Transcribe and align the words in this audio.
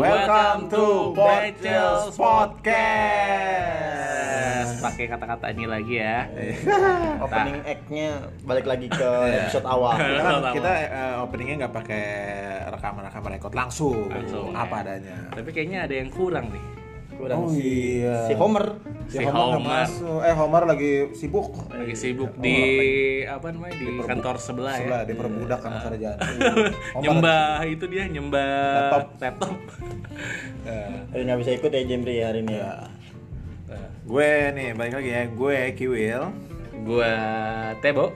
Welcome 0.00 0.72
to 0.72 1.12
Bachel's 1.12 2.16
Podcast. 2.16 2.80
Pakai 4.80 5.12
kata-kata 5.12 5.52
ini 5.52 5.68
lagi 5.68 6.00
ya. 6.00 6.24
Opening 7.28 7.60
act-nya 7.68 8.32
balik 8.48 8.64
lagi 8.64 8.88
ke 8.88 9.10
episode 9.44 9.68
awal. 9.68 10.00
Kita, 10.00 10.56
kita 10.56 10.72
eh, 10.88 11.20
openingnya 11.20 11.68
nggak 11.68 11.74
pakai 11.84 12.04
rekaman-rekaman 12.72 13.36
rekod 13.36 13.52
langsung, 13.52 14.08
Langsung, 14.08 14.56
apa 14.56 14.80
ya. 14.80 14.88
adanya. 14.88 15.36
Tapi 15.36 15.52
kayaknya 15.52 15.84
ada 15.84 15.92
yang 15.92 16.08
kurang 16.08 16.48
nih. 16.48 16.79
Kurang 17.20 17.38
Oh, 17.38 17.50
si, 17.50 18.00
iya. 18.00 18.24
si 18.24 18.32
Homer. 18.32 18.64
Si 19.06 19.16
Ya, 19.16 19.28
Homer 19.28 19.58
Homer. 19.58 19.84
masuk. 19.84 20.18
Eh 20.20 20.32
Homer 20.32 20.62
lagi 20.64 20.92
sibuk. 21.12 21.46
Lagi 21.68 21.94
sibuk 21.94 22.32
di 22.36 22.56
apa 23.22 23.46
namanya 23.48 23.74
di 23.74 23.84
Diperbu- 23.86 24.08
kantor 24.08 24.36
sebelah, 24.36 24.74
Sebelah 24.74 25.00
ya. 25.00 25.06
diperbudak 25.06 25.60
sama 25.60 25.78
kerjaan. 25.82 26.18
Homer- 26.96 27.02
Nyembah 27.02 27.42
itu 27.64 27.84
dia 27.86 28.04
nyembah 28.06 28.50
Laptop. 28.88 29.04
laptop. 29.20 29.56
Hari 31.10 31.22
nggak 31.22 31.38
bisa 31.38 31.50
ikut 31.52 31.70
ya 31.70 31.82
Jemri 31.84 32.16
hari 32.18 32.40
ini 32.40 32.54
ya. 32.54 32.86
Nah, 33.66 33.86
gue 34.02 34.30
nih 34.52 34.68
balik 34.72 34.94
lagi 34.96 35.10
ya, 35.10 35.22
gue 35.26 35.58
Kiwil. 35.74 36.22
Gua 36.80 37.12
Tebo. 37.78 38.14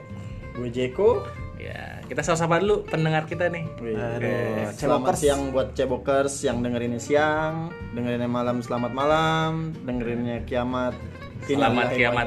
Gue 0.51 0.69
Jeko. 0.69 1.21
Ya, 1.55 1.94
kita 2.05 2.21
sama-sama 2.21 2.61
dulu 2.61 2.85
pendengar 2.85 3.25
kita 3.25 3.49
nih. 3.49 3.65
Wih, 3.81 3.97
Aduh, 3.97 4.69
Selamat 4.77 5.17
cebokers. 5.17 5.19
siang 5.19 5.41
buat 5.49 5.67
cebokers 5.73 6.35
yang 6.45 6.61
dengerinnya 6.61 7.01
siang, 7.01 7.73
dengerinnya 7.97 8.29
malam 8.29 8.61
selamat 8.61 8.91
malam, 8.93 9.73
dengerinnya 9.81 10.45
kiamat. 10.45 10.93
Selamat 11.45 11.93
kiamat. 11.93 12.25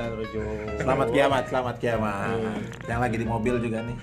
Selamat 0.79 1.09
kiamat, 1.11 1.45
selamat 1.47 1.77
kiamat. 1.79 2.39
Yang 2.87 3.01
lagi 3.01 3.17
di 3.19 3.27
mobil 3.27 3.55
juga 3.59 3.79
nih. 3.83 3.99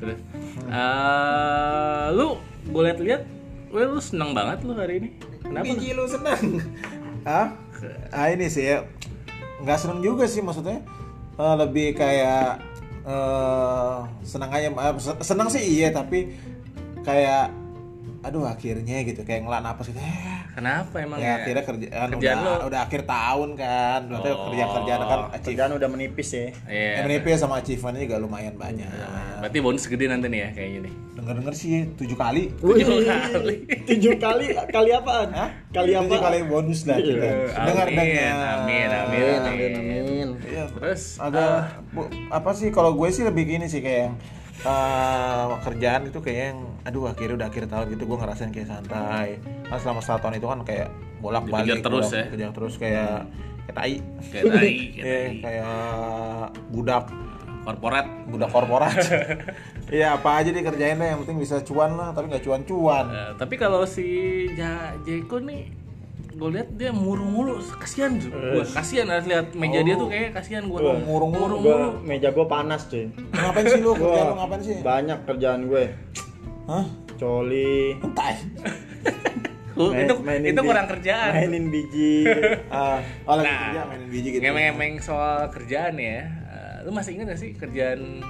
Terus 0.00 0.18
eh 0.70 2.06
lu 2.14 2.40
gue 2.70 2.82
liat-liat 2.88 3.22
Weh, 3.70 3.86
lu 3.86 4.02
seneng 4.02 4.34
banget 4.34 4.66
lu 4.66 4.74
hari 4.74 4.98
ini. 4.98 5.08
Kenapa? 5.46 5.62
Biji 5.62 5.94
lu 5.94 6.02
senang. 6.10 6.42
ah? 7.22 7.54
Ah 8.10 8.26
ini 8.26 8.50
sih 8.50 8.66
ya. 8.66 8.82
Nggak 9.62 9.78
seneng 9.78 10.02
juga 10.02 10.26
sih 10.26 10.42
maksudnya. 10.42 10.82
Eh, 11.38 11.54
lebih 11.54 11.94
kayak 11.94 12.58
eh 13.02 13.98
senang 14.22 14.50
aja 14.50 14.68
eh, 14.68 14.94
se- 14.96 15.22
senang 15.22 15.48
sih 15.48 15.62
iya 15.62 15.88
tapi 15.90 16.36
kayak 17.00 17.48
aduh 18.20 18.44
akhirnya 18.44 19.00
gitu 19.02 19.24
kayak 19.24 19.40
ngelan 19.42 19.64
apa 19.64 19.80
sih 19.80 19.92
eh, 19.92 20.44
Kenapa 20.50 20.92
emang 20.98 21.16
ya 21.16 21.40
akhirnya 21.40 21.62
kerjaan, 21.62 22.08
Kerjaan 22.10 22.38
udah, 22.38 22.56
lu? 22.58 22.68
udah 22.68 22.80
akhir 22.82 23.02
tahun 23.06 23.48
kan 23.54 24.00
berarti 24.04 24.28
Oh. 24.28 24.44
kerjaan 24.44 24.70
kerjaan 24.74 25.00
kan 25.00 25.20
achieve 25.30 25.46
Kerjaan 25.46 25.72
udah 25.72 25.88
menipis 25.88 26.28
ya. 26.30 26.46
Iya. 26.66 26.92
MNP 27.00 27.26
sama 27.38 27.54
achievementnya 27.56 28.02
juga 28.02 28.18
lumayan 28.18 28.54
banyak 28.54 28.90
Berarti 29.40 29.58
bonus 29.58 29.86
gede 29.86 30.04
nanti 30.04 30.26
nih 30.26 30.40
ya 30.42 30.48
kayaknya 30.52 30.80
nih. 30.84 30.94
denger 31.10 31.34
denger 31.38 31.54
sih 31.54 31.70
tujuh 31.94 32.12
kali 32.14 32.42
Tujuh 32.56 32.98
kali. 33.00 33.56
Tujuh 33.86 34.12
kali 34.18 34.44
kali 34.68 34.90
apaan? 34.90 35.28
Hah? 35.30 35.48
Kali 35.70 35.90
apa? 35.94 36.14
Kali 36.18 36.38
bonus 36.44 36.80
lah 36.84 36.96
kita 36.98 37.14
Amin, 37.14 37.64
dengar 37.64 37.86
dengar 37.86 37.86
amin, 37.86 38.08
amin, 38.36 38.88
Amin, 38.90 39.38
amin, 39.40 39.70
amin. 39.72 39.99
Terus 40.72 41.02
agak 41.18 41.50
bu- 41.90 42.10
apa 42.28 42.50
sih 42.52 42.68
kalau 42.68 42.92
gue 42.92 43.08
sih 43.08 43.22
lebih 43.22 43.44
gini 43.46 43.66
sih 43.66 43.78
kayak 43.78 44.00
yang, 44.00 44.14
eh, 44.60 45.46
kerjaan 45.60 46.02
itu 46.06 46.18
kayak 46.18 46.40
yang 46.48 46.58
aduh 46.82 47.04
akhirnya 47.06 47.34
udah 47.36 47.48
akhir 47.48 47.64
tahun 47.66 47.86
gitu 47.90 48.02
gue 48.04 48.18
ngerasain 48.18 48.50
kayak 48.50 48.68
santai. 48.68 49.28
Kan 49.64 49.78
selama 49.78 50.00
satu 50.00 50.20
tahun 50.22 50.36
itu 50.36 50.46
kan 50.46 50.60
kayak 50.62 50.88
bolak 51.18 51.44
balik 51.46 51.80
terus 51.80 52.08
ya? 52.10 52.24
kejar 52.26 52.50
terus 52.50 52.74
kayak 52.76 53.28
kayak 53.62 53.74
tai. 53.74 53.94
Kayak 54.28 54.44
tadi, 54.48 54.70
kayak 54.94 55.04
Iya, 55.04 55.28
kayak 55.40 55.74
budak. 56.68 57.04
Korporat. 57.60 58.06
budak 58.26 58.50
korporat. 58.50 58.96
Iya 59.90 60.14
apa 60.14 60.38
aja 60.38 60.54
dikerjain 60.54 60.94
deh 60.94 61.08
yang 61.08 61.20
penting 61.20 61.42
bisa 61.42 61.58
cuan 61.60 61.98
lah 61.98 62.14
tapi 62.14 62.30
nggak 62.30 62.46
cuan-cuan. 62.46 63.10
Eh, 63.10 63.30
tapi 63.34 63.58
kalau 63.58 63.82
si 63.82 64.06
ja 64.54 64.94
Jeko 65.02 65.42
nih 65.42 65.66
gue 66.40 66.48
lihat 66.50 66.68
dia 66.72 66.88
muru-muru 66.90 67.60
kasihan 67.76 68.16
tuh 68.16 68.32
gua. 68.32 68.64
Kasihan 68.64 69.06
harus 69.06 69.26
lihat 69.26 69.52
meja 69.52 69.80
dia 69.80 69.92
tuh 69.94 70.08
kayak 70.08 70.32
kasihan 70.32 70.64
gue 70.64 70.78
Wah, 70.78 70.96
murung-murung. 70.98 71.60
Gua, 71.60 71.76
meja 72.00 72.28
gue 72.30 72.46
panas 72.46 72.88
cuy. 72.88 73.12
ngapain 73.30 73.66
sih 73.66 73.78
lu? 73.78 73.92
Kerjaan 73.92 74.00
lu 74.00 74.24
Gua 74.26 74.38
ngapain 74.38 74.60
sih? 74.62 74.76
Banyak 74.80 75.18
kerjaan 75.24 75.60
gue. 75.66 75.84
hah? 76.66 76.86
Coli. 77.14 78.00
Oh, 79.72 79.88
main- 79.88 80.02
itu 80.02 80.14
mainin 80.18 80.48
itu 80.50 80.60
kurang 80.62 80.86
kerjaan. 80.88 81.30
Mainin 81.30 81.64
biji. 81.68 82.24
Ah, 82.70 83.00
oh 83.24 83.34
lagi 83.34 83.46
Nah, 83.46 83.60
kerja 83.62 83.82
mainin 83.86 84.08
biji 84.08 84.28
gitu. 84.30 84.40
ngemeng-ngemeng 84.42 84.92
soal 84.98 85.48
kerjaan 85.48 85.94
ya. 85.96 86.24
Eh, 86.26 86.76
lu 86.82 86.90
masih 86.90 87.16
ingat 87.16 87.32
gak 87.32 87.40
sih 87.40 87.50
kerjaan 87.54 88.24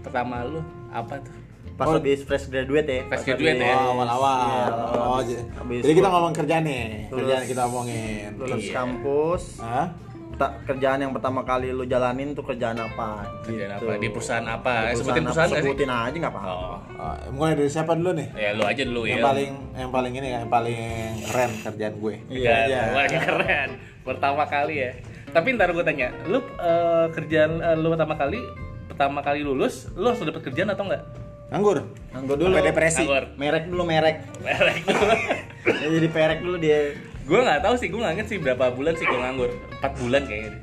pertama 0.00 0.44
lu? 0.44 0.60
Apa 0.88 1.20
tuh 1.20 1.32
Pas 1.78 1.86
habis 1.88 2.20
fresh 2.20 2.46
graduate 2.48 2.88
ya. 2.88 3.02
Fresh 3.06 3.22
graduate 3.24 3.54
habis- 3.54 3.70
ya? 3.70 3.76
Oh, 3.78 3.94
awal-awal. 3.94 4.34
Iya, 4.36 4.64
oh, 4.66 5.14
habis- 5.14 5.28
jadi, 5.28 5.42
habis 5.54 5.78
jadi 5.80 5.94
kita 5.94 6.08
ngomong 6.08 6.32
kerjaan 6.34 6.64
nih. 6.64 6.82
Lulus- 6.82 7.14
Kerjaan 7.14 7.42
kita 7.46 7.62
omongin. 7.64 8.28
lulus 8.34 8.58
Iya. 8.60 8.74
kampus. 8.74 9.42
Hah? 9.60 9.86
Tak 10.34 10.52
kerjaan 10.64 10.98
yang 11.00 11.10
pertama 11.10 11.42
kali 11.42 11.70
lu 11.70 11.82
jalanin 11.84 12.30
tuh 12.30 12.42
kerjaan 12.44 12.74
apa? 12.76 13.26
Kerjaan 13.42 13.70
Gitu. 13.72 13.86
apa? 13.86 13.92
Di 13.96 14.08
perusahaan 14.08 14.46
apa? 14.48 14.74
Di 14.88 14.94
Sebutin 14.96 15.10
apa? 15.16 15.26
perusahaan 15.28 15.50
sih? 15.50 15.58
Sebutin 15.60 15.90
aja 15.92 16.16
nggak 16.16 16.32
apa-apa. 16.32 16.50
oh 16.52 16.78
Ah, 16.96 17.16
mulai 17.28 17.54
dari 17.54 17.66
siapa 17.68 17.92
dulu 17.92 18.10
nih? 18.12 18.28
ya 18.32 18.50
lu 18.52 18.62
aja 18.64 18.82
dulu 18.84 19.02
Yang 19.04 19.14
ya 19.14 19.24
paling 19.24 19.52
yang 19.72 19.90
paling 19.92 20.12
ini 20.12 20.28
yang 20.32 20.46
paling 20.48 20.78
keren 21.24 21.50
kerjaan 21.60 21.94
gue. 21.96 22.14
Iya, 22.28 22.54
Iya. 22.66 22.82
wah, 22.92 23.02
ini 23.04 23.18
keren. 23.20 23.68
Pertama 24.00 24.42
kali 24.44 24.74
ya. 24.78 24.90
Tapi 25.28 25.48
ntar 25.52 25.70
gue 25.70 25.84
tanya, 25.84 26.10
lu 26.24 26.38
eh, 26.38 27.06
kerjaan 27.12 27.52
eh, 27.60 27.76
lu 27.76 27.86
pertama 27.88 28.14
kali, 28.14 28.38
pertama 28.86 29.18
kali 29.20 29.40
lulus, 29.40 29.90
lu 29.92 30.06
langsung 30.06 30.24
dapet 30.24 30.42
kerjaan 30.44 30.70
atau 30.70 30.82
enggak? 30.84 31.02
Nganggur. 31.48 31.78
Nganggur 32.12 32.36
dulu. 32.36 32.52
Sampai 32.52 32.64
depresi. 32.68 33.02
Nganggur. 33.02 33.24
Merek 33.36 33.64
dulu 33.68 33.82
merek. 33.84 34.16
Merek 34.40 34.76
dulu. 34.84 35.14
Ya, 35.68 35.86
jadi 35.94 36.08
perek 36.08 36.40
dulu 36.40 36.56
dia. 36.56 36.96
gue 37.28 37.38
nggak 37.38 37.60
tahu 37.60 37.76
sih, 37.76 37.92
gue 37.92 38.00
nggak 38.00 38.24
sih 38.24 38.40
berapa 38.40 38.72
bulan 38.72 38.96
sih 38.96 39.04
gue 39.04 39.20
nganggur. 39.20 39.50
4 39.84 40.00
bulan 40.00 40.22
kayaknya. 40.24 40.58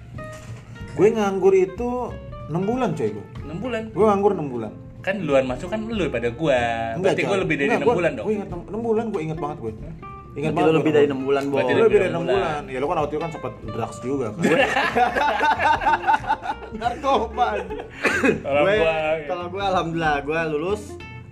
Gue 0.98 1.08
nganggur 1.14 1.54
itu 1.54 1.90
6 2.50 2.58
bulan 2.58 2.90
coy 2.98 3.10
gue. 3.14 3.26
6 3.46 3.62
bulan. 3.62 3.84
Gue 3.94 4.06
nganggur 4.10 4.32
6 4.34 4.50
bulan. 4.50 4.72
Kan 5.06 5.22
duluan 5.22 5.46
masuk 5.46 5.70
kan 5.70 5.86
lu 5.86 6.10
daripada 6.10 6.34
gua. 6.34 6.58
Berarti 6.98 7.22
gue 7.22 7.38
lebih 7.38 7.56
dari 7.62 7.68
Enggak, 7.70 7.82
6 7.82 7.86
gua- 7.86 7.98
bulan 8.02 8.12
dong. 8.18 8.26
Gue 8.26 8.34
inget 8.34 8.50
6 8.50 8.82
bulan, 8.82 9.06
gue 9.14 9.22
inget 9.22 9.38
banget 9.38 9.58
gue. 9.62 9.72
Ingat 10.36 10.52
lu 10.52 10.72
lebih 10.76 10.92
dari 10.92 11.08
6 11.08 11.16
bulan, 11.24 11.44
Bo. 11.48 11.64
Lu 11.64 11.88
lebih 11.88 12.00
dari 12.04 12.12
6 12.12 12.12
enam 12.12 12.24
bulan. 12.28 12.62
Ya 12.68 12.78
lu 12.84 12.88
kan 12.92 12.98
waktu 13.00 13.12
itu 13.16 13.22
kan 13.24 13.32
sempat 13.32 13.54
drugs 13.64 13.98
juga 14.04 14.28
kan. 14.36 14.44
Narkoba. 16.76 17.48
Gue 17.64 18.44
gua. 18.44 18.96
kalau 19.32 19.46
gue 19.48 19.64
alhamdulillah 19.64 20.16
gue 20.28 20.40
lulus 20.52 20.84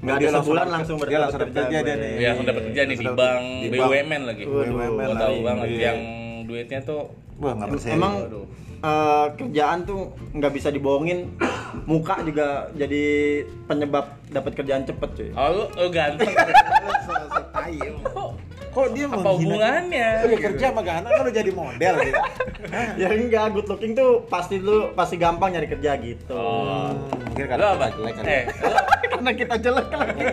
nggak 0.04 0.20
Dia 0.20 0.28
ada 0.28 0.36
langsung 0.36 0.52
sebulan 0.52 0.68
langsung 0.68 0.98
berdapat 1.00 1.22
langsung 1.24 1.40
dapet 1.40 1.56
kerja 1.56 1.78
dia 1.80 1.96
nih. 1.96 2.12
Iya, 2.16 2.28
langsung 2.36 2.48
dapat 2.48 2.64
kerja 2.68 2.82
nih 2.84 2.98
di 3.00 3.08
bank. 3.08 3.44
BUMN 3.72 4.22
lagi. 4.28 4.44
BUMN 4.48 4.92
Gua 4.92 5.06
lah. 5.08 5.20
tahu 5.20 5.36
banget 5.44 5.68
Iya. 5.68 5.80
yang 5.84 6.00
duitnya 6.44 6.80
tuh 6.84 7.02
Wah, 7.40 7.52
enggak 7.56 7.70
percaya. 7.76 7.94
Emang 7.98 8.14
Eh, 8.84 9.26
kerjaan 9.40 9.88
tuh 9.88 10.12
nggak 10.36 10.52
bisa 10.52 10.68
dibohongin. 10.68 11.32
Muka 11.88 12.20
juga 12.20 12.68
jadi 12.76 13.04
penyebab 13.64 14.12
dapat 14.28 14.52
kerjaan 14.54 14.84
cepet 14.84 15.10
cuy. 15.16 15.30
Oh, 15.32 15.48
lu, 15.50 15.64
lu 15.72 15.88
ganteng. 15.88 16.28
emang. 17.64 18.04
Kok 18.04 18.30
Kok 18.74 18.88
dia 18.92 19.06
apa 19.06 19.30
hubungannya? 19.38 20.08
Lu 20.26 20.36
kerja 20.36 20.66
sama 20.74 20.82
Gana 20.82 21.06
kan 21.06 21.22
lu 21.24 21.32
jadi 21.32 21.52
model 21.54 21.94
gitu. 22.04 22.22
ya 23.02 23.08
enggak, 23.08 23.54
good 23.54 23.70
looking 23.70 23.94
tuh 23.94 24.26
pasti 24.28 24.58
lu 24.58 24.92
pasti 24.92 25.16
gampang 25.16 25.54
nyari 25.54 25.70
kerja 25.70 25.94
gitu. 26.02 26.34
Oh. 26.36 26.92
Mungkin 27.24 27.40
Lu 27.40 27.50
karena 27.54 27.66
apa? 27.72 27.86
kita 27.88 27.96
jelek 27.96 28.14
kali. 28.18 28.28
Eh, 28.28 28.44
lu- 28.50 28.86
Karena 29.14 29.32
kita 29.32 29.56
jelek 29.62 29.88
lagi. 29.94 30.24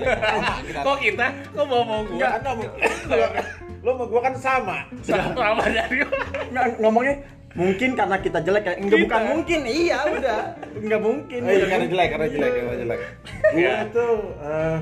kok 0.75 0.99
kita? 0.99 1.27
Kok 1.55 1.65
mau 1.69 1.83
mau 1.85 2.01
gua? 2.03 2.15
Enggak, 2.17 2.33
enggak, 2.41 2.55
gua- 2.57 3.33
lu 3.81 3.91
sama 3.95 4.05
gua 4.09 4.21
kan 4.25 4.35
sama. 4.35 4.77
Sama 5.05 5.65
dari 5.69 5.97
Nggak, 6.51 6.65
ngomongnya 6.81 7.15
mungkin 7.53 7.91
karena 7.93 8.17
kita 8.17 8.39
jelek 8.41 8.63
ya. 8.63 8.75
Enggak 8.77 8.95
Kita. 8.95 9.05
bukan 9.05 9.23
mungkin. 9.29 9.61
Iya, 9.65 9.99
udah. 10.09 10.39
Enggak 10.73 11.01
mungkin. 11.01 11.41
Oh, 11.41 11.51
iya, 11.51 11.67
karena 11.67 11.87
jelek, 11.87 12.09
karena 12.09 12.27
jelek, 12.29 12.53
karena 12.55 12.75
jelek. 12.77 13.01
Gue 13.51 13.59
Iya. 13.61 13.75
tuh 13.91 14.15
eh, 14.39 14.77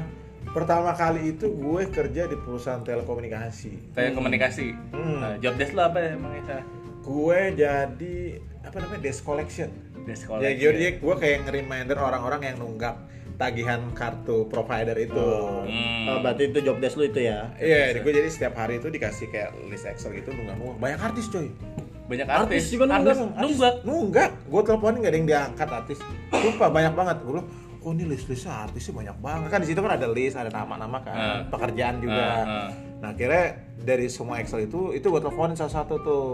pertama 0.48 0.90
kali 0.92 1.20
itu 1.30 1.46
gue 1.50 1.82
kerja 1.88 2.22
di 2.24 2.36
perusahaan 2.36 2.82
telekomunikasi. 2.82 3.72
Kayak 3.92 4.12
komunikasi. 4.14 4.66
Hmm. 4.90 5.18
Nah, 5.18 5.34
job 5.38 5.54
desk 5.54 5.72
lu 5.72 5.80
apa 5.80 5.98
ya, 5.98 6.10
emang? 6.12 6.32
Gue 7.00 7.40
jadi 7.52 8.16
apa 8.60 8.76
namanya 8.78 9.00
desk 9.00 9.24
collection. 9.24 9.70
Desk 10.04 10.24
Ya, 10.24 10.28
collection. 10.28 10.56
jadi 10.60 10.84
gue 10.96 11.14
kayak 11.16 11.36
nge-reminder 11.44 11.96
orang-orang 11.96 12.40
yang 12.44 12.56
nunggak 12.58 12.96
tagihan 13.36 13.80
kartu 13.94 14.44
provider 14.44 14.92
itu. 14.94 15.14
Hmm. 15.16 16.04
Oh, 16.06 16.18
berarti 16.20 16.48
itu 16.48 16.60
job 16.60 16.76
desk 16.78 16.96
lu 16.96 17.06
itu 17.06 17.22
ya. 17.22 17.48
Iya, 17.56 17.96
gue 17.96 18.12
jadi 18.12 18.28
setiap 18.28 18.56
hari 18.56 18.76
itu 18.76 18.88
dikasih 18.88 19.30
kayak 19.30 19.56
list 19.68 19.84
Excel 19.84 20.12
gitu 20.12 20.32
nunggak-nunggak. 20.32 20.76
Banyak 20.76 21.00
artis 21.02 21.28
coy. 21.28 21.48
Banyak 22.08 22.26
Artis 22.26 22.40
artis. 22.40 22.64
juga 22.72 22.84
nunggak. 22.86 23.16
Artis 23.36 23.54
nunggak. 23.54 23.74
Nunggak. 23.84 24.30
Gue 24.44 24.62
teleponin 24.64 24.98
gak 24.98 25.12
ada 25.12 25.18
yang 25.18 25.28
diangkat 25.28 25.68
artis. 25.70 25.98
Sumpah 26.30 26.68
banyak 26.68 26.92
banget. 26.92 27.16
Gue 27.20 27.32
bilang, 27.34 27.48
oh 27.78 27.90
ini 27.92 28.04
list-listnya 28.06 28.64
artisnya 28.64 28.94
banyak 28.96 29.16
banget. 29.18 29.48
Kan 29.48 29.60
di 29.60 29.68
situ 29.68 29.78
kan 29.78 29.92
ada 29.92 30.08
list, 30.08 30.34
ada 30.34 30.48
nama-nama 30.48 30.98
kan, 30.98 31.14
Ah. 31.14 31.40
pekerjaan 31.46 32.00
juga. 32.00 32.24
Ah, 32.24 32.42
ah. 32.42 32.68
Nah, 32.98 33.08
akhirnya 33.12 33.44
dari 33.78 34.08
semua 34.08 34.40
Excel 34.40 34.64
itu, 34.64 34.90
itu 34.90 35.04
gue 35.04 35.20
teleponin 35.20 35.54
salah 35.54 35.74
satu 35.76 35.94
tuh. 35.98 36.28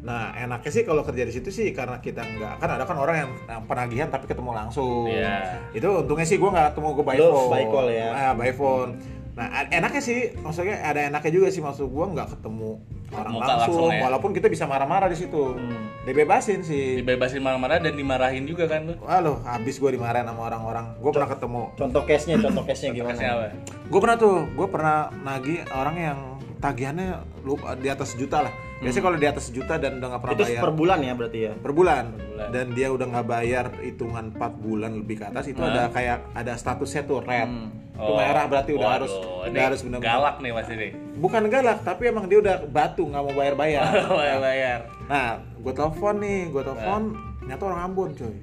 Nah, 0.00 0.30
enaknya 0.32 0.70
sih 0.70 0.86
kalau 0.86 1.02
kerja 1.02 1.26
di 1.26 1.34
situ 1.34 1.50
sih 1.50 1.74
karena 1.74 1.98
kita 1.98 2.22
nggak 2.22 2.62
kan 2.62 2.68
ada 2.70 2.86
kan 2.86 2.94
orang 2.94 3.16
yang, 3.26 3.30
penagihan 3.66 4.06
tapi 4.06 4.30
ketemu 4.30 4.54
langsung. 4.54 5.10
Iya. 5.10 5.58
Itu 5.74 6.06
untungnya 6.06 6.22
sih 6.22 6.38
gue 6.38 6.46
nggak 6.46 6.70
ketemu 6.70 6.88
gue 6.92 7.04
by 7.04 7.18
phone. 7.18 7.50
by 7.50 7.64
call 7.66 7.88
ya? 7.90 8.08
Ah, 8.14 8.32
by 8.32 8.52
phone. 8.52 8.90
Nah, 9.36 9.68
enaknya 9.68 10.00
sih, 10.00 10.32
maksudnya 10.40 10.80
ada 10.80 11.12
enaknya 11.12 11.28
juga 11.28 11.52
sih 11.52 11.60
maksud 11.60 11.92
gua 11.92 12.08
nggak 12.08 12.40
ketemu 12.40 12.80
orang 13.12 13.32
Muka 13.36 13.44
langsung, 13.46 13.60
langsung 13.60 13.92
ya. 13.92 14.02
walaupun 14.08 14.30
kita 14.32 14.48
bisa 14.48 14.64
marah-marah 14.64 15.12
di 15.12 15.18
situ. 15.20 15.60
Hmm. 15.60 15.92
Dibebasin 16.08 16.64
sih. 16.64 17.04
Dibebasin 17.04 17.44
marah-marah 17.44 17.84
dan 17.84 17.94
dimarahin 17.94 18.48
juga 18.48 18.64
kan 18.64 18.88
lu. 18.88 18.96
Wah 19.04 19.20
lo, 19.20 19.44
habis 19.44 19.76
gua 19.76 19.92
dimarahin 19.92 20.24
sama 20.24 20.48
orang-orang. 20.48 20.96
Gua 21.04 21.12
pernah 21.12 21.28
ketemu. 21.28 21.62
Contoh 21.76 22.02
case-nya, 22.08 22.40
contoh 22.40 22.64
case-nya 22.64 22.90
gimana? 22.96 23.20
Apa? 23.20 23.46
Gue 23.86 24.00
pernah 24.02 24.16
tuh, 24.18 24.36
gue 24.50 24.66
pernah 24.72 25.12
nagih 25.22 25.62
orang 25.70 25.96
yang 26.00 26.18
tagihannya 26.60 27.08
lupa 27.44 27.76
di 27.76 27.88
atas 27.88 28.16
sejuta 28.16 28.48
lah. 28.48 28.52
Biasanya 28.76 29.04
kalau 29.08 29.16
di 29.16 29.28
atas 29.28 29.44
sejuta 29.48 29.74
dan 29.80 29.96
udah 29.96 30.08
nggak 30.12 30.22
pernah 30.22 30.36
Itu 30.36 30.44
bayar 30.44 30.60
per 30.60 30.72
bulan 30.76 30.98
ya 31.00 31.12
berarti 31.16 31.38
ya? 31.40 31.52
per 31.56 31.72
bulan. 31.72 32.04
bulan. 32.12 32.48
dan 32.52 32.66
dia 32.76 32.88
udah 32.92 33.06
nggak 33.08 33.26
bayar 33.32 33.66
hitungan 33.80 34.24
4 34.36 34.60
bulan 34.60 34.92
lebih 35.00 35.16
ke 35.16 35.24
atas 35.24 35.48
itu 35.48 35.56
Hah? 35.56 35.72
ada 35.72 35.82
kayak 35.88 36.18
ada 36.36 36.52
statusnya 36.60 37.02
tuh 37.08 37.24
red. 37.24 37.48
Hmm. 37.48 37.72
Itu 37.96 38.12
merah 38.12 38.44
berarti 38.44 38.76
udah 38.76 38.84
waduh, 38.84 38.96
harus 39.00 39.12
ini 39.16 39.56
udah 39.56 39.64
harus 39.64 39.80
benar 39.80 39.98
galak 40.04 40.36
nih 40.44 40.52
pasti 40.52 40.74
nih. 40.76 40.92
Bukan 41.16 41.42
galak, 41.48 41.78
tapi 41.80 42.02
emang 42.12 42.28
dia 42.28 42.38
udah 42.44 42.56
batu 42.68 43.08
nggak 43.08 43.22
mau 43.24 43.32
bayar-bayar. 43.32 43.82
bayar 44.20 44.38
bayar. 44.44 44.78
nah, 45.08 45.40
gue 45.40 45.72
telepon 45.72 46.14
nih, 46.20 46.40
gue 46.52 46.62
telepon 46.62 47.02
nyata 47.48 47.62
orang 47.64 47.80
Ambon 47.88 48.10
coy. 48.12 48.36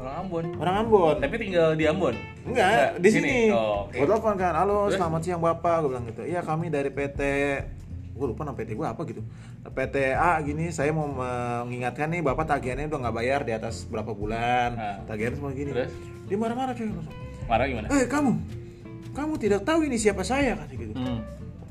Orang 0.00 0.14
Ambon. 0.16 0.44
Orang 0.56 0.76
Ambon. 0.80 1.14
Tapi 1.20 1.34
tinggal 1.36 1.68
di 1.76 1.84
Ambon. 1.84 2.16
Enggak, 2.48 2.96
di 2.96 3.08
sini. 3.12 3.34
Oh, 3.52 3.84
oke. 3.84 4.00
Gue 4.00 4.06
telepon 4.08 4.34
kan, 4.34 4.52
halo 4.56 4.88
Terus? 4.88 4.96
selamat 4.96 5.20
siang 5.20 5.42
bapak, 5.44 5.76
gue 5.84 5.88
bilang 5.92 6.06
gitu. 6.08 6.22
Iya 6.24 6.40
kami 6.40 6.72
dari 6.72 6.88
PT, 6.88 7.20
gue 8.16 8.26
lupa 8.26 8.48
nama 8.48 8.56
PT 8.56 8.72
gue 8.72 8.86
apa 8.88 9.02
gitu. 9.04 9.20
PT 9.60 9.96
A 10.16 10.40
gini, 10.40 10.72
saya 10.72 10.88
mau 10.88 11.04
mengingatkan 11.04 12.08
nih 12.08 12.24
bapak 12.24 12.48
tagihannya 12.48 12.88
udah 12.88 12.98
nggak 12.98 13.16
bayar 13.16 13.40
di 13.44 13.52
atas 13.52 13.84
berapa 13.84 14.16
bulan, 14.16 14.70
Ah. 14.72 14.96
tagihannya 15.04 15.36
semua 15.36 15.52
gini. 15.52 15.68
Terus? 15.68 15.92
Dia 16.32 16.36
marah-marah 16.40 16.72
cuy 16.72 16.88
langsung. 16.88 17.16
Marah 17.44 17.64
gimana? 17.68 17.86
Eh 17.92 18.04
kamu, 18.08 18.30
kamu 19.12 19.32
tidak 19.36 19.60
tahu 19.68 19.84
ini 19.84 20.00
siapa 20.00 20.24
saya 20.24 20.56
kata 20.56 20.72
gitu. 20.80 20.96
Hmm. 20.96 21.20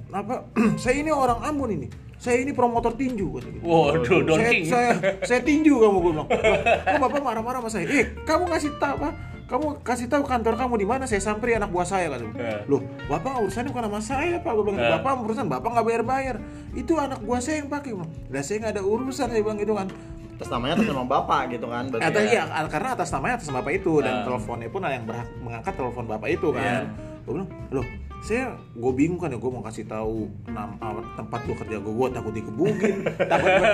Kenapa? 0.06 0.46
saya 0.86 1.02
ini 1.02 1.10
orang 1.10 1.42
Ambon 1.42 1.74
ini. 1.74 1.90
Saya 2.20 2.44
ini 2.44 2.52
promotor 2.52 2.94
tinju 2.94 3.32
kata 3.32 3.48
gitu. 3.48 3.64
Waduh, 3.64 4.20
Don 4.28 4.36
saya, 4.38 4.52
King. 4.52 4.64
saya, 4.68 4.92
saya 5.24 5.40
tinju 5.40 5.72
kamu 5.74 5.98
gue 5.98 6.12
bilang. 6.12 6.28
Kok 6.28 7.00
bapak 7.00 7.22
marah-marah 7.24 7.60
sama 7.64 7.72
saya? 7.72 7.88
Eh, 7.88 8.06
kamu 8.22 8.44
ngasih 8.52 8.72
tahu 8.76 8.96
apa? 9.00 9.10
Kamu 9.50 9.66
kasih 9.82 10.06
tahu 10.06 10.22
kantor 10.22 10.54
kamu 10.54 10.74
di 10.78 10.86
mana? 10.86 11.04
Saya 11.08 11.24
samperin 11.24 11.58
anak 11.58 11.72
buah 11.72 11.88
saya 11.88 12.12
kan. 12.12 12.22
Loh, 12.68 12.84
bapak 13.08 13.40
urusannya 13.40 13.72
bukan 13.72 13.84
sama 13.88 14.00
saya 14.00 14.36
pak. 14.38 14.52
Gue 14.52 14.64
bilang, 14.64 14.78
Eh. 14.78 14.92
bapak 14.94 15.12
urusan 15.24 15.48
bapak 15.48 15.70
nggak 15.74 15.86
bayar 15.88 16.04
bayar. 16.04 16.36
Itu 16.72 17.00
anak 17.00 17.24
buah 17.24 17.40
saya 17.40 17.64
yang 17.64 17.72
pakai. 17.72 17.96
Lah 18.30 18.44
saya 18.44 18.58
nggak 18.62 18.74
ada 18.76 18.84
urusan 18.84 19.26
saya 19.26 19.40
bilang 19.40 19.58
gitu 19.58 19.74
kan. 19.74 19.88
Atas 20.36 20.48
namanya 20.50 20.74
atas 20.76 20.88
nama 20.88 21.04
bapak 21.04 21.42
gitu 21.50 21.66
kan 21.66 21.84
berarti. 21.88 22.04
Atas 22.06 22.24
ya. 22.28 22.44
iya, 22.46 22.64
karena 22.68 22.90
atas 22.94 23.10
namanya 23.10 23.34
atas 23.36 23.50
bapak 23.50 23.72
itu 23.74 23.94
dan 24.00 24.14
Ah. 24.14 24.24
teleponnya 24.24 24.68
pun 24.68 24.82
ada 24.84 24.94
yang 24.94 25.04
berhak 25.04 25.28
mengangkat 25.40 25.74
telepon 25.74 26.04
bapak 26.06 26.30
itu 26.30 26.48
kan. 26.52 26.62
Iya. 26.62 26.82
Gue 27.24 27.32
bilang, 27.34 27.50
loh 27.72 27.86
saya 28.20 28.46
gue 28.70 28.92
bingung 28.92 29.16
kan 29.16 29.28
ya 29.28 29.36
gue 29.36 29.48
mau 29.48 29.62
kasih 29.62 29.86
tahu 29.86 30.28
nam, 30.46 30.76
ah, 30.78 30.92
tempat 31.14 31.40
gue 31.42 31.56
kerja 31.56 31.78
gue 31.78 31.94
gue 31.94 32.08
takut 32.12 32.34
dikebukin 32.34 32.96
takut 33.18 33.50
kan 33.50 33.72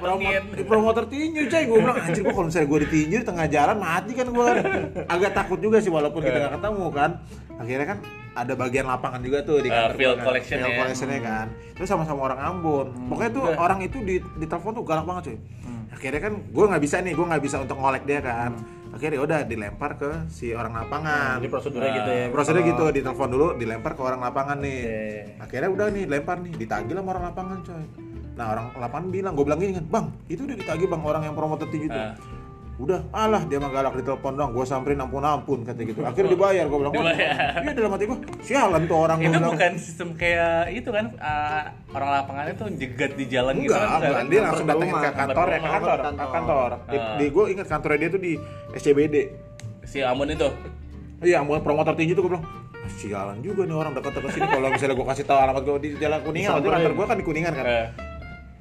promoter, 0.00 0.42
promoter 0.64 1.04
tinju 1.06 1.42
coy. 1.46 1.62
Gue 1.62 1.78
bilang 1.78 1.98
anjir 1.98 2.20
gue 2.20 2.32
kalau 2.32 2.46
misalnya 2.46 2.68
gue 2.68 2.80
ditinju 2.82 3.16
di 3.20 3.26
tengah 3.26 3.46
jalan 3.46 3.76
mati 3.76 4.12
kan 4.12 4.26
gue 4.26 4.46
agak 5.06 5.30
takut 5.32 5.58
juga 5.58 5.78
sih 5.78 5.88
walaupun 5.88 6.20
kita 6.20 6.36
nggak 6.38 6.54
ketemu 6.56 6.86
kan. 6.90 7.10
Akhirnya 7.56 7.86
kan 7.86 7.98
ada 8.32 8.52
bagian 8.52 8.84
lapangan 8.84 9.20
juga 9.20 9.40
tuh 9.40 9.58
di 9.58 9.68
Eh, 9.68 9.72
kantor 9.72 9.92
field 9.94 10.04
gua 10.06 10.12
kan. 10.14 10.26
collection 10.26 10.56
Field 10.56 10.68
ya. 10.68 10.76
collectionnya 10.76 11.20
kan. 11.20 11.46
Terus 11.72 11.88
sama-sama 11.88 12.20
orang 12.22 12.40
Ambon. 12.42 12.86
Pokoknya 13.08 13.30
tuh 13.30 13.44
orang 13.50 13.78
itu 13.80 13.96
di 14.00 14.16
di 14.20 14.46
telepon 14.46 14.72
tuh 14.72 14.84
galak 14.84 15.04
banget 15.04 15.22
cuy 15.26 15.38
akhirnya 15.86 16.20
kan 16.20 16.34
gue 16.44 16.64
nggak 16.66 16.82
bisa 16.82 16.96
nih 16.98 17.12
gue 17.14 17.24
nggak 17.24 17.40
bisa 17.40 17.56
untuk 17.56 17.78
ngolek 17.78 18.04
dia 18.04 18.20
kan 18.20 18.52
akhirnya 18.96 19.20
udah 19.20 19.38
dilempar 19.42 19.90
ke 19.94 20.10
si 20.28 20.50
orang 20.50 20.72
lapangan 20.74 21.36
Jadi 21.36 21.48
prosedurnya 21.48 21.84
Nah, 21.86 21.96
gitu 21.98 22.10
ya. 22.10 22.24
prosedurnya 22.28 22.64
Kalau- 22.66 22.72
gitu 22.72 22.96
ditelepon 22.96 23.28
dulu 23.28 23.46
dilempar 23.54 23.92
ke 23.92 24.02
orang 24.02 24.20
lapangan 24.22 24.56
nih 24.58 24.78
Oke. 24.80 25.00
akhirnya 25.38 25.68
udah 25.70 25.86
nih 25.90 26.04
lempar 26.06 26.36
nih 26.40 26.52
ditagih 26.56 26.94
sama 26.94 27.08
orang 27.10 27.24
lapangan 27.26 27.58
coy 27.62 27.84
nah 28.32 28.46
orang 28.50 28.66
lapangan 28.74 29.06
bilang 29.10 29.32
gue 29.32 29.44
bilang 29.44 29.56
gini 29.58 29.72
kan 29.74 29.86
bang 29.86 30.06
itu 30.26 30.40
udah 30.42 30.56
ditagih 30.56 30.86
bang 30.86 31.02
orang 31.02 31.22
yang 31.22 31.32
promotor 31.32 31.66
tinggi 31.66 31.86
itu 31.86 31.96
Ah. 31.96 32.12
Udah 32.76 33.08
alah 33.08 33.40
dia 33.42 33.56
mah 33.56 33.68
galak 33.68 33.96
ditelepon 33.96 34.36
dong 34.36 34.50
gue 34.52 34.60
samperin 34.62 35.00
ampun 35.00 35.24
ampun 35.24 35.64
kata 35.64 35.80
gitu 35.80 36.00
akhirnya 36.02 36.28
dibayar 36.30 36.64
gue 36.66 36.76
bilang 36.76 36.92
"Wah, 36.92 37.08
Dibayar. 37.08 37.56
iya 37.58 37.72
dalam 37.72 37.90
hati 37.90 38.04
gue 38.04 38.18
sialan 38.42 38.82
tuh 38.84 38.98
orang 38.98 39.18
Itu 39.18 39.28
bilang 39.32 39.48
bukan 39.48 39.72
sistem 39.76 40.08
kayak 40.12 40.60
itu 40.70 40.90
kan 40.90 41.06
ah, 41.16 41.62
orang 41.90 42.08
lapangannya 42.14 42.52
tuh 42.52 42.68
jegat 42.70 43.16
di 43.16 43.24
jalan 43.26 43.54
gitu 43.58 43.72
enggak 43.72 43.80
kan. 43.82 44.00
enggak 44.02 44.24
dia 44.28 44.40
langsung 44.42 44.66
datengin 44.66 44.94
ke 44.94 45.10
kantor 45.10 45.46
ya 45.46 45.56
ke 45.56 45.68
kantor 45.70 45.98
ke 46.04 46.26
kantor 46.30 46.70
di, 46.84 46.96
Ah. 46.98 47.16
di 47.16 47.26
gue 47.26 47.44
ingat 47.48 47.66
kantornya 47.66 47.98
dia 47.98 48.10
tuh 48.10 48.20
di 48.20 48.32
SCBD 48.72 49.16
Si 49.82 49.98
Ambon 49.98 50.28
itu. 50.28 50.48
Iya, 51.18 51.40
mau 51.40 51.56
promotor 51.58 51.94
tinggi 51.94 52.12
tuh 52.12 52.26
gue 52.26 52.34
bilang, 52.34 52.44
"Ah, 52.76 52.90
sialan 52.92 53.38
juga 53.38 53.62
nih 53.62 53.72
orang 53.72 53.94
dekat-dekat 53.94 54.30
sini. 54.34 54.46
Kalau 54.48 54.68
misalnya 54.74 54.94
gue 54.94 55.06
kasih 55.06 55.24
tahu 55.24 55.38
alamat 55.38 55.62
gue 55.62 55.76
di 55.78 55.88
Jalan 55.96 56.20
Kuningan, 56.20 56.50
waktu 56.52 56.68
kantor 56.68 56.92
gue 56.92 57.06
kan 57.06 57.16
di 57.16 57.24
Kuningan 57.24 57.52
kan. 57.54 57.64
Eh, 57.64 57.86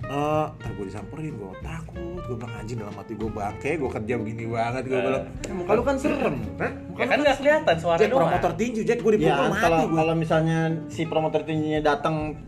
Eh, 0.06 0.46
ntar 0.54 0.72
gue 0.72 0.86
disamperin, 0.86 1.34
gue 1.34 1.50
takut. 1.60 2.15
Gue 2.26 2.36
bilang 2.36 2.54
anjing 2.58 2.78
dalam 2.82 2.96
hati 2.98 3.14
gue 3.14 3.30
bangke, 3.30 3.72
gue 3.78 3.90
kerja 3.92 4.14
begini 4.18 4.46
banget. 4.50 4.84
Gue 4.90 4.98
bilang, 4.98 5.26
Ya, 5.46 5.54
muka 5.54 5.72
lu 5.72 5.84
kan 5.86 5.96
serem. 5.96 6.36
Hah? 6.58 6.72
ya 6.96 7.06
kan 7.06 7.18
nggak 7.22 7.38
kelihatan 7.38 7.76
suara 7.78 8.00
Jack 8.00 8.10
promotor 8.10 8.52
tinju, 8.56 8.82
Jack 8.82 9.00
gue 9.04 9.12
Ya 9.12 9.18
dipukul 9.20 9.46
mati 9.52 9.62
kalau 9.62 9.78
gue. 9.86 9.98
kalau 10.00 10.14
misalnya 10.16 10.60
si 10.88 11.02
promotor 11.06 11.42
tingginya 11.44 11.82
datang 11.86 12.40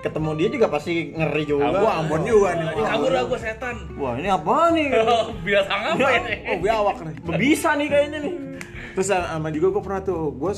ketemu 0.00 0.30
dia 0.38 0.48
juga 0.48 0.66
pasti 0.70 0.94
ngeri 1.12 1.44
juga. 1.44 1.76
Gue 1.76 1.90
Ambon 1.92 2.20
juga 2.24 2.50
nih. 2.54 2.68
Kabur 2.72 3.10
lah 3.10 3.24
gue 3.26 3.38
setan. 3.42 3.76
Wah 3.98 4.14
ini 4.16 4.28
apa 4.30 4.54
nih? 4.72 4.86
Binatang 5.44 5.80
apa 5.92 6.08
ini? 6.14 6.32
Oh, 6.46 6.56
biawak 6.62 6.96
nih. 7.02 7.14
Bisa 7.36 7.68
nih 7.74 7.88
kayaknya 7.90 8.18
nih. 8.22 8.34
Terus 8.96 9.08
sama 9.12 9.48
juga 9.52 9.66
gue 9.76 9.82
pernah 9.84 10.00
tuh, 10.00 10.32
gue 10.32 10.52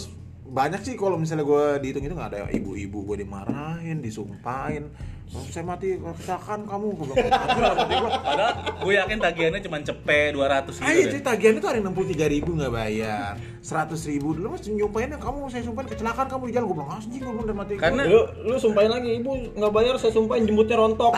banyak 0.49 0.81
sih 0.81 0.95
kalau 0.95 1.19
misalnya 1.19 1.43
gue 1.43 1.65
dihitung 1.83 2.05
itu 2.07 2.15
nggak 2.15 2.31
ada 2.31 2.39
ibu-ibu 2.55 3.03
gue 3.03 3.27
dimarahin, 3.27 3.99
disumpahin. 3.99 4.95
Kalau 5.29 5.45
saya 5.47 5.61
mati, 5.63 5.89
kalau 5.95 6.17
kecelakaan 6.17 6.61
kamu, 6.65 6.87
gue 6.91 7.05
bilang. 7.07 7.17
"Anjir, 7.21 7.61
dalam 7.61 7.77
hati 7.77 7.95
gue, 7.95 8.11
Padahal 8.19 8.53
gue 8.81 8.93
yakin 8.97 9.19
tagihannya 9.21 9.61
cuma 9.61 9.77
cepet 9.79 10.31
200 10.33 10.73
gitu. 10.73 10.81
Ah 10.81 10.91
iya 10.91 11.05
deh. 11.05 11.13
cuy, 11.13 11.21
tagihan 11.21 11.55
itu 11.55 11.67
ada 11.69 11.77
yang 11.77 11.87
63 11.87 12.27
ribu 12.29 12.51
nggak 12.55 12.73
bayar 12.73 13.33
100 13.61 14.09
ribu 14.09 14.29
dulu 14.33 14.47
mas 14.49 14.65
nyumpainnya 14.65 15.19
kamu 15.19 15.39
saya 15.47 15.61
sumpahin 15.61 15.89
kecelakaan 15.89 16.27
kamu 16.27 16.43
di 16.43 16.53
jalan 16.53 16.65
gue 16.65 16.77
bilang 16.77 16.91
anjing 16.91 17.11
gue 17.19 17.29
bilang 17.29 17.45
udah 17.45 17.57
mati 17.57 17.73
Karena 17.77 18.03
Lu 18.03 18.21
lu 18.43 18.57
sumpahin 18.57 18.89
lagi 18.89 19.11
ibu 19.15 19.31
nggak 19.53 19.73
bayar 19.75 19.95
saya 20.01 20.13
sumpahin 20.13 20.43
jemputnya 20.45 20.77
rontok. 20.77 21.13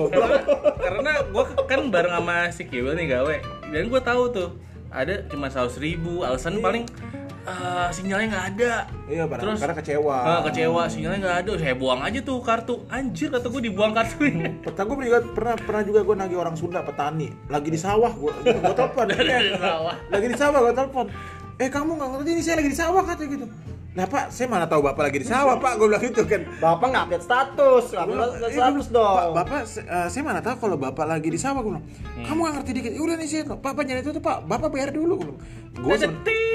karena 0.80 1.12
gue 1.24 1.44
kan 1.66 1.80
bareng 1.88 2.14
sama 2.14 2.36
si 2.54 2.62
Kiwil 2.64 2.94
nih 2.94 3.06
gawe 3.10 3.36
dan 3.68 3.84
gue 3.86 4.00
tahu 4.00 4.22
tuh 4.30 4.48
ada 4.90 5.22
cuma 5.26 5.46
100 5.46 5.74
ribu 5.76 6.22
alasan 6.22 6.58
paling 6.58 6.86
eh, 7.42 7.88
sinyalnya 7.90 8.26
nggak 8.28 8.46
ada 8.50 8.72
iya 9.06 9.24
barang 9.24 9.42
Terus, 9.42 9.58
karena 9.58 9.76
kecewa 9.76 10.16
Ah, 10.20 10.40
kecewa 10.42 10.82
sinyalnya 10.86 11.18
nggak 11.20 11.36
ada 11.40 11.52
saya 11.56 11.74
buang 11.74 12.00
aja 12.00 12.18
tuh 12.20 12.38
kartu 12.40 12.74
anjir 12.86 13.28
kata 13.28 13.46
gue 13.46 13.62
dibuang 13.62 13.92
kartunya 13.92 14.48
Peta 14.60 14.82
gue 14.82 14.96
juga 15.00 15.18
pernah 15.26 15.54
pernah 15.56 15.82
juga 15.82 16.00
gue 16.00 16.16
nagih 16.16 16.38
orang 16.38 16.54
Sunda 16.54 16.80
petani 16.80 17.32
lagi 17.46 17.68
di 17.68 17.76
sawah 17.76 18.10
gue 18.10 18.32
gue 18.42 18.74
telepon 18.74 19.04
Di 19.10 19.56
sawah. 19.56 19.94
lagi 20.06 20.26
di 20.26 20.36
sawah 20.36 20.58
gue 20.60 20.74
telepon 20.74 21.06
eh 21.56 21.68
kamu 21.68 21.90
nggak 21.92 22.08
ngerti 22.10 22.30
ini 22.30 22.42
saya 22.42 22.56
lagi 22.56 22.68
di 22.68 22.78
sawah 22.78 23.02
kata 23.02 23.22
gitu 23.26 23.46
nah 23.90 24.06
pak 24.06 24.30
saya 24.30 24.46
mana 24.46 24.64
tahu 24.64 24.80
bapak 24.82 25.02
lagi 25.04 25.18
di 25.18 25.26
sawah 25.26 25.58
pak 25.58 25.74
gue 25.74 25.84
bilang 25.84 25.98
gitu 26.00 26.22
kan 26.22 26.46
Bapak 26.56 26.86
nggak 26.88 27.02
update 27.04 27.24
status, 27.26 27.84
update 27.90 28.22
"Eh, 28.38 28.54
status 28.54 28.86
Pak, 28.86 28.94
dong. 28.94 29.32
bapak, 29.34 29.60
se- 29.64 29.82
eh, 29.82 30.06
saya 30.06 30.22
mana 30.22 30.38
tahu 30.38 30.56
kalau 30.60 30.76
bapak 30.78 31.04
lagi 31.04 31.26
di 31.26 31.34
sawah 31.34 31.58
gue 31.58 31.72
bilang. 31.72 31.84
Kamu 32.22 32.38
nggak 32.38 32.54
ngerti 32.54 32.70
dikit. 32.72 32.92
"Ya 32.92 33.02
Udah 33.02 33.16
nih 33.16 33.26
sih, 33.26 33.40
papa 33.42 33.82
nyari 33.82 33.98
itu 33.98 34.12
tuh 34.12 34.22
pak. 34.22 34.46
Bapak 34.46 34.70
bayar 34.70 34.94
dulu. 34.94 35.18
Gue 35.18 35.34
bilang. 35.90 36.14
Gue. 36.22 36.49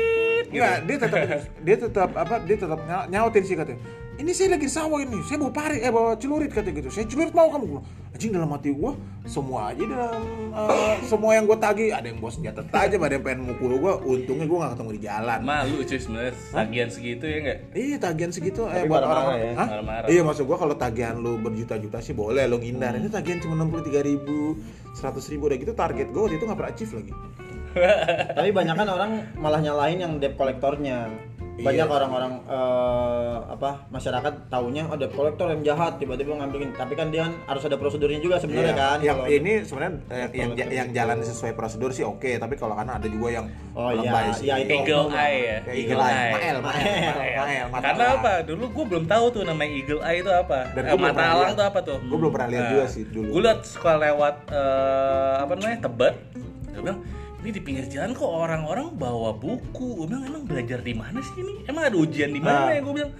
Enggak, 0.52 0.76
dia 0.86 0.98
tetap 1.00 1.20
dia 1.66 1.76
tetap 1.78 2.10
apa? 2.14 2.36
Dia 2.44 2.58
tetap 2.58 2.80
nya- 2.86 3.08
nyautin 3.08 3.44
sih 3.44 3.56
katanya. 3.56 3.82
Ini 4.16 4.32
saya 4.32 4.56
lagi 4.56 4.72
sawah 4.72 5.04
ini. 5.04 5.20
Saya 5.28 5.44
bawa 5.44 5.52
pari, 5.52 5.84
eh 5.84 5.92
bawa 5.92 6.16
celurit 6.16 6.48
katanya 6.48 6.80
gitu. 6.80 6.90
Saya 6.90 7.04
celurit 7.04 7.36
mau 7.36 7.52
kamu. 7.52 7.68
Gua, 7.68 7.82
Anjing 8.16 8.32
dalam 8.32 8.48
hati 8.48 8.72
gua 8.72 8.96
semua 9.28 9.76
aja 9.76 9.84
dalam 9.84 10.24
eh, 10.56 10.96
semua 11.04 11.36
yang 11.36 11.44
gua 11.44 11.60
tagih 11.60 11.92
ada 11.92 12.08
yang 12.08 12.24
bawa 12.24 12.32
senjata 12.32 12.64
tajam, 12.72 13.04
ada 13.04 13.20
yang 13.20 13.28
pengen 13.28 13.52
mukul 13.52 13.76
gua. 13.76 14.00
Untungnya 14.00 14.48
gua 14.48 14.58
nggak 14.64 14.72
ketemu 14.80 14.92
di 14.96 15.02
jalan. 15.04 15.40
malu 15.44 15.78
cuy 15.84 16.00
sebenarnya 16.00 16.32
tagihan 16.48 16.88
segitu 16.88 17.24
ya 17.28 17.38
nggak 17.44 17.58
Iya 17.76 17.98
tagihan 18.00 18.32
segitu 18.32 18.62
Tapi 18.64 18.78
eh 18.80 18.84
buat 18.88 19.04
orang 19.04 19.26
ya, 19.36 19.52
Hah? 19.60 19.68
marah-marah. 19.68 20.08
Iya 20.08 20.22
maksud 20.24 20.48
gua 20.48 20.58
kalau 20.64 20.76
tagihan 20.80 21.20
lu 21.20 21.36
berjuta-juta 21.36 22.00
sih 22.00 22.16
boleh 22.16 22.48
lu 22.48 22.56
ngindar. 22.56 22.96
Ini 22.96 23.12
tagihan 23.12 23.44
cuma 23.44 23.60
63 23.60 24.00
ribu, 24.00 24.56
100 24.96 25.12
ribu 25.28 25.52
udah 25.52 25.58
gitu 25.60 25.74
target 25.76 26.08
gua 26.16 26.22
waktu 26.24 26.40
itu 26.40 26.46
nggak 26.48 26.56
pernah 26.56 26.72
achieve 26.72 26.94
lagi. 26.96 27.12
Tapi 28.32 28.50
banyak 28.52 28.76
kan 28.76 28.88
orang 28.88 29.12
malah 29.36 29.60
nyalahin 29.60 30.00
yang 30.00 30.14
debt 30.16 30.34
kolektornya. 30.34 31.12
Banyak 31.56 31.72
Iya. 31.82 31.88
orang-orang 31.88 32.44
eh, 32.46 33.36
apa 33.48 33.88
masyarakat 33.88 34.52
taunya 34.52 34.84
oh 34.86 35.00
debt 35.00 35.08
kolektor 35.10 35.48
yang 35.48 35.64
jahat 35.64 35.96
tiba-tiba 35.96 36.36
ngambilin. 36.36 36.72
Tapi 36.72 36.94
kan 36.94 37.08
dia 37.08 37.24
kan 37.24 37.34
harus 37.48 37.64
ada 37.64 37.76
prosedurnya 37.76 38.20
juga 38.20 38.36
sebenarnya 38.36 38.70
Iya, 38.70 38.84
kan. 38.84 38.98
Yang 39.00 39.16
kalau- 39.18 39.32
ini 39.32 39.52
sebenarnya 39.64 39.92
eh, 40.06 40.28
yang 40.36 40.50
yang 40.52 40.88
gitu. 40.92 40.98
jalan 41.00 41.18
sesuai 41.22 41.54
prosedur 41.54 41.92
sih 41.92 42.04
oke, 42.04 42.28
tapi 42.36 42.56
kalau 42.56 42.76
karena 42.76 43.00
ada 43.00 43.08
juga 43.08 43.28
yang 43.34 43.48
Oh, 43.72 43.88
iya, 43.90 44.12
iya, 44.36 44.56
itu 44.58 44.72
Eagle. 44.74 45.08
Eye 45.10 45.40
ya 45.40 45.58
Ya, 45.62 45.74
Eagle 45.74 46.00
Eye, 46.02 46.28
Mael, 46.30 46.58
Mael, 46.60 47.14
Mael. 47.14 47.66
Karena 47.74 48.06
apa? 48.14 48.32
Dulu 48.42 48.64
gue 48.70 48.86
belum 48.90 49.06
tahu 49.06 49.26
tuh 49.32 49.42
namanya 49.46 49.72
Eagle 49.74 50.02
Eye 50.02 50.20
itu 50.20 50.32
apa. 50.34 50.60
Dan 50.72 50.84
Eh, 50.86 50.92
mata 50.94 51.12
pernah 51.14 51.28
alang 51.30 51.40
lihat. 51.46 51.56
tuh 51.56 51.66
apa 51.66 51.80
tuh? 51.82 51.98
Gua 52.02 52.18
belum 52.20 52.32
pernah 52.32 52.48
lihat 52.52 52.66
juga 52.70 52.86
sih 52.90 53.04
dulu. 53.06 53.28
Gue 53.32 53.42
liat 53.42 53.60
suka 53.64 53.96
lewat 53.98 54.36
eh, 54.50 55.36
apa 55.40 55.52
namanya 55.54 55.80
tebet. 55.82 56.16
Gue 56.70 56.84
bilang 56.84 57.00
ini 57.46 57.54
di 57.54 57.62
pinggir 57.62 57.86
jalan 57.86 58.18
kok 58.18 58.26
orang-orang 58.26 58.90
bawa 58.98 59.38
buku. 59.38 60.02
Gue 60.02 60.06
bilang 60.10 60.26
emang 60.26 60.50
belajar 60.50 60.82
di 60.82 60.98
mana 60.98 61.22
sih 61.22 61.38
ini? 61.46 61.62
Emang 61.70 61.86
ada 61.86 61.94
ujian 61.94 62.34
di 62.34 62.42
mana 62.42 62.66
Nah. 62.66 62.74
ya? 62.74 62.82
Gue 62.82 62.94
bilang 62.98 63.14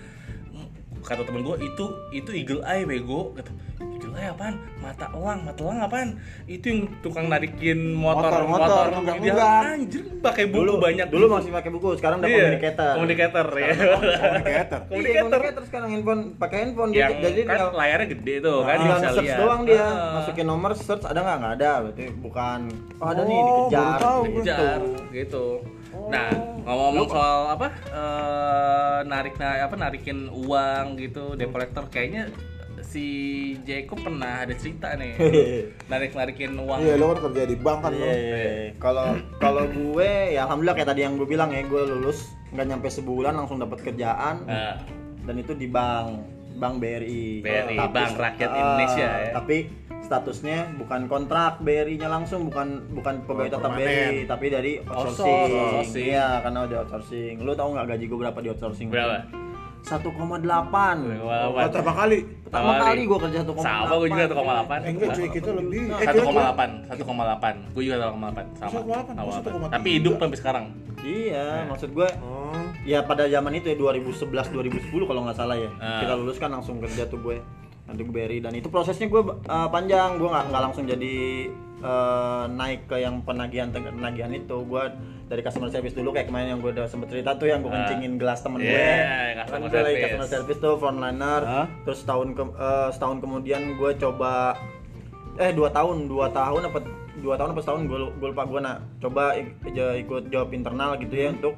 kata 1.06 1.22
temen 1.22 1.42
gue 1.42 1.56
itu 1.62 1.86
itu 2.12 2.30
eagle 2.34 2.62
eye 2.64 2.82
bego 2.82 3.30
kata 3.32 3.54
eagle 3.80 4.14
eye 4.14 4.28
apaan 4.28 4.54
mata 4.76 5.06
elang 5.12 5.40
mata 5.42 5.62
elang 5.62 5.80
apaan 5.80 6.10
itu 6.46 6.66
yang 6.66 6.80
tukang 7.00 7.26
narikin 7.26 7.94
motor 7.94 8.26
Motor, 8.26 8.42
motor, 8.48 8.84
dia 8.84 8.94
nunggak-nunggak. 8.96 9.62
anjir 9.72 10.04
pakai 10.20 10.44
buku 10.46 10.58
dulu 10.60 10.74
banyak 10.80 11.08
dulu 11.08 11.24
gitu. 11.24 11.36
masih 11.36 11.52
pakai 11.52 11.70
buku 11.70 11.88
sekarang 11.96 12.18
udah 12.18 12.28
Iya, 12.28 12.38
communicator 12.40 12.94
communicator 12.96 13.46
ya 13.48 13.68
Communicator. 13.68 14.80
Iya, 14.82 14.90
communicator 14.90 15.30
communicator 15.30 15.64
sekarang 15.70 15.90
handphone 15.92 16.22
pakai 16.36 16.58
handphone 16.60 16.90
dia 16.90 17.02
yang 17.04 17.12
jadi 17.22 17.40
kan 17.40 17.50
tinggal 17.52 17.70
layarnya 17.76 18.08
gede 18.10 18.34
tuh 18.42 18.60
kan 18.60 18.76
tinggal 18.76 18.98
bisa 18.98 19.10
search 19.12 19.24
lihat 19.24 19.38
doang 19.40 19.62
dia 19.64 19.84
Ah. 19.86 20.14
masukin 20.16 20.46
nomor 20.46 20.72
search 20.74 21.04
ada 21.04 21.20
nggak 21.20 21.38
nggak 21.38 21.54
ada 21.56 21.72
berarti 21.84 22.06
bukan 22.18 22.60
oh 22.96 23.08
ada 23.08 23.22
nih 23.24 23.38
Oh, 23.38 23.46
dikejar 23.46 24.00
dikejar 24.26 24.80
gitu. 25.12 25.46
Nah, 26.06 26.30
ngomong-ngomong 26.66 27.08
soal 27.08 27.40
apa 27.52 27.68
eh, 27.88 29.00
narik 29.06 29.38
na- 29.38 29.62
apa 29.62 29.76
narikin 29.76 30.28
uang 30.28 30.98
gitu 30.98 31.34
debt 31.34 31.50
collector 31.50 31.86
kayaknya 31.88 32.34
si 32.82 33.06
Jacob 33.66 33.98
pernah 34.00 34.46
ada 34.46 34.54
cerita 34.54 34.94
nih. 34.94 35.18
Narik-narikin 35.92 36.54
uang. 36.56 36.80
Iya, 36.80 36.96
lo 36.96 37.12
kan 37.12 37.20
kerja 37.28 37.44
di 37.44 37.58
bank 37.58 37.80
kan. 37.82 37.92
Iya, 37.92 38.06
iya, 38.06 38.38
iya. 38.38 38.70
Kalau 38.78 39.06
kalau 39.36 39.64
gue 39.66 40.10
ya 40.32 40.46
alhamdulillah 40.46 40.78
kayak 40.78 40.90
tadi 40.94 41.02
yang 41.02 41.18
gue 41.18 41.26
bilang 41.26 41.50
ya 41.50 41.62
gue 41.62 41.82
lulus 41.84 42.32
nggak 42.54 42.66
nyampe 42.66 42.88
sebulan 42.88 43.36
langsung 43.36 43.58
dapat 43.58 43.84
kerjaan 43.84 44.46
Nah, 44.46 44.80
dan 45.22 45.36
itu 45.36 45.52
di 45.52 45.68
bank 45.68 46.24
bank 46.56 46.80
BRI. 46.80 47.44
BRI, 47.44 47.76
Tapi- 47.76 47.92
Bank 47.92 48.14
Rakyat 48.16 48.48
ah, 48.48 48.56
Indonesia 48.56 49.08
ya. 49.10 49.32
Tapi 49.34 49.58
statusnya 50.06 50.78
bukan 50.78 51.06
kontrak 51.06 51.58
BRI-nya 51.60 52.06
langsung 52.08 52.46
bukan 52.46 52.68
bukan 52.92 53.26
pegawai 53.26 53.50
tetap. 53.52 53.72
BRI 53.72 54.24
tapi 54.24 54.46
dari 54.48 54.72
Outsource, 54.80 55.20
outsourcing. 55.20 55.58
outsourcing. 55.58 56.06
Iya, 56.08 56.28
karena 56.40 56.60
udah 56.64 56.78
outsourcing. 56.80 57.34
Lu 57.42 57.52
tahu 57.52 57.70
nggak 57.74 57.88
gaji 57.90 58.06
gue 58.06 58.20
berapa 58.20 58.40
di 58.40 58.50
outsourcing? 58.50 58.88
berapa? 58.88 59.18
1,8. 59.86 61.22
Oh, 61.22 61.54
pertama 61.54 61.94
kali. 61.96 62.18
Pertama 62.42 62.72
kali 62.80 63.02
gue 63.06 63.20
kerja 63.22 63.40
1,8. 63.44 63.62
Sama 63.62 63.94
gue 63.96 64.08
juga 64.08 64.26
1,8. 64.26 64.80
Eh, 64.82 64.92
enggak 64.92 65.10
cuy, 65.12 65.28
kita 65.30 65.50
lebih. 65.52 65.82
Eh, 65.86 65.94
Satu 66.02 66.02
kita- 66.12 66.26
koma 66.26 66.40
delapan, 66.42 66.70
satu 66.86 67.02
koma 67.06 67.22
delapan. 67.24 67.54
Gue 67.70 67.84
juga 67.84 67.96
satu 68.00 68.12
koma 68.12 68.26
delapan, 68.26 68.46
sama. 68.56 68.70
1,8, 68.72 69.14
Sama. 69.14 69.22
gua 69.22 69.34
1,3. 69.36 69.70
Tapi 69.72 69.90
hidup 69.94 70.14
sampai 70.18 70.38
sekarang. 70.38 70.66
Iya, 71.06 71.46
maksud 71.70 71.90
gue 71.92 72.08
Oh. 72.20 72.66
ya 72.84 73.00
pada 73.02 73.30
zaman 73.30 73.54
itu 73.54 73.68
ya 73.68 73.78
2011 73.78 74.50
2010 74.50 75.06
kalau 75.06 75.22
nggak 75.22 75.38
salah 75.38 75.54
ya 75.54 75.70
Ah. 75.78 76.02
kita 76.02 76.18
lulus 76.18 76.42
kan 76.42 76.50
langsung 76.50 76.82
kerja 76.82 77.06
tuh 77.06 77.22
gue 77.22 77.38
nanti 77.86 78.02
gue 78.02 78.12
BRI 78.12 78.40
dan 78.40 78.52
itu 78.52 78.68
prosesnya 78.68 79.06
gue 79.06 79.22
uh, 79.22 79.68
panjang. 79.68 80.16
Gue 80.16 80.28
nggak 80.28 80.46
nggak 80.48 80.64
langsung 80.64 80.86
jadi 80.86 81.16
uh, 81.80 82.50
naik 82.50 82.86
ke 82.86 82.98
yang 82.98 83.22
penagihan 83.22 83.70
penagihan 83.70 84.32
itu. 84.32 84.58
Gue 84.62 84.84
dari 85.26 85.42
customer 85.42 85.68
service 85.68 85.94
dulu 85.94 86.10
kayak 86.12 86.28
kemarin 86.28 86.48
yang 86.48 86.60
gue 86.60 86.70
udah 86.72 86.86
sempet 86.86 87.10
cerita 87.10 87.34
tuh 87.34 87.46
yang 87.46 87.60
gue 87.60 87.68
Ah. 87.68 87.82
kencingin 87.84 88.16
gelas 88.16 88.40
temen 88.40 88.60
Iya, 88.60 88.70
gue 88.70 88.86
kan 89.44 89.60
gue 89.64 89.80
lagi 89.80 89.98
customer 90.00 90.30
service 90.30 90.60
tuh 90.60 90.74
frontliner. 90.76 91.42
Hah? 91.44 91.66
terus 91.82 92.00
tahun 92.04 92.28
ke, 92.32 92.44
uh, 92.52 92.90
setahun 92.90 93.18
kemudian 93.20 93.76
gue 93.76 93.92
coba 93.96 94.54
eh 95.36 95.52
dua 95.52 95.68
tahun 95.68 96.06
dua 96.06 96.30
tahun 96.30 96.62
apa 96.66 96.80
dua 97.18 97.36
tahun 97.36 97.52
apa 97.52 97.60
setahun 97.60 97.82
gue 97.86 98.00
gue 98.14 98.28
lupa 98.30 98.44
gue 98.44 98.60
nak 98.62 98.78
coba 99.00 99.36
ik- 99.36 99.58
ikut 100.00 100.30
job 100.30 100.48
internal 100.52 100.96
gitu 100.96 101.12
ya 101.12 101.32
untuk 101.32 101.58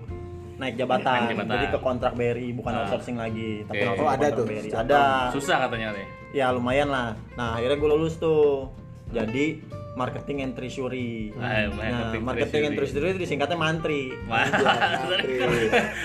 naik 0.57 0.73
jabatan, 0.75 1.19
Naik 1.23 1.31
jabatan. 1.31 1.53
jadi 1.53 1.65
ke 1.69 1.79
kontrak 1.79 2.13
BRI 2.13 2.49
bukan 2.51 2.71
Ah. 2.71 2.79
outsourcing 2.81 3.15
lagi 3.15 3.61
tapi 3.63 3.81
langsung 3.83 4.03
Oh, 4.03 4.11
ada 4.11 4.27
tuh. 4.29 4.43
BRI. 4.43 4.69
ada 4.69 5.01
Susah 5.29 5.57
katanya 5.63 5.93
nih. 5.93 6.07
ya 6.33 6.49
lumayan 6.49 6.87
lah 6.87 7.13
nah 7.33 7.55
akhirnya 7.55 7.77
gue 7.77 7.89
lulus 7.89 8.17
tuh 8.17 8.67
jadi 9.07 9.61
marketing 9.93 10.37
and 10.43 10.53
treasury 10.53 11.33
Ah, 11.35 11.65
nah 11.65 11.73
marketing 11.73 12.21
marketing 12.23 12.61
and 12.63 12.75
treasury. 12.75 12.99
treasury 12.99 13.13
itu 13.13 13.21
disingkatnya 13.23 13.55
mantri 13.55 14.03
Wah, 14.25 14.45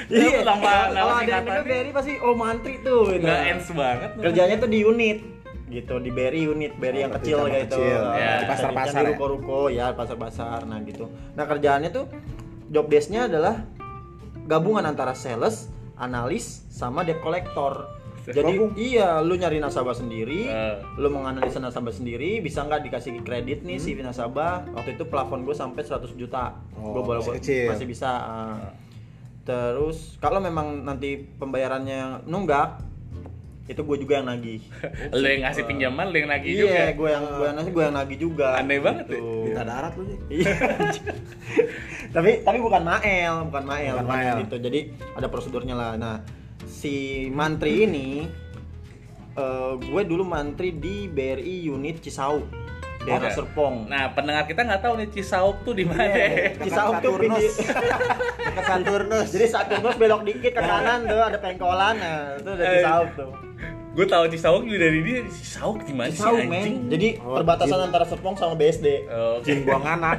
iya 0.09 0.41
tambah 0.49 0.77
kalau 0.87 1.13
ada 1.13 1.23
yang 1.23 1.45
singkatannya. 1.45 1.63
BRI 1.63 1.91
pasti 1.91 2.13
oh 2.19 2.35
mantri 2.35 2.75
tuh 2.81 3.03
gitu. 3.11 3.21
Nggak 3.21 3.41
ends 3.47 3.69
banget. 3.71 4.11
kerjanya 4.19 4.57
tuh 4.59 4.69
di 4.69 4.81
unit 4.83 5.19
gitu 5.67 5.95
di 5.99 6.11
BRI 6.11 6.43
unit 6.47 6.73
BRI 6.75 6.99
yang 7.01 7.11
Oh, 7.11 7.17
kecil 7.17 7.39
cabang 7.43 7.57
gitu 7.59 7.81
kecil. 7.81 8.01
Ya, 8.13 8.31
Di 8.31 8.39
di 8.39 8.47
pasar-pasar 8.47 8.93
di 8.95 9.03
ya? 9.03 9.11
ruko-ruko 9.11 9.61
ya 9.69 9.87
pasar-pasar 9.91 10.59
nah 10.63 10.79
gitu 10.83 11.05
nah 11.33 11.45
kerjaannya 11.45 11.91
tuh 11.91 12.05
job 12.69 12.87
desk-nya 12.87 13.25
adalah 13.27 13.57
gabungan 14.53 14.85
antara 14.85 15.17
sales 15.17 15.73
analis 15.97 16.69
sama 16.69 17.01
debt 17.09 17.25
collector. 17.25 17.89
Jadi 18.23 18.55
iya 18.79 19.19
lu 19.19 19.35
nyari 19.35 19.59
nasabah 19.59 19.99
sendiri 19.99 20.47
Eh. 20.47 20.79
lu 20.95 21.11
menganalisa 21.11 21.59
nasabah 21.59 21.91
sendiri 21.91 22.39
bisa 22.39 22.63
nggak 22.63 22.87
dikasih 22.87 23.19
kredit 23.27 23.67
nih 23.67 23.83
si 23.83 23.99
nasabah? 23.99 24.63
Waktu 24.77 24.95
itu 24.95 25.11
plafon 25.11 25.43
gue 25.43 25.57
sampai 25.57 25.83
100 25.83 26.15
juta. 26.15 26.55
Oh, 26.79 26.95
Gua 26.95 27.03
boleh 27.03 27.21
masih 27.43 27.87
bisa 27.89 28.11
ah. 28.13 28.57
terus 29.43 30.15
kalau 30.23 30.39
memang 30.39 30.87
nanti 30.87 31.19
pembayarannya 31.19 32.23
nunggak 32.31 32.92
itu 33.73 33.83
gue 33.83 33.97
juga 33.99 34.21
yang 34.21 34.29
nagih 34.29 34.61
Lu 35.17 35.25
yang 35.25 35.43
ngasih 35.43 35.65
pinjaman, 35.65 36.07
lu 36.09 36.17
yang 36.17 36.31
nagih 36.31 36.53
juga. 36.55 36.71
iya 36.71 36.85
gue 36.93 37.09
yang 37.09 37.25
gue 37.27 37.47
yang 37.47 37.57
nagih 37.57 37.73
gue 37.73 37.83
yang 37.83 37.97
nagih 37.97 38.19
juga 38.21 38.47
Aneh 38.55 38.79
banget 38.79 39.07
ya. 39.09 39.21
Minta 39.21 39.63
darat 39.65 39.93
lu, 39.97 40.03
Jack. 40.05 40.21
Iya. 40.29 40.53
tapi 42.15 42.31
tapi 42.43 42.59
bukan 42.61 42.83
mael, 42.83 43.35
bukan 43.49 43.65
mael, 43.65 43.95
Bukan 43.99 44.09
mael. 44.09 44.37
gitu. 44.45 44.57
Jadi 44.59 44.81
ada 45.13 45.27
prosedurnya 45.27 45.75
lah. 45.75 45.93
Nah, 45.97 46.17
si 46.63 47.27
mantri 47.29 47.85
ini 47.85 48.29
eh, 49.35 49.73
gue 49.75 50.03
dulu 50.05 50.23
mantri 50.23 50.73
di 50.73 51.09
BRI 51.09 51.67
unit 51.67 51.99
Cisauk, 51.99 52.45
daerah 53.03 53.27
Oke. 53.27 53.35
Serpong. 53.35 53.75
Nah, 53.87 54.11
pendengar 54.11 54.45
kita 54.45 54.63
nggak 54.63 54.81
tahu 54.81 54.95
nih 54.97 55.09
Cisauk 55.11 55.57
tuh 55.63 55.75
di 55.75 55.83
mana. 55.83 56.07
Iya, 56.07 56.55
Cisauk 56.65 56.95
tuh 56.99 57.13
pinggir. 57.17 57.51
Dekat 58.47 58.65
Saturnus. 58.65 59.29
Jadi 59.29 59.47
Saturnus 59.47 59.95
belok 59.97 60.23
dikit 60.23 60.53
ke 60.53 60.63
kanan 60.63 61.05
tuh 61.05 61.19
ada 61.19 61.39
pengkolan, 61.39 61.95
nah 61.99 62.37
itu 62.37 62.49
udah. 62.49 62.67
Cisauk 62.69 63.09
tuh. 63.15 63.31
Gue 63.93 64.07
tahu 64.09 64.25
Cisauk 64.27 64.63
juga 64.65 64.79
dari 64.83 65.01
dia. 65.03 65.19
Cisauk 65.27 65.85
di 65.85 65.93
mana 65.93 66.09
sih 66.09 66.25
anjing? 66.25 66.89
Jadi 66.89 67.09
Oh, 67.21 67.37
perbatasan 67.37 67.77
jin. 67.77 67.87
antara 67.87 68.05
Serpong 68.07 68.35
sama 68.35 68.55
BSD. 68.57 68.87
Oh, 69.07 69.37
Jin 69.45 69.67
buang 69.67 69.85
anak. 69.85 70.19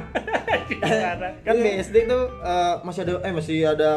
kan 1.42 1.56
BSD 1.56 2.06
tuh 2.06 2.22
eh, 2.38 2.74
masih 2.82 3.00
ada 3.02 3.12
eh 3.20 3.32
masih 3.34 3.56
ada 3.66 3.90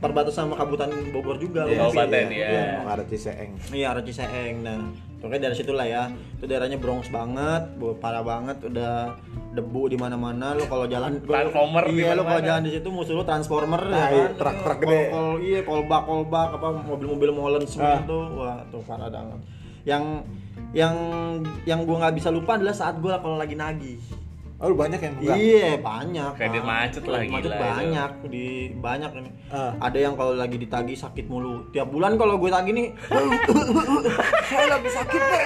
perbatasan 0.00 0.46
sama 0.46 0.54
Kabupaten 0.56 0.88
Bogor 1.12 1.36
juga. 1.36 1.68
Iya, 1.68 1.84
Kabupaten, 1.84 2.24
iya. 2.30 2.48
Mau 2.80 2.88
ada 2.88 3.04
Ciseeng. 3.04 3.52
Iya, 3.68 3.92
Raja 3.92 4.12
Seeng. 4.14 4.64
Nah, 4.64 4.78
pokoknya 5.22 5.48
dari 5.48 5.54
situ 5.54 5.70
lah 5.70 5.86
ya. 5.86 6.02
Itu 6.10 6.44
daerahnya 6.44 6.76
Bronx 6.76 7.06
banget, 7.08 7.62
parah 7.96 8.20
banget, 8.20 8.58
udah 8.60 9.14
debu 9.52 9.86
di 9.86 9.96
mana-mana. 9.96 10.52
Lu 10.52 10.66
kalau 10.66 10.84
jalan 10.84 11.22
Transformer 11.22 11.86
Iya, 11.86 12.12
lu 12.12 12.22
kalau 12.22 12.42
jalan 12.42 12.62
di 12.62 12.72
situ 12.74 12.88
musuh 12.90 13.14
lu 13.14 13.22
transformer 13.22 13.78
Nah, 13.84 13.94
ya 13.94 14.06
iya, 14.10 14.26
kan. 14.26 14.30
truk-truk 14.36 14.76
Kol- 14.76 14.82
gede. 14.84 15.02
kol- 15.08 15.40
iya, 15.40 15.60
kolbak 15.62 16.02
kolbak 16.04 16.48
apa 16.52 16.68
mobil-mobil 16.82 17.30
molen 17.30 17.62
semua 17.64 17.96
Ah. 17.96 18.02
tuh. 18.02 18.24
Wah, 18.34 18.58
tuh 18.66 18.82
parah 18.82 19.06
banget. 19.06 19.40
Yang 19.82 20.04
yang 20.72 20.94
yang 21.62 21.80
gua 21.84 21.96
nggak 22.02 22.16
bisa 22.16 22.28
lupa 22.28 22.56
adalah 22.56 22.72
saat 22.72 22.98
gua 22.98 23.16
kalau 23.18 23.38
lagi 23.38 23.54
nagih. 23.54 24.02
Oh, 24.62 24.70
lu 24.70 24.78
banyak 24.78 24.94
yang 24.96 25.14
enggak? 25.18 25.36
Iya 25.36 25.68
banyak. 25.76 26.32
Kredit 26.38 26.62
macet 26.62 27.02
lah, 27.02 27.18
Kredit 27.18 27.34
macet 27.34 27.42
gila 27.44 27.56
itu. 27.56 27.64
banyak 27.66 28.10
di 28.30 28.46
banyak 28.72 29.10
ini. 29.18 29.30
Ah. 29.50 29.74
Ada 29.82 29.98
yang 30.00 30.14
kalau 30.14 30.32
lagi 30.32 30.54
ditagih 30.54 30.94
sakit 30.94 31.26
mulu. 31.26 31.66
Tiap 31.68 31.90
bulan 31.90 32.14
kalau 32.14 32.38
gue 32.38 32.46
tagih 32.46 32.70
nih, 32.70 32.88
saya 34.44 34.66
lagi 34.70 34.86
sakit 34.88 35.18
deh. 35.20 35.42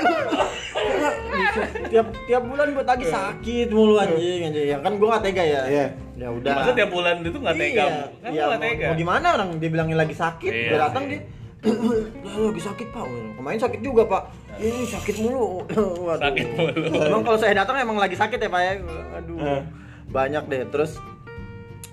tiap 1.88 2.06
tiap 2.28 2.42
bulan 2.44 2.66
gue 2.70 2.84
tagih 2.84 3.08
sakit 3.08 3.68
mulu 3.70 3.96
anjing 3.96 4.40
anjing. 4.44 4.68
Ya 4.68 4.76
kan 4.78 4.92
gue 4.94 5.08
gak 5.08 5.24
tega 5.24 5.42
ya. 5.42 5.62
Iya. 5.64 5.86
Ya 6.16 6.28
udah. 6.28 6.52
Masa 6.54 6.70
tiap 6.72 6.90
bulan 6.90 7.14
itu 7.20 7.38
nggak 7.38 7.56
tega? 7.56 7.84
Iya, 7.84 8.00
Kan 8.18 8.30
iya, 8.30 8.42
nggak 8.42 8.52
mau, 8.52 8.64
tega. 8.64 8.86
mau 8.86 8.96
gimana 8.96 9.26
orang 9.32 9.48
dibilangin 9.56 9.96
lagi 9.96 10.14
sakit, 10.14 10.48
Iya 10.48 10.68
gue 10.68 10.78
datang 10.78 11.04
sih. 11.04 11.10
dia 11.12 11.20
"Lah, 11.62 12.36
lagi 12.42 12.60
sakit 12.60 12.86
pak, 12.90 13.04
kemarin 13.34 13.58
sakit 13.58 13.80
juga 13.80 14.02
pak. 14.04 14.22
Ini 14.56 14.84
sakit 14.84 15.16
mulu. 15.18 15.64
Waduh. 15.68 16.20
Sakit 16.20 16.46
mulu. 16.50 16.80
Emang 16.98 17.22
kalau 17.22 17.38
saya 17.38 17.52
datang 17.54 17.76
emang 17.78 17.96
lagi 17.96 18.14
sakit 18.14 18.36
ya 18.36 18.48
pak 18.48 18.60
ya. 18.60 18.72
Aduh. 19.16 19.36
Eh. 19.36 19.62
Banyak 20.06 20.44
deh. 20.46 20.62
Terus 20.66 20.96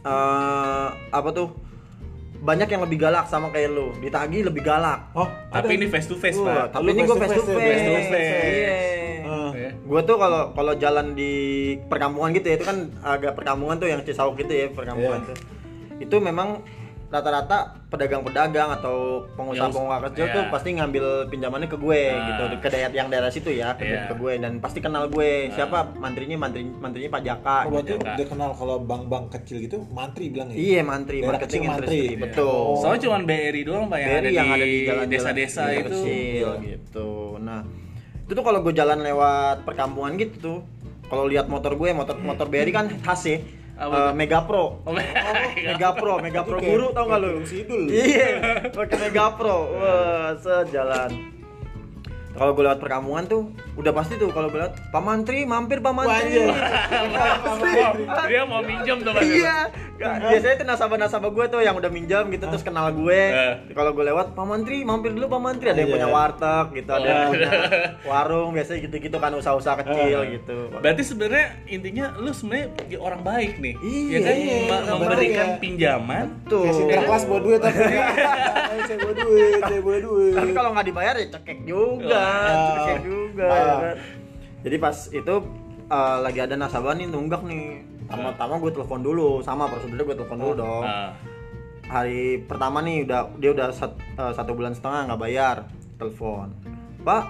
eh 0.01 0.87
apa 1.09 1.29
tuh? 1.31 1.49
Banyak 2.43 2.67
yang 2.67 2.83
lebih 2.83 2.99
galak 2.99 3.25
sama 3.25 3.47
kayak 3.49 3.71
lu. 3.71 3.95
Ditagih 3.97 4.43
lebih 4.43 4.61
galak. 4.61 5.07
Oh, 5.15 5.31
Tapi 5.47 5.79
ini 5.79 5.87
face 5.87 6.11
to 6.11 6.15
face, 6.15 6.35
Pak. 6.35 6.75
tapi 6.75 6.83
Lu 6.83 6.91
ini 6.91 7.01
gue 7.03 7.15
face 7.15 7.33
to 7.33 7.43
face. 7.45 7.55
face, 7.55 7.83
face 7.87 8.07
to 8.11 8.11
face. 8.11 8.51
Iya. 8.51 8.75
Ah. 9.23 9.51
Ya. 9.55 9.69
Gue 9.79 10.01
tuh 10.03 10.19
kalau 10.19 10.51
kalau 10.51 10.73
jalan 10.75 11.15
di 11.15 11.31
perkampungan 11.87 12.35
gitu 12.35 12.51
ya 12.51 12.55
itu 12.59 12.67
kan 12.67 12.91
agak 12.99 13.31
perkampungan 13.33 13.79
tuh 13.79 13.87
yang 13.87 14.03
Cisauk 14.03 14.35
gitu 14.35 14.51
ya 14.51 14.67
perkampungan 14.69 15.23
Iya. 15.23 15.27
tuh. 15.31 15.37
Itu 15.99 16.15
memang 16.19 16.59
rata-rata 17.13 17.57
pedagang-pedagang 17.93 18.73
atau 18.73 19.21
pengusaha-pengusaha 19.37 20.01
kecil 20.09 20.25
Iya. 20.25 20.33
tuh 20.33 20.43
pasti 20.49 20.69
ngambil 20.73 21.05
pinjamannya 21.29 21.69
ke 21.69 21.77
gue 21.77 22.01
Ah. 22.09 22.25
gitu 22.25 22.43
ke 22.57 22.67
daerah 22.67 22.89
yang 22.89 23.07
daerah 23.07 23.29
situ 23.29 23.53
ya 23.53 23.77
ke, 23.77 23.85
Iya. 23.85 24.09
ke 24.09 24.17
gue 24.17 24.33
dan 24.41 24.57
pasti 24.57 24.81
kenal 24.81 25.05
gue 25.07 25.53
siapa 25.53 25.93
mantrinya 25.93 26.41
mantri 26.41 26.65
mantrinya 26.65 27.13
Pak 27.13 27.21
Jaka 27.21 27.57
Oh, 27.63 27.77
berarti 27.77 27.93
gitu. 27.93 28.05
Dia 28.17 28.25
kenal 28.25 28.49
kalau 28.51 28.81
bank-bank 28.81 29.25
kecil 29.31 29.61
gitu 29.61 29.77
mantri 29.93 30.33
bilang 30.33 30.49
ya? 30.49 30.57
Iya 30.57 30.81
mantri 30.81 31.21
Daerah 31.21 31.37
marketing 31.37 31.61
kecil 31.61 31.69
mantri. 31.69 31.99
Iya. 32.01 32.17
betul. 32.17 32.49
Oh. 32.49 32.81
Soalnya 32.81 33.01
cuma 33.05 33.17
BRI 33.21 33.61
doang 33.61 33.85
Pak 33.85 33.97
yang, 33.99 34.09
BRI 34.09 34.17
ada, 34.17 34.29
yang 34.33 34.47
di 34.49 34.49
ada 34.49 34.65
di 34.65 34.79
jalan 34.83 35.05
desa-desa 35.07 35.61
itu. 35.69 35.85
kecil 35.85 36.47
gitu. 36.65 37.09
Nah, 37.37 37.61
itu 38.25 38.31
tuh 38.33 38.43
kalau 38.43 38.59
gue 38.59 38.73
jalan 38.73 38.99
lewat 38.99 39.61
perkampungan 39.61 40.17
gitu 40.17 40.35
tuh, 40.41 40.57
kalau 41.05 41.29
lihat 41.29 41.45
motor 41.45 41.77
gue, 41.77 41.93
motor 41.93 42.17
motor 42.17 42.49
BRI 42.49 42.73
kan 42.73 42.89
khas 42.99 43.21
ya. 43.23 43.37
Apa 43.73 43.95
Eh, 43.97 44.11
Mega 44.13 44.39
Pro. 44.45 44.85
Oh, 44.85 44.93
Mega 44.93 45.89
Pro, 45.97 46.13
Mega 46.21 46.41
Pro 46.45 46.57
guru 46.61 46.93
tau 46.93 47.09
gak 47.09 47.19
lu? 47.19 47.41
kayak 47.41 47.49
Sidul. 47.49 47.81
Iya, 47.89 48.69
pakai 48.69 48.97
Mega 49.01 49.33
Pro. 49.33 49.57
Wah, 49.73 50.37
sejalan. 50.37 51.42
Kalau 52.33 52.51
gue 52.51 52.63
lewat 52.63 52.79
perkampungan 52.79 53.23
tuh, 53.23 53.41
udah 53.75 53.93
pasti 53.93 54.17
tuh 54.17 54.29
kalau 54.29 54.49
gue 54.49 54.57
lewat 54.57 54.73
Pak 54.89 54.99
Mantri, 54.99 55.45
mampir 55.45 55.77
Pak 55.79 55.93
Mantri. 55.93 56.49
Dia 58.25 58.41
mau 58.43 58.59
minjem 58.59 58.97
tuh. 58.99 59.13
Iya, 59.15 59.69
biasanya 60.01 60.53
itu 60.55 60.65
nasabah-nasabah 60.65 61.29
gue 61.29 61.45
tuh 61.47 61.61
yang 61.61 61.75
udah 61.75 61.87
minjam 61.87 62.25
gitu 62.27 62.43
terus 62.43 62.61
kenal 62.61 62.89
gue. 62.89 63.21
Kalau 63.69 63.93
gue 63.93 64.01
lewat 64.03 64.33
Pak 64.33 64.45
Mantri, 64.45 64.81
mampir 64.81 65.13
dulu 65.13 65.29
Pak 65.29 65.41
Mantri. 65.41 65.67
Ada 65.69 65.79
yang 65.79 65.89
Iya. 65.89 65.95
punya 65.95 66.09
warteg 66.09 66.65
gitu, 66.73 66.91
ada 66.91 67.05
yang 67.05 67.19
Oh. 67.19 67.29
punya 67.29 67.51
warung, 68.09 68.49
biasanya 68.51 68.79
gitu-gitu 68.81 69.17
kan 69.17 69.31
usaha-usaha 69.31 69.75
kecil 69.79 70.19
gitu. 70.31 70.57
Berarti 70.73 71.01
sebenarnya 71.03 71.45
intinya 71.67 72.05
lu 72.17 72.31
sebenarnya 72.31 72.67
orang 72.97 73.21
baik 73.21 73.59
nih. 73.59 73.75
Iya. 73.79 74.09
ya 74.09 74.19
kan 74.19 74.35
Iya, 74.35 74.91
memberikan 74.91 75.47
pinjaman. 75.61 76.25
Tuh. 76.45 76.65
Kasih 76.65 76.83
kelas 76.89 77.23
buat 77.25 77.41
duit 77.41 77.59
tapi 77.61 77.77
saya 78.89 78.97
buat 78.99 79.15
duit, 79.15 79.61
saya 79.61 79.81
buat 79.81 80.01
duit. 80.01 80.33
Tapi 80.33 80.51
kalau 80.51 80.69
nggak 80.73 80.85
dibayar 80.85 81.13
ya 81.15 81.27
cekek 81.29 81.59
juga, 81.63 82.22
Ah. 82.23 82.97
juga. 82.99 83.45
Ah. 83.45 83.57
ya 83.57 83.75
kan. 83.83 83.95
Jadi 84.63 84.75
pas 84.77 84.97
itu 85.09 85.35
eh, 85.85 86.17
lagi 86.19 86.39
ada 86.39 86.55
nasabah 86.55 86.93
nih 86.93 87.07
nunggak 87.07 87.41
nih. 87.43 87.65
Pertama-tama 88.03 88.53
gue 88.57 88.71
telepon 88.71 88.99
dulu, 88.99 89.29
sama 89.39 89.65
prosedurnya 89.65 90.05
gue 90.05 90.17
telepon 90.17 90.39
dulu 90.39 90.53
dong. 90.55 90.83
Ah. 90.83 91.11
Hari 91.85 92.41
pertama 92.41 92.79
nih 92.79 93.03
udah 93.03 93.21
dia 93.37 93.51
udah 93.51 93.67
sat- 93.69 93.99
eh, 93.99 94.33
satu 94.33 94.51
bulan 94.51 94.71
setengah 94.71 95.07
nggak 95.07 95.21
bayar, 95.21 95.55
telepon. 95.95 96.55
Pak, 97.01 97.23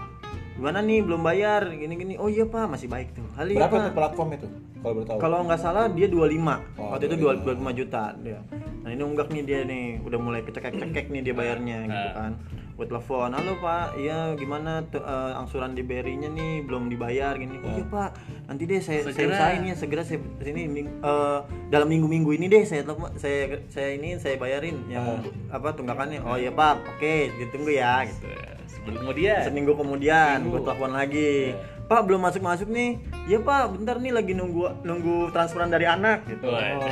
gimana 0.53 0.79
nih 0.79 1.01
belum 1.01 1.21
bayar? 1.21 1.65
Gini-gini. 1.67 2.13
Oh 2.15 2.27
iya 2.27 2.45
pak, 2.45 2.69
masih 2.69 2.85
baik 2.85 3.12
tuh. 3.12 3.25
Hali 3.33 3.53
Berapa 3.53 3.73
pak. 3.73 3.83
tuh 3.83 3.93
platform 3.93 4.29
itu? 4.33 4.47
Kalau 4.75 4.93
boleh 4.93 5.07
tahu. 5.07 5.17
Kalau 5.17 5.38
nggak 5.43 5.57
salah 5.57 5.85
dia 5.88 6.07
25 6.07 6.59
Oh, 6.75 6.91
Waktu 6.91 7.07
itu 7.07 7.15
25. 7.17 7.55
25 7.63 7.71
juta 7.73 8.03
dia. 8.19 8.39
Nah 8.83 8.89
ini 8.89 9.00
unggak 9.01 9.31
nih 9.31 9.41
dia 9.41 9.59
nih 9.63 10.03
Udah 10.03 10.19
mulai 10.19 10.43
kecekek-cekek 10.43 11.07
nih 11.07 11.21
dia 11.23 11.31
bayarnya 11.33 11.77
gitu 11.85 12.09
Ah. 12.09 12.13
kan 12.19 12.31
Gue 12.74 12.89
telepon, 12.89 13.30
halo 13.30 13.53
pak, 13.62 13.94
iya 14.01 14.34
gimana? 14.34 14.82
Tuh 14.89 14.98
eh, 14.98 15.32
angsuran 15.38 15.77
di 15.77 15.86
BRI-nya 15.86 16.25
nih 16.34 16.65
belum 16.65 16.89
dibayar 16.89 17.38
gini. 17.38 17.62
Oh 17.62 17.70
iya 17.70 17.86
pak, 17.86 18.18
nanti 18.50 18.65
deh 18.65 18.82
saya, 18.82 19.06
saya 19.06 19.13
Segera. 19.13 19.30
usahain 19.38 19.62
ya 19.62 19.75
segera 19.77 20.01
saya 20.01 20.18
sini 20.42 20.65
ming- 20.65 20.89
eh, 21.06 21.39
dalam 21.70 21.86
minggu-minggu 21.86 22.34
ini 22.34 22.50
deh 22.50 22.65
saya 22.65 22.82
telepon, 22.82 23.13
saya 23.13 23.62
saya 23.70 23.94
ini 23.94 24.18
saya 24.18 24.42
bayarin 24.42 24.89
yang 24.89 25.22
apa 25.53 25.70
tunggakannya. 25.77 26.25
Oh 26.25 26.34
iya 26.34 26.50
pak. 26.50 26.82
Oke 26.98 27.30
ditunggu 27.38 27.77
ya 27.77 28.10
gitu. 28.10 28.25
Sebelum 28.65 29.06
kemudian. 29.06 29.42
Seminggu 29.46 29.74
kemudian 29.77 30.38
gue 30.42 30.60
telepon 30.65 30.92
lagi. 30.98 31.53
Pak 31.84 32.02
belum 32.04 32.22
masuk 32.22 32.40
masuk 32.40 32.68
nih. 32.68 32.96
Ya 33.25 33.38
Pak, 33.38 33.75
bentar 33.75 33.96
nih 33.98 34.12
lagi 34.12 34.32
nunggu 34.32 34.82
nunggu 34.82 35.30
transferan 35.30 35.68
dari 35.68 35.84
anak 35.84 36.24
gitu. 36.25 36.48
Waduh. 36.48 36.88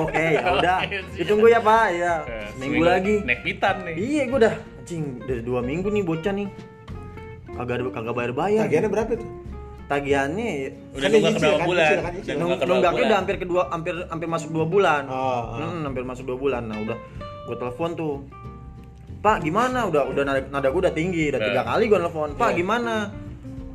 Oke, 0.00 0.24
ya 0.32 0.48
udah. 0.56 0.78
Ditunggu 1.12 1.46
ya 1.48 1.60
Pak. 1.60 1.86
Ya. 1.92 2.14
Eh, 2.22 2.46
Seminggu 2.52 2.82
lagi. 2.82 3.14
Naik 3.20 3.40
pitan 3.42 3.82
nih. 3.82 3.94
Iya, 3.96 4.22
gue 4.26 4.38
udah 4.38 4.54
anjing 4.78 5.04
dari 5.22 5.40
dua 5.40 5.60
minggu 5.60 5.88
nih 5.88 6.02
bocah 6.02 6.32
nih. 6.32 6.48
Kagak 7.52 7.74
ada 7.74 7.82
kagak 7.90 8.14
bayar 8.14 8.32
bayar. 8.32 8.62
Tagihannya 8.64 8.90
berapa 8.90 9.10
itu? 9.12 9.26
Tagihannya 9.82 10.48
Udah 10.90 11.02
Kan 11.02 11.10
nunggak 11.10 11.32
kan, 11.32 11.60
bulan? 11.62 11.92
kan, 11.98 12.12
nyicil. 12.12 12.32
Udah 12.32 12.36
nung, 12.36 12.48
nunggak 12.48 12.58
berapa 12.58 12.70
nunggaknya 12.70 12.92
bulan? 12.94 13.08
udah 13.08 13.18
hampir 13.18 13.36
kedua 13.36 13.62
hampir 13.68 13.94
hampir 14.06 14.28
masuk 14.28 14.50
dua 14.50 14.64
bulan. 14.64 15.02
Oh, 15.04 15.16
oh. 15.16 15.56
Hmm, 15.58 15.80
hampir 15.84 16.02
masuk 16.02 16.24
dua 16.24 16.38
bulan. 16.38 16.62
Nah 16.64 16.78
udah 16.78 16.96
gue 17.42 17.56
telepon 17.58 17.90
tuh. 17.92 18.14
Pak 19.20 19.36
gimana? 19.40 19.86
Udah 19.86 20.02
udah 20.04 20.22
nada, 20.22 20.40
nada 20.44 20.68
gue 20.68 20.80
udah 20.80 20.92
tinggi, 20.92 21.28
udah 21.28 21.40
tiga 21.40 21.62
kali 21.62 21.84
gue 21.86 21.98
telepon. 21.98 22.28
Pak 22.34 22.50
Iya. 22.50 22.56
gimana? 22.56 22.94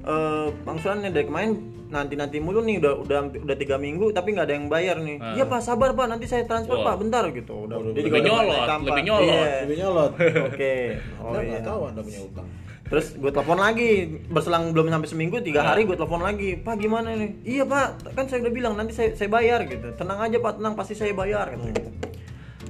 Eh 0.08 0.48
angsurannya 0.64 1.12
dari 1.12 1.28
kemarin 1.28 1.52
nanti 1.88 2.20
nanti 2.20 2.40
mulu 2.40 2.64
nih 2.64 2.80
udah 2.84 2.94
udah 3.04 3.20
udah 3.44 3.56
tiga 3.60 3.76
minggu 3.80 4.12
tapi 4.12 4.36
nggak 4.36 4.48
ada 4.48 4.56
yang 4.56 4.68
bayar 4.72 5.00
nih. 5.04 5.20
Ah. 5.20 5.36
Iya 5.36 5.44
pak 5.48 5.60
sabar 5.60 5.92
pak 5.92 6.08
nanti 6.08 6.28
saya 6.28 6.48
transfer 6.48 6.80
Wah. 6.80 6.92
pak 6.92 6.96
bentar 7.04 7.24
gitu. 7.32 7.68
Udah 7.68 7.76
dia 7.92 8.04
lebih 8.08 8.12
udah 8.12 8.24
nyolot, 8.24 8.60
kampak. 8.68 8.88
lebih 8.92 9.04
nyolot. 9.04 9.28
Iya. 9.28 9.56
Lebih 9.68 9.78
nyolot. 9.84 10.12
Oke. 10.52 10.74
Oh 11.20 11.32
Anda 11.32 11.40
iya. 11.44 11.50
nggak 11.52 11.64
tahu 11.68 11.82
Anda 11.92 12.02
punya 12.04 12.22
utang. 12.24 12.48
Terus 12.88 13.20
gue 13.20 13.32
telepon 13.36 13.60
lagi, 13.60 13.90
berselang 14.32 14.72
belum 14.72 14.88
sampai 14.88 15.10
seminggu, 15.12 15.44
tiga 15.44 15.60
Nah. 15.60 15.76
hari 15.76 15.84
gue 15.84 16.00
telepon 16.00 16.24
lagi, 16.24 16.56
Pak 16.56 16.80
gimana 16.80 17.20
nih? 17.20 17.36
Iya 17.44 17.68
Pak, 17.68 18.16
kan 18.16 18.32
saya 18.32 18.48
udah 18.48 18.54
bilang 18.56 18.80
nanti 18.80 18.96
saya, 18.96 19.12
saya 19.12 19.28
bayar 19.28 19.68
gitu. 19.68 19.92
Tenang 20.00 20.24
aja 20.24 20.40
Pak, 20.40 20.56
tenang 20.56 20.72
pasti 20.80 20.96
saya 20.96 21.12
bayar 21.12 21.52
gitu. 21.52 21.84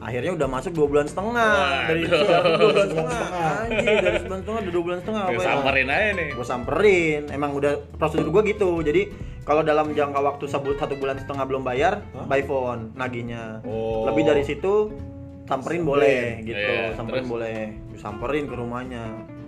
Akhirnya 0.07 0.31
udah 0.39 0.47
masuk 0.47 0.71
dua 0.71 0.87
bulan 0.87 1.03
setengah 1.03 1.51
dari 1.83 2.07
Waduh. 2.07 2.23
dua 2.55 2.67
bulan 2.71 2.87
setengah. 2.87 3.21
Anjir 3.67 3.95
dari 3.99 4.17
sebulan 4.23 4.39
setengah 4.39 4.59
udah 4.63 4.71
dua 4.71 4.83
bulan 4.87 4.99
setengah. 5.03 5.23
Gue 5.27 5.43
samperin 5.43 5.87
aja 5.91 6.09
nih. 6.15 6.27
Gue 6.31 6.47
samperin, 6.47 7.21
emang 7.27 7.51
udah 7.51 7.73
prosedur 7.99 8.29
gue 8.31 8.41
gitu. 8.55 8.71
Jadi 8.87 9.01
kalau 9.43 9.67
dalam 9.67 9.91
jangka 9.91 10.19
waktu 10.23 10.45
satu, 10.47 10.79
satu 10.79 10.95
bulan 10.95 11.19
setengah 11.19 11.43
belum 11.43 11.63
bayar, 11.67 11.99
by 12.23 12.39
phone 12.47 12.95
naginya. 12.95 13.59
Oh. 13.67 14.07
Lebih 14.07 14.23
dari 14.31 14.43
situ 14.47 14.95
samperin 15.43 15.83
boleh 15.83 16.39
gitu, 16.43 16.55
Iya, 16.55 16.95
samperin 16.95 17.23
terus? 17.27 17.31
boleh. 17.31 17.59
Samperin 17.99 18.43
ke 18.47 18.55
rumahnya. 18.55 19.03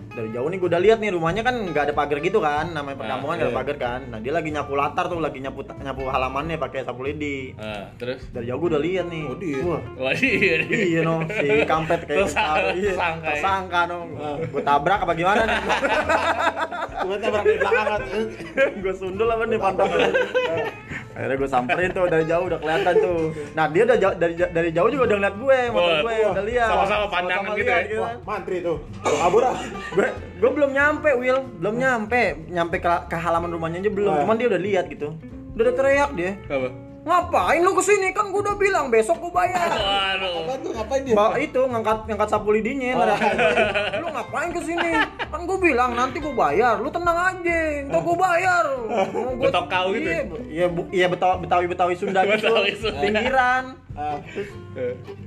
Dari 0.10 0.30
jauh 0.34 0.50
nih 0.50 0.58
gue 0.58 0.70
udah 0.70 0.82
lihat 0.82 0.98
nih 0.98 1.14
rumahnya 1.14 1.46
kan 1.46 1.56
nggak 1.70 1.84
ada 1.90 1.94
pagar 1.94 2.18
gitu 2.20 2.42
kan, 2.42 2.74
namanya 2.74 2.98
perkampungan 2.98 3.36
nggak 3.38 3.48
ada 3.48 3.54
iya. 3.54 3.60
pagar 3.62 3.78
kan. 3.78 4.00
Nah 4.10 4.20
dia 4.20 4.34
lagi 4.34 4.50
nyapu 4.50 4.74
latar 4.74 5.06
tuh, 5.06 5.22
lagi 5.22 5.38
nyapu 5.38 5.62
nyapu 5.70 6.04
halamannya 6.10 6.58
pakai 6.58 6.82
sapu 6.82 7.06
lidi. 7.06 7.54
Nah, 7.54 7.94
terus 7.96 8.26
Dari 8.34 8.50
jauh 8.50 8.58
gue 8.58 8.70
udah 8.74 8.82
lihat 8.82 9.06
nih. 9.08 9.24
Oh, 9.30 9.38
dia. 9.38 9.62
Wah, 9.62 9.82
Wah, 10.02 10.14
iya. 10.18 10.54
nih. 10.66 10.68
Iya 10.90 11.00
no, 11.06 11.16
si 11.30 11.48
kampret 11.64 12.02
kayak 12.10 12.26
Tersangka- 12.26 12.58
ketawa, 12.58 12.74
iya, 12.74 12.92
tersangka 12.92 13.28
ya. 13.28 13.32
tersangka 13.38 13.80
no. 13.86 13.98
Gue 14.50 14.62
tabrak 14.66 15.00
apa 15.06 15.14
gimana 15.14 15.42
nih? 15.46 15.60
Cuma 17.06 17.16
tabrak 17.16 17.44
di 17.46 17.58
belakang. 17.62 18.02
gue 18.82 18.94
sundul 18.98 19.30
apa 19.30 19.44
nih 19.46 19.60
pantangnya 19.62 20.10
akhirnya 21.20 21.36
gue 21.36 21.50
samperin 21.52 21.90
tuh 21.92 22.06
dari 22.08 22.24
jauh 22.24 22.46
udah 22.48 22.60
kelihatan 22.64 22.94
tuh 23.04 23.20
nah 23.52 23.66
dia 23.68 23.84
udah 23.84 23.98
jauh, 24.00 24.16
dari 24.16 24.34
dari 24.40 24.70
jauh 24.72 24.88
juga 24.88 25.04
udah 25.12 25.18
ngeliat 25.20 25.36
gue 25.36 25.60
motor 25.76 25.92
gue 26.00 26.16
wah, 26.16 26.32
udah 26.32 26.46
lihat 26.48 26.70
sama-sama 26.72 27.06
pandangan 27.12 27.52
gitu 27.60 27.68
ya. 27.70 28.00
Wah, 28.00 28.12
mantri 28.24 28.58
tuh. 28.64 28.78
Kabur 29.04 29.44
ah. 29.44 29.56
gue 29.92 30.08
gue 30.40 30.52
belum 30.56 30.72
nyampe 30.72 31.10
Will 31.20 31.40
belum 31.60 31.76
nyampe 31.76 32.22
nyampe 32.48 32.76
ke, 32.80 32.92
ke 33.12 33.18
halaman 33.20 33.52
rumahnya 33.52 33.84
aja 33.84 33.92
belum 33.92 34.12
Wah. 34.16 34.24
cuman 34.24 34.36
dia 34.40 34.48
udah 34.48 34.62
lihat 34.64 34.86
gitu 34.88 35.12
udah 35.60 35.76
teriak 35.76 36.10
dia 36.16 36.40
Apa? 36.48 36.89
Ngapain 37.02 37.60
lu 37.60 37.72
ke 37.72 37.82
sini? 37.82 38.12
Kan 38.12 38.30
gue 38.30 38.40
udah 38.40 38.56
bilang 38.56 38.88
besok 38.88 39.18
gue 39.18 39.32
bayar. 39.32 39.70
Waduh. 39.70 40.34
Apa 40.42 40.54
tuh? 40.60 40.72
Ngapain 40.74 41.02
dia? 41.02 41.16
Itu 41.40 41.62
ngangkat 41.64 41.98
ngangkat 42.06 42.30
sapu 42.30 42.50
lidinya 42.50 42.92
Oh. 42.96 43.08
lu 43.98 44.08
ngapain 44.10 44.50
ke 44.50 44.62
sini? 44.62 44.92
Kan 45.26 45.42
gue 45.44 45.58
bilang 45.58 45.92
nanti 45.94 46.18
gue 46.18 46.32
bayar. 46.32 46.78
Lu 46.78 46.90
tenang 46.90 47.16
aja 47.16 47.60
ntar 47.86 48.00
gue 48.00 48.18
bayar. 48.18 48.64
Mau 49.10 49.32
gua- 49.34 49.48
Betok 49.48 49.66
kau 49.68 49.88
gitu? 49.92 50.10
Iya, 50.10 50.16
ya? 50.16 50.24
bu- 50.26 50.46
iya 50.50 50.66
iya 50.92 51.08
betawi 51.08 51.36
betawi 51.40 51.66
betawi 51.68 51.94
Sunda 51.96 52.22
gitu. 52.26 52.46
Betawi 52.46 52.72
Sunda. 52.76 53.00
pinggiran. 53.00 53.64
Ah, 53.94 54.16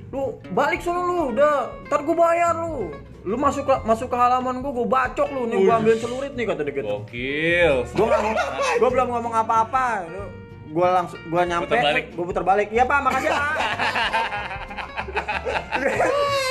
lu 0.09 0.23
balik 0.51 0.81
sono 0.81 1.01
lu 1.03 1.15
udah. 1.31 1.69
Ntar 1.87 2.01
gue 2.03 2.17
bayar 2.17 2.53
lu. 2.59 2.89
Lu 3.23 3.37
masuk 3.37 3.63
ke 3.63 3.75
masuk 3.83 4.09
ke 4.09 4.17
halaman 4.17 4.61
gue 4.61 4.73
gue 4.73 4.87
bacok 4.87 5.29
lu. 5.31 5.47
Nih 5.47 5.57
gue 5.59 5.73
ambil 5.73 5.95
celurit 5.97 6.33
nih 6.33 6.45
kata 6.45 6.63
dia 6.63 6.75
gitu. 6.75 6.89
Gokil. 7.01 7.75
gue 7.87 8.05
nggak 8.05 8.21
gue 8.77 8.89
belum 8.89 9.09
ngomong 9.09 9.35
apa-apa 9.37 9.87
gue 10.73 10.89
langsung 10.89 11.21
gue 11.21 11.43
nyampe 11.45 11.75
gue 12.11 12.25
putar 12.25 12.45
balik. 12.45 12.69
Iya 12.73 12.85
pak 12.89 12.99
makasih 13.05 13.31
pak 13.31 13.53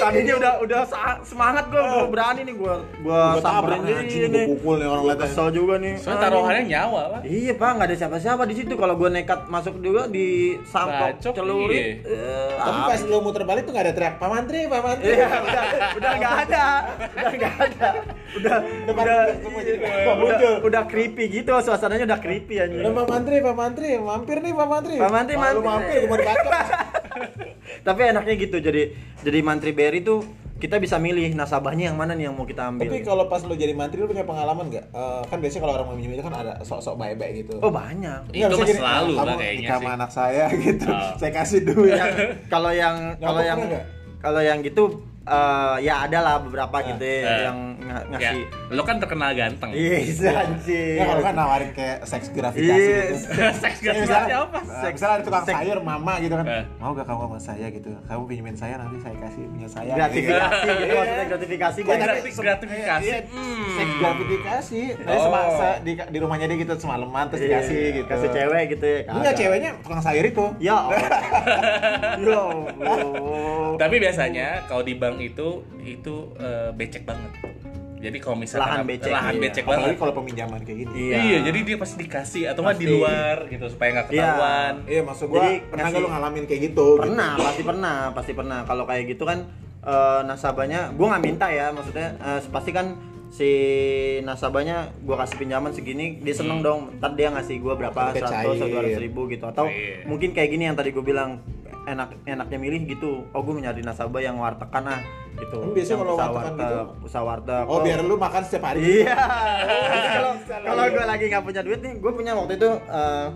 tadinya 0.01 0.33
udah 0.41 0.53
udah 0.65 0.81
semangat 1.21 1.69
gue 1.69 1.77
gue 1.81 2.07
berani 2.09 2.41
nih 2.41 2.55
gue 2.57 2.73
gue 3.05 3.21
samperin 3.39 3.79
nih 3.85 4.27
gua 4.27 4.43
pukul 4.49 4.75
nih 4.81 4.87
orang 4.89 5.03
liatnya. 5.05 5.23
kesel 5.29 5.47
juga 5.53 5.73
nih 5.77 5.93
Soalnya 6.01 6.21
taruhannya 6.25 6.63
nyawa, 6.65 7.01
Pak. 7.13 7.21
Iya 7.27 7.53
pak, 7.53 7.69
nggak 7.77 7.87
ada 7.87 7.95
siapa-siapa 7.97 8.43
di 8.49 8.55
situ. 8.57 8.73
Kalau 8.73 8.95
gue 8.97 9.09
nekat 9.11 9.39
masuk 9.47 9.75
juga 9.79 10.09
di 10.09 10.57
sampok 10.65 11.21
celurit. 11.21 12.01
iya. 12.01 12.17
eh, 12.17 12.57
Tapi 12.57 12.79
ah, 12.81 12.87
pas 12.89 13.01
lu 13.05 13.17
muter 13.21 13.43
balik 13.45 13.63
tuh 13.69 13.73
gak 13.75 13.85
ada 13.89 13.93
teriak 13.93 14.15
Pak 14.17 14.29
Mantri, 14.29 14.59
Pak 14.65 14.81
Mantri. 14.81 15.11
Iya, 15.13 15.27
udah, 15.29 15.63
udah 15.97 16.11
nggak 16.17 16.35
ada, 16.47 16.65
udah 17.13 17.31
nggak 17.37 17.55
ada, 17.61 17.89
udah, 18.37 18.57
udah, 18.89 19.19
udah, 20.17 20.51
udah 20.65 20.83
creepy 20.89 21.23
gitu, 21.29 21.51
suasananya 21.61 22.05
udah 22.09 22.19
creepy 22.19 22.55
aja. 22.57 22.73
Udah 22.73 22.91
Pak 22.93 23.05
Mantri, 23.05 23.35
Pak 23.43 23.55
Mantri, 23.55 23.89
mampir 24.01 24.37
nih 24.41 24.53
Pak 24.55 24.67
Mantri. 24.67 24.95
Pak 24.97 25.11
Mantri, 25.11 25.33
mampir. 25.37 25.61
mampir, 25.61 25.99
gua 26.05 26.09
mau 26.09 26.17
dibacok. 26.17 26.53
Tapi 27.87 27.99
enaknya 28.07 28.33
gitu, 28.37 28.57
jadi 28.57 28.91
jadi 29.21 29.39
mantri 29.41 29.71
BRI 29.71 30.01
tuh 30.01 30.21
kita 30.61 30.77
bisa 30.77 31.01
milih 31.01 31.33
nasabahnya 31.33 31.89
yang 31.89 31.97
mana 31.97 32.13
nih 32.13 32.29
yang 32.29 32.37
mau 32.37 32.45
kita 32.45 32.69
ambil. 32.69 32.85
Tapi 32.85 33.01
kalau 33.01 33.25
pas 33.25 33.41
lu 33.41 33.57
jadi 33.57 33.73
mantri 33.73 33.97
lu 33.97 34.05
punya 34.05 34.21
pengalaman 34.21 34.69
nggak? 34.69 34.85
Eh, 34.93 35.21
kan 35.25 35.37
biasanya 35.41 35.61
kalau 35.65 35.73
orang 35.73 35.87
mau 35.89 35.95
minjem 35.97 36.13
itu 36.13 36.21
kan 36.21 36.35
ada 36.37 36.53
sok-sok 36.61 36.95
baik-baik 37.01 37.33
gitu. 37.41 37.57
oh 37.57 37.73
banyak. 37.73 38.21
Itu 38.29 38.53
mah 38.53 38.67
selalu 38.69 39.13
"Ah, 39.17 39.25
lah 39.25 39.35
kayaknya 39.35 39.67
sih." 39.67 39.73
sama 39.73 39.89
anak 39.97 40.11
saya 40.13 40.45
gitu. 40.69 40.85
Oh. 40.85 41.11
Saya 41.17 41.31
kasih 41.33 41.59
duit. 41.65 41.97
Yang- 41.97 42.15
kalau 42.45 42.69
yang 42.69 42.95
kalau 43.17 43.41
yang 43.41 43.59
kalau 44.21 44.41
yang 44.45 44.61
gitu 44.61 45.01
eh, 45.23 45.75
ya 45.81 45.95
ada 46.01 46.19
lah 46.19 46.35
beberapa 46.39 46.73
gitu 46.83 46.99
ya, 46.99 47.21
Eh. 47.21 47.39
yang 47.45 47.57
nga- 47.79 48.03
Ya, 48.11 48.31
ngasih 48.31 48.43
lo 48.71 48.81
kan 48.81 48.97
terkenal 48.97 49.29
ganteng. 49.31 49.69
Yes, 49.71 50.17
anjir. 50.23 50.95
Ya 50.95 51.03
kalau 51.05 51.21
kan 51.21 51.33
nawarin 51.33 51.71
kayak 51.71 51.97
seks 52.03 52.27
gravitasi 52.29 52.71
Yes. 52.73 53.27
gitu. 53.27 53.35
Seks 53.61 53.77
Ya, 53.77 53.83
gravitasi 53.85 54.07
misalnya, 54.07 54.37
apa? 54.41 54.59
eh, 54.63 54.91
misalnya 54.91 55.13
ada 55.13 55.23
tukang 55.23 55.43
Seks. 55.43 55.57
sayur 55.57 55.77
mama 55.79 56.13
gitu 56.17 56.33
kan. 56.33 56.45
Eh. 56.45 56.63
Mau 56.77 56.91
gak 56.91 57.05
kamu 57.05 57.19
sama 57.21 57.39
saya 57.39 57.67
gitu? 57.69 57.89
Kamu 58.01 58.21
pinjemin 58.25 58.55
saya 58.55 58.73
nanti 58.77 58.97
saya 58.97 59.15
kasih 59.17 59.43
punya 59.45 59.67
saya. 59.67 59.91
gratifikasi 59.93 60.55
gitu 60.71 60.83
Iya. 60.83 60.95
maksudnya 60.95 61.25
gratifikasi 61.27 61.77
Ya, 61.77 61.83
gue 61.83 61.91
tapi 61.91 62.01
Gratis- 62.01 62.31
se- 62.31 62.41
gratifikasi. 62.41 63.05
iya, 63.05 63.17
Hmm. 63.27 63.65
Seks 63.71 63.93
gratifikasi. 63.97 64.81
Nanti 64.97 65.11
Oh. 65.11 65.23
semasa 65.23 65.67
di, 65.79 65.91
di 65.99 66.17
rumahnya 66.17 66.45
dia 66.45 66.57
gitu 66.57 66.73
semalaman 66.77 67.23
terus 67.27 67.41
dikasih 67.43 67.81
gitu. 67.93 68.07
kasih 68.07 68.29
cewek 68.31 68.63
gitu 68.71 68.85
ya 68.87 68.99
Enggak 69.11 69.33
ceweknya 69.35 69.69
tukang 69.79 69.99
sayur 69.99 70.23
itu. 70.23 70.45
ya 70.57 70.73
Allah. 70.79 70.97
ya 72.21 72.39
Allah. 72.39 73.75
Tapi 73.77 73.95
biasanya 73.97 74.47
kalau 74.65 74.81
di 74.81 74.93
itu 75.17 75.47
itu 75.81 76.15
eh, 76.35 76.69
becek 76.71 77.03
banget. 77.03 77.31
Jadi 78.01 78.17
kalau 78.17 78.33
misalnya 78.33 78.65
Lahan 78.71 78.85
becek, 78.87 79.11
lahan 79.11 79.33
iya. 79.33 79.41
becek 79.43 79.61
Apalagi 79.61 79.83
banget. 79.83 79.99
kalau 79.99 80.13
peminjaman 80.15 80.59
kayak 80.63 80.77
gini. 80.79 80.93
Iya. 80.95 81.17
Iya. 81.21 81.37
jadi 81.45 81.59
dia 81.61 81.77
pasti 81.77 81.95
dikasih 81.99 82.43
atau 82.47 82.61
nggak 82.61 82.77
di 82.77 82.87
luar 82.89 83.37
gitu 83.45 83.65
supaya 83.67 83.89
nggak 83.91 84.07
Iya. 84.07 84.17
ketahuan. 84.17 84.73
Iya, 84.89 85.01
maksud 85.03 85.25
gua 85.27 85.37
Jadi 85.37 85.53
pernah 85.63 85.83
ngasih- 85.83 85.93
gak 85.93 86.01
lu 86.01 86.09
ngalamin 86.09 86.43
kayak 86.45 86.61
gitu? 86.63 86.87
pernah 86.97 87.31
pasti 87.35 87.61
pernah 87.61 87.95
pasti 88.11 88.31
pernah 88.33 88.59
kalau 88.63 88.83
kayak 88.83 89.03
gitu 89.07 89.23
kan 89.23 89.39
eh, 89.81 90.21
nasabahnya 90.23 90.79
gue 90.91 91.07
nggak 91.07 91.23
minta 91.23 91.47
ya 91.47 91.69
maksudnya 91.69 92.13
eh, 92.15 92.41
pasti 92.47 92.69
kan 92.69 92.97
si 93.31 93.49
nasabahnya 94.21 94.77
gue 94.97 95.15
kasih 95.15 95.37
pinjaman 95.37 95.71
segini 95.71 96.19
dia 96.19 96.35
seneng 96.35 96.59
Hmm. 96.59 96.67
dong 96.67 96.79
ntar 96.99 97.15
dia 97.15 97.31
ngasih 97.31 97.57
gue 97.57 97.73
berapa 97.73 98.11
seratus 98.11 98.27
atau 98.53 98.67
dua 98.67 98.81
ratus 98.83 98.99
ribu 98.99 99.25
gitu 99.25 99.45
atau 99.45 99.65
Iya. 99.65 100.03
mungkin 100.03 100.31
kayak 100.31 100.49
gini 100.49 100.63
yang 100.65 100.75
tadi 100.75 100.91
gue 100.91 100.99
bilang 101.01 101.39
enak 101.81 102.13
enaknya 102.23 102.57
milih 102.57 102.81
gitu 102.85 103.25
oh 103.25 103.41
gue 103.41 103.57
nyari 103.57 103.81
nasabah 103.81 104.19
yang 104.19 104.35
wartekan 104.35 104.83
ah 104.85 105.01
gitu 105.33 105.57
Hmm, 105.57 105.71
biasanya 105.71 105.97
kalau 105.97 106.13
usaha 106.13 106.27
wartekan 106.27 106.51
warteg, 106.51 106.67
gitu? 106.67 106.83
usaha 107.01 107.23
warteg 107.23 107.63
Oh, 107.65 107.79
biar 107.79 107.99
lu 108.01 108.15
makan 108.15 108.41
setiap 108.43 108.63
hari. 108.67 108.79
Iya. 109.01 109.15
Jadi 109.87 110.07
kalau 110.11 110.31
kalau 110.61 110.83
gue 110.85 111.05
lagi 111.07 111.25
nggak 111.25 111.43
punya 111.43 111.61
duit 111.61 111.79
nih, 111.79 111.93
gue 111.97 112.11
punya 112.11 112.31
waktu 112.35 112.53
itu 112.53 112.69
eh, 112.69 113.27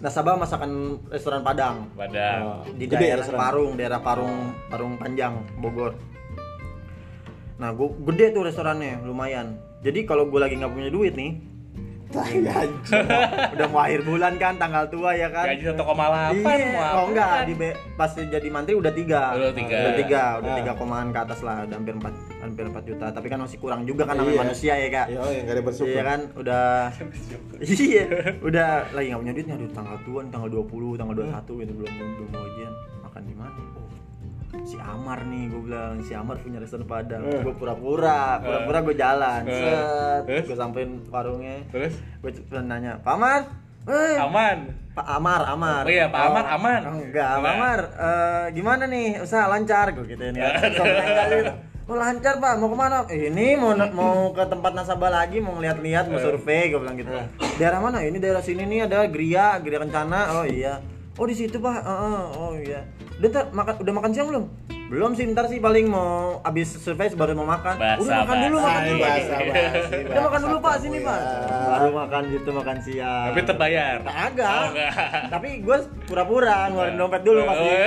nasabah 0.00 0.34
masakan 0.34 0.70
restoran 1.06 1.44
Padang 1.44 1.92
Padahal. 1.92 2.64
di 2.72 2.88
Gede 2.88 2.96
daerah 2.96 3.20
restoran? 3.20 3.38
Parung, 3.38 3.72
daerah 3.76 4.00
Parung, 4.00 4.36
Parung 4.66 4.92
Panjang, 4.96 5.34
Bogor. 5.54 5.92
Nah, 7.60 7.70
gue 7.70 7.88
gede 8.08 8.32
tuh 8.32 8.42
restorannya, 8.42 9.04
lumayan. 9.04 9.60
Jadi 9.80 10.02
kalau 10.02 10.24
gue 10.26 10.40
lagi 10.40 10.56
nggak 10.56 10.72
punya 10.72 10.88
duit 10.88 11.12
nih, 11.12 11.36
Tai 12.10 12.26
anjing. 12.26 13.06
udah 13.54 13.66
mau 13.70 13.86
akhir 13.86 14.02
bulan 14.02 14.34
kan, 14.34 14.58
tanggal 14.58 14.82
tua 14.90 15.14
ya 15.14 15.30
kan. 15.30 15.46
Gaji 15.46 15.62
1,8 15.62 15.78
Iya, 16.34 16.66
mau 16.74 16.90
oh 16.96 17.04
enggak, 17.06 17.28
apaan? 17.30 17.46
di 17.46 17.54
pas 17.94 18.10
jadi 18.10 18.48
menteri 18.50 18.74
udah 18.74 18.90
tiga, 18.90 19.22
Udah 19.30 19.54
tiga. 19.54 19.76
udah 19.78 19.92
tiga, 19.94 20.22
udah 20.42 20.50
Ah. 20.50 20.58
tiga 20.58 20.72
komaan 20.74 21.14
ke 21.14 21.18
atas 21.20 21.38
lah, 21.40 21.62
udah 21.62 21.76
hampir 21.76 21.94
empat, 21.94 22.10
hampir 22.40 22.64
empat 22.66 22.82
juta. 22.82 23.06
Tapi 23.14 23.26
kan 23.30 23.38
masih 23.38 23.58
kurang 23.62 23.86
juga 23.86 24.02
kan 24.02 24.18
namanya 24.18 24.34
Iya. 24.34 24.42
manusia 24.42 24.72
ya 24.74 24.88
kak. 24.90 25.06
Iya, 25.06 25.20
yang 25.22 25.44
gak 25.46 25.54
ada 25.54 25.62
bersyukur. 25.62 25.92
Iya 25.92 26.02
kan, 26.02 26.20
udah 26.34 26.64
Iya, 27.86 28.04
udah 28.42 28.68
lagi 28.90 29.06
nggak 29.06 29.20
punya 29.22 29.34
duit 29.36 29.46
nih, 29.46 29.54
aduh 29.54 29.70
tanggal 29.70 29.96
tua 30.02 30.20
tanggal 30.26 30.48
20, 30.50 30.98
tanggal 30.98 31.14
21 31.14 31.62
gitu 31.62 31.72
belum 31.78 31.92
belum 31.94 32.28
mau 32.32 32.42
ujian. 32.42 32.72
Makan 33.06 33.22
di 33.22 33.34
mana? 33.38 33.54
Oh, 33.54 33.86
si 34.66 34.76
Amar 34.76 35.22
nih 35.24 35.46
gue 35.46 35.62
bilang, 35.62 36.02
si 36.02 36.12
Amar 36.12 36.36
punya 36.38 36.58
restoran 36.58 36.84
Padang. 36.84 37.22
Eh. 37.24 37.40
Gue 37.40 37.54
pura-pura, 37.54 38.42
pura-pura 38.42 38.78
gue 38.82 38.94
jalan. 38.94 39.40
Eh. 39.46 39.54
Set, 39.56 40.22
Terus? 40.26 40.44
gue 40.50 40.56
samperin 40.58 40.90
warungnya. 41.06 41.62
Terus 41.70 41.94
Gue 42.18 42.30
cuma 42.34 42.60
nanya, 42.60 42.98
"Pak 43.00 43.14
Amar?" 43.14 43.40
Eh, 43.80 44.16
aman. 44.20 44.58
Pak 44.92 45.06
Amar, 45.08 45.40
Amar. 45.48 45.82
Oh 45.88 45.90
iya, 45.90 46.12
Pak 46.12 46.20
Amar, 46.20 46.44
aman. 46.52 46.80
Enggak, 47.00 47.32
Pak 47.32 47.38
Enggak. 47.40 47.54
Amar. 47.56 47.80
eh, 47.96 48.44
gimana 48.52 48.84
nih 48.84 49.24
usaha 49.24 49.48
lancar? 49.48 49.96
Gue 49.96 50.04
gitu 50.04 50.20
ya. 50.20 50.52
Oh 51.90 51.98
lancar 51.98 52.38
pak, 52.38 52.54
mau 52.62 52.70
ke 52.70 52.76
mana? 52.78 53.02
Eh, 53.10 53.34
ini 53.34 53.58
mau 53.58 53.74
mau 53.90 54.30
ke 54.30 54.46
tempat 54.46 54.78
nasabah 54.78 55.10
lagi, 55.10 55.42
mau 55.42 55.58
ngeliat-liat, 55.58 56.06
mau 56.06 56.22
survei, 56.22 56.70
gue 56.70 56.78
bilang 56.78 56.94
gitu. 56.94 57.10
Daerah 57.58 57.82
mana? 57.82 57.98
Ini 58.06 58.14
daerah 58.22 58.38
sini 58.38 58.62
nih 58.62 58.86
ada 58.86 59.10
Gria, 59.10 59.58
Gria 59.58 59.82
Kencana. 59.82 60.38
Oh 60.38 60.46
iya. 60.46 60.78
Oh 61.14 61.26
di 61.26 61.34
situ 61.34 61.56
pak. 61.56 61.78
Heeh, 61.78 62.20
oh 62.32 62.52
iya. 62.56 62.80
Udah 63.18 63.28
ntar 63.28 63.44
makan, 63.50 63.74
udah 63.78 63.92
makan 63.92 64.10
siang 64.10 64.28
belum? 64.28 64.44
Belum 64.90 65.14
sih, 65.14 65.22
ntar 65.28 65.46
sih 65.46 65.58
paling 65.58 65.86
mau 65.86 66.42
abis 66.42 66.74
survei 66.76 67.06
baru 67.12 67.34
mau 67.34 67.46
makan. 67.46 67.74
Basa, 67.76 68.00
udah 68.00 68.16
makan 68.20 68.36
dulu, 68.40 68.56
basa. 68.56 68.66
makan 68.66 68.82
dulu. 68.82 68.98
bahasa, 68.98 69.34
bahasa, 69.38 69.94
Udah 70.02 70.22
makan 70.24 70.40
dulu 70.40 70.56
pak, 70.58 70.74
sini 70.80 70.98
pak. 71.00 71.18
ya. 71.20 71.34
Baru 71.68 71.88
makan 71.92 72.22
gitu, 72.28 72.50
makan 72.50 72.76
siang. 72.80 73.26
Tapi 73.30 73.40
terbayar. 73.44 73.94
Kagak. 74.00 74.50
Oh, 74.50 74.64
enggak. 74.68 74.92
Tapi 75.28 75.48
gue 75.60 75.76
pura-pura 76.06 76.56
ngeluarin 76.68 76.96
dompet 76.96 77.22
dulu 77.22 77.40
pas 77.44 77.54
Oh, 77.54 77.64
iya. 77.64 77.86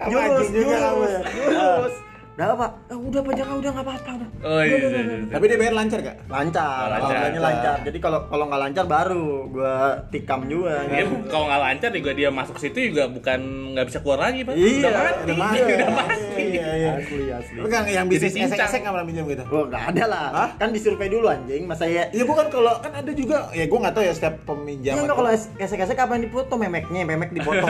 Apa 0.00 0.08
Jurus, 0.08 0.48
jurus, 0.48 0.80
kamu 0.80 1.04
ya? 1.04 1.20
jurus. 1.28 1.94
Udah 2.40 2.56
pak, 2.56 2.70
Eh, 2.88 2.96
udah 2.96 3.20
pak 3.20 3.32
Jaka 3.36 3.52
udah 3.54 3.70
nggak 3.70 3.84
apa-apa 3.84 4.10
udah. 4.16 4.28
Oh 4.40 4.60
iya. 4.60 4.72
iya, 4.72 4.88
iya. 4.88 5.16
Tapi 5.28 5.44
dia 5.44 5.58
bayar 5.58 5.74
lancar 5.74 5.98
gak? 6.00 6.16
Lancar, 6.24 6.64
Oh, 6.64 6.88
lancar. 6.88 6.96
alhamdulillahnya 6.96 7.40
lancar. 7.42 7.76
Jadi 7.84 7.98
kalau 8.00 8.18
kalau 8.26 8.44
nggak 8.46 8.60
lancar 8.62 8.84
baru 8.86 9.28
gue 9.46 9.74
tikam 10.10 10.40
juga. 10.46 10.74
Dia 10.86 11.04
kalau 11.28 11.44
nggak 11.46 11.62
lancar 11.62 11.90
juga 11.92 12.10
dia 12.10 12.28
masuk 12.30 12.56
situ 12.56 12.78
juga 12.86 13.04
bukan 13.06 13.40
nggak 13.70 13.86
bisa 13.86 13.98
keluar 14.00 14.20
lagi 14.22 14.40
pak. 14.40 14.54
Iya, 14.54 14.72
udah 14.80 14.92
mati. 14.96 15.20
udah 15.22 15.36
mati. 15.36 15.58
Udah 15.70 15.90
mati. 15.92 16.42
Iya, 16.50 16.68
iya. 16.74 16.90
Asli 16.96 17.24
asli. 17.28 17.56
Lu 17.56 17.68
kan 17.68 17.82
yang 17.84 18.06
bisnis 18.06 18.32
esek-esek 18.32 18.80
nggak 18.80 18.94
pernah 18.94 19.06
minjem 19.06 19.24
gitu? 19.28 19.44
Oh 19.46 19.64
nggak 19.66 19.82
ada 19.90 20.04
lah. 20.06 20.26
Hah? 20.32 20.48
Kan 20.56 20.68
disurvei 20.72 21.06
dulu 21.06 21.28
anjing. 21.28 21.68
Masa 21.68 21.84
ya? 21.84 22.08
Iya 22.08 22.24
bukan 22.24 22.48
kalau 22.48 22.80
kan 22.80 22.92
ada 22.94 23.12
juga 23.12 23.52
ya 23.52 23.64
gue 23.64 23.78
nggak 23.78 23.92
tahu 23.92 24.02
ya 24.02 24.12
setiap 24.12 24.34
peminjaman. 24.42 24.96
Iya 24.98 25.12
kalau 25.12 25.30
es- 25.30 25.52
esek-esek 25.54 25.98
apa 25.98 26.12
yang 26.14 26.24
dipoto 26.24 26.56
memeknya, 26.56 27.04
memek 27.04 27.30
dipoto. 27.30 27.66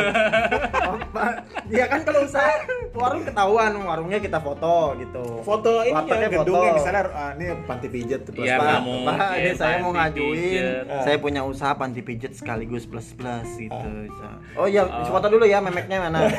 Pak. 1.10 1.32
Iya 1.70 1.86
kan 1.86 2.02
kalau 2.02 2.26
usaha 2.26 2.50
warung 2.92 3.22
ketahuan, 3.22 3.70
warungnya 3.80 4.18
kita 4.18 4.38
foto 4.38 4.59
gitu. 4.94 5.24
foto 5.40 5.72
ini 5.80 5.96
ya 5.96 6.28
gedungnya 6.28 6.70
foto. 6.70 6.76
misalnya 6.76 7.02
ah, 7.10 7.30
ini 7.32 7.44
panti 7.64 7.86
pijat 7.88 8.20
tuh. 8.22 8.32
Iya, 8.36 8.54
plus- 8.54 8.68
Pak, 8.68 8.78
mungkin, 8.80 9.06
Pak, 9.08 9.30
ini 9.34 9.50
saya 9.54 9.74
mau 9.78 9.90
ngajuin, 9.90 10.36
pijet. 10.36 10.84
saya 11.00 11.16
punya 11.16 11.40
usaha 11.42 11.72
panti 11.72 12.00
pijet 12.00 12.32
sekaligus 12.32 12.84
plus 12.84 13.08
plus 13.12 13.48
gitu. 13.56 13.88
Oh 14.54 14.66
iya, 14.66 14.84
foto 15.04 15.26
dulu 15.26 15.44
ya 15.44 15.58
memeknya 15.58 15.98
mana? 16.00 16.18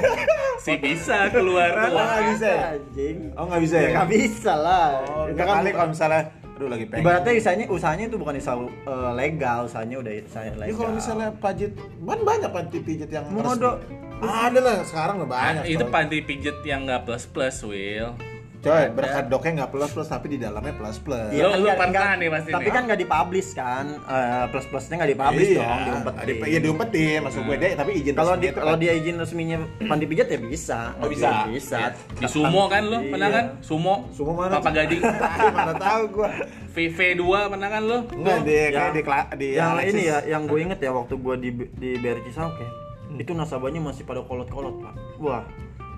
Si 0.61 0.77
bisa 0.77 1.25
keluar 1.29 1.73
Oh, 1.73 1.89
tuh. 1.89 1.97
nggak 1.97 2.23
bisa 2.29 2.45
ya? 2.47 2.61
Anjing. 2.71 3.17
Oh 3.33 3.49
nggak 3.49 3.61
bisa 3.61 3.75
Ya 3.75 3.81
ya? 3.81 3.89
nggak 3.91 4.09
bisa 4.13 4.53
lah. 4.53 4.89
Oh, 5.09 5.25
kan 5.33 5.45
kali 5.57 5.69
kalau 5.73 5.89
misalnya 5.89 6.21
aduh 6.61 6.69
lagi 6.69 6.85
pengen. 6.85 7.01
Ibaratnya 7.01 7.33
usahanya 7.33 7.65
usahanya 7.73 8.05
itu 8.05 8.17
bukan 8.21 8.37
usaha 8.37 8.55
eh, 8.61 9.11
legal, 9.17 9.59
usahanya 9.65 9.97
udah 9.97 10.13
usaha 10.21 10.43
legal. 10.45 10.69
Ya 10.69 10.73
kalau 10.77 10.91
misalnya 10.93 11.29
pajit, 11.41 11.71
kan 11.73 12.19
banyak 12.21 12.49
panti 12.53 12.77
pijat 12.85 13.09
yang 13.09 13.25
Mau 13.33 13.41
ada- 13.41 13.81
Ada 14.21 14.59
lah 14.61 14.75
sekarang 14.85 15.17
udah 15.17 15.29
banyak. 15.33 15.63
Ah, 15.65 15.65
itu 15.65 15.81
panti 15.89 16.21
pijet 16.21 16.61
yang 16.61 16.85
nggak 16.85 17.09
plus 17.09 17.25
plus 17.25 17.65
Will. 17.65 18.13
Coy, 18.61 18.93
berkedoknya 18.93 19.51
nggak 19.57 19.71
plus 19.73 19.89
plus 19.89 20.05
tapi 20.05 20.27
di 20.29 20.37
dalamnya 20.37 20.77
plus 20.77 21.01
plus. 21.01 21.33
Iya. 21.33 21.49
Lu- 21.49 21.65
lu 21.65 21.67
nih 22.15 22.29
pasti 22.29 22.49
Tapi 22.53 22.61
nih. 22.61 22.73
kan 22.77 22.81
nggak 22.85 22.99
dipublish 23.01 23.49
kan, 23.51 23.85
eh, 23.99 24.45
plus 24.47 24.65
plusnya 24.69 24.95
nggak 25.01 25.11
dipublish 25.11 25.49
Iya, 25.49 25.57
dong, 25.57 25.79
diumpetin. 25.81 26.21
Di, 26.21 26.33
ya 26.45 26.59
diumpetin, 26.61 27.17
maksud 27.25 27.41
gue 27.41 27.57
deh, 27.57 27.71
tapi 27.73 27.91
izin 27.97 28.13
Kalau 28.13 28.31
resmi 28.31 28.37
di, 28.37 28.47
itu 28.47 28.59
kalau 28.61 28.75
dia 28.77 28.91
izin 28.93 29.15
resminya 29.17 29.57
panti 29.81 30.05
pijat 30.05 30.27
ya 30.29 30.37
bisa. 30.37 30.79
Oh, 31.01 31.09
bisa. 31.09 31.49
Bisa. 31.49 31.77
Di 32.13 32.27
sumo 32.29 32.69
kan 32.69 32.83
lo, 32.85 33.01
Iya. 33.01 33.09
pernah 33.09 33.29
kan? 33.29 33.45
Sumo. 33.59 33.95
Sumo 34.13 34.31
mana? 34.37 34.61
Papa 34.61 34.69
Gading. 34.71 35.01
mana 35.57 35.73
tahu 35.73 36.01
gue. 36.13 36.29
VV2 36.71 37.23
pernah 37.49 37.67
kan 37.67 37.81
lo? 37.81 37.97
Enggak 38.13 38.37
di 38.45 38.55
Yang- 38.69 38.93
di 38.93 39.01
di 39.35 39.47
yang 39.51 39.73
Alexis. 39.73 39.91
ini 39.91 40.01
ya, 40.05 40.17
yang 40.29 40.43
gue 40.45 40.59
inget 40.61 40.79
ya 40.79 40.93
waktu 40.93 41.17
gue 41.17 41.35
di 41.35 41.49
di 41.75 41.89
BRI 41.97 42.21
Cisauke, 42.23 42.63
itu 43.11 43.31
nasabahnya 43.33 43.81
masih 43.81 44.05
pada 44.05 44.21
kolot-kolot 44.21 44.79
pak. 44.79 44.93
Wah, 45.17 45.43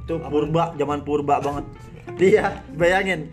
itu 0.02 0.16
purba, 0.18 0.72
zaman 0.74 1.04
purba 1.04 1.38
banget. 1.38 1.68
Dia 2.20 2.62
bayangin. 2.76 3.32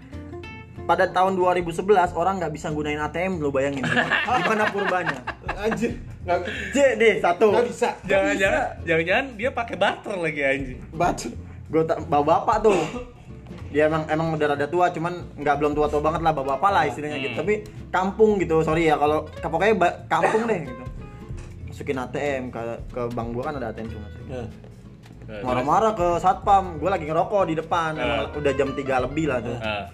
Pada 0.89 1.07
tahun 1.07 1.39
2011 1.39 1.87
orang 2.19 2.43
nggak 2.43 2.51
bisa 2.51 2.73
gunain 2.75 2.99
ATM 2.99 3.39
lo 3.39 3.55
bayangin. 3.55 3.85
Gimana 3.87 4.67
purbanya 4.75 5.23
Anjir, 5.61 5.95
nggak 6.27 6.39
J 6.75 6.77
deh 6.99 7.15
satu. 7.23 7.53
Nggak 7.53 7.67
bisa. 7.69 7.89
Jangan-jangan, 8.09 8.65
jangan-jangan 8.89 9.27
dia 9.39 9.51
pakai 9.53 9.77
barter 9.79 10.17
lagi 10.19 10.41
anjing. 10.43 10.81
Batu. 10.91 11.31
gue 11.71 11.87
bawa 12.11 12.43
bapak 12.43 12.67
tuh. 12.67 12.81
Dia 13.71 13.87
emang 13.87 14.03
emang 14.11 14.35
udah 14.35 14.59
rada 14.59 14.67
tua 14.67 14.91
cuman 14.91 15.39
nggak 15.39 15.55
belum 15.63 15.73
tua 15.79 15.87
tua 15.87 16.03
banget 16.03 16.27
lah 16.27 16.35
bapak 16.35 16.59
bapak 16.59 16.71
lah 16.75 16.83
istilahnya 16.91 17.19
gitu. 17.23 17.35
Tapi 17.39 17.55
kampung 17.95 18.43
gitu 18.43 18.59
sorry 18.67 18.91
ya 18.91 18.99
kalau 18.99 19.31
pokoknya 19.39 19.75
kampung 20.11 20.51
deh 20.51 20.67
gitu. 20.67 20.85
Masukin 21.71 22.03
ATM 22.03 22.51
ke 22.51 22.61
ke 22.91 23.03
bank 23.15 23.29
gua 23.31 23.43
kan 23.47 23.55
ada 23.63 23.71
ATM 23.71 23.87
cuma. 23.95 24.09
Ya. 24.27 24.43
Marah-marah 25.45 25.93
ke 25.95 26.09
satpam. 26.19 26.77
Gue 26.83 26.91
lagi 26.91 27.07
ngerokok 27.07 27.43
di 27.47 27.55
depan. 27.59 27.95
Eh. 27.97 28.03
emang 28.03 28.19
udah 28.35 28.53
jam 28.55 28.69
3 28.75 29.05
lebih 29.07 29.25
lah 29.31 29.39
tuh. 29.43 29.59
Ah. 29.63 29.87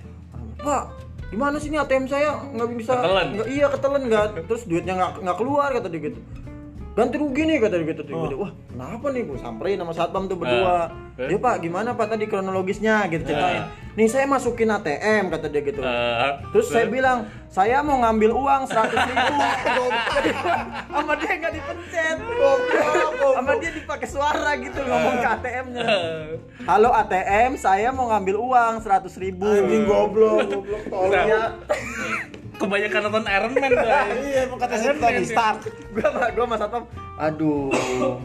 pak 0.57 0.85
gimana 1.27 1.59
sih 1.59 1.69
ini 1.69 1.77
ATM 1.77 2.07
saya? 2.09 2.39
Nggak 2.55 2.69
bisa 2.79 2.93
Ketelen. 2.97 3.29
nggak 3.35 3.49
iya 3.51 3.67
ketelen 3.69 4.03
nggak. 4.09 4.27
Terus 4.49 4.63
duitnya 4.65 4.95
nggak 4.97 5.13
nggak 5.27 5.37
keluar 5.37 5.69
kata 5.75 5.89
dia 5.91 6.01
gitu 6.11 6.21
ganti 6.97 7.21
rugi 7.21 7.45
nih 7.45 7.61
kata 7.61 7.77
dia 7.77 7.93
gitu 7.93 8.03
tiba-tiba 8.09 8.41
wah 8.41 8.53
kenapa 8.73 9.07
nih 9.13 9.23
gue 9.29 9.37
samperin 9.37 9.77
sama 9.77 9.93
satpam 9.93 10.25
tuh 10.33 10.41
berdua. 10.41 10.89
Eh. 11.21 11.29
ya 11.29 11.37
pak 11.37 11.61
gimana 11.61 11.93
pak 11.93 12.09
tadi 12.09 12.25
kronologisnya? 12.25 13.05
Gitu 13.13 13.29
ceritain. 13.29 13.69
Nih 14.01 14.09
saya 14.09 14.25
masukin 14.25 14.73
ATM 14.73 15.29
kata 15.29 15.49
dia 15.53 15.61
gitu. 15.61 15.81
Eh, 15.85 16.31
Terus 16.53 16.69
saya 16.69 16.89
bilang, 16.89 17.29
saya 17.53 17.81
mau 17.81 18.01
ngambil 18.01 18.33
uang 18.33 18.63
seratus 18.69 19.01
ribu. 19.01 19.35
Sama 20.97 21.13
dia 21.17 21.33
nggak 21.37 21.53
dipencet. 21.57 22.17
Sama 23.37 23.53
dia 23.61 23.71
dipakai 23.77 24.09
suara 24.09 24.51
gitu 24.57 24.81
ngomong 24.81 25.15
ke 25.21 25.29
ATM-nya. 25.41 25.85
Halo 26.65 26.91
ATM, 26.93 27.61
saya 27.61 27.89
mau 27.93 28.09
ngambil 28.13 28.37
uang 28.41 28.75
seratus 28.81 29.17
ribu. 29.21 29.49
Anjing 29.49 29.85
goblok, 29.85 30.49
goblok 30.49 30.83
tolong. 30.89 31.13
Ya, 31.13 31.41
kebanyakan 32.57 33.01
nonton 33.05 33.25
Iron 33.27 33.53
Man 33.53 33.71
tuh. 33.77 33.91
Iya, 34.23 34.41
emang 34.45 34.59
kata 34.59 34.75
Iron 34.79 34.97
Tony 34.97 35.17
ya. 35.17 35.25
Stark. 35.25 35.59
gua 35.93 36.09
gua 36.31 36.45
sama 36.45 36.57
satpam, 36.57 36.83
aduh 37.17 37.73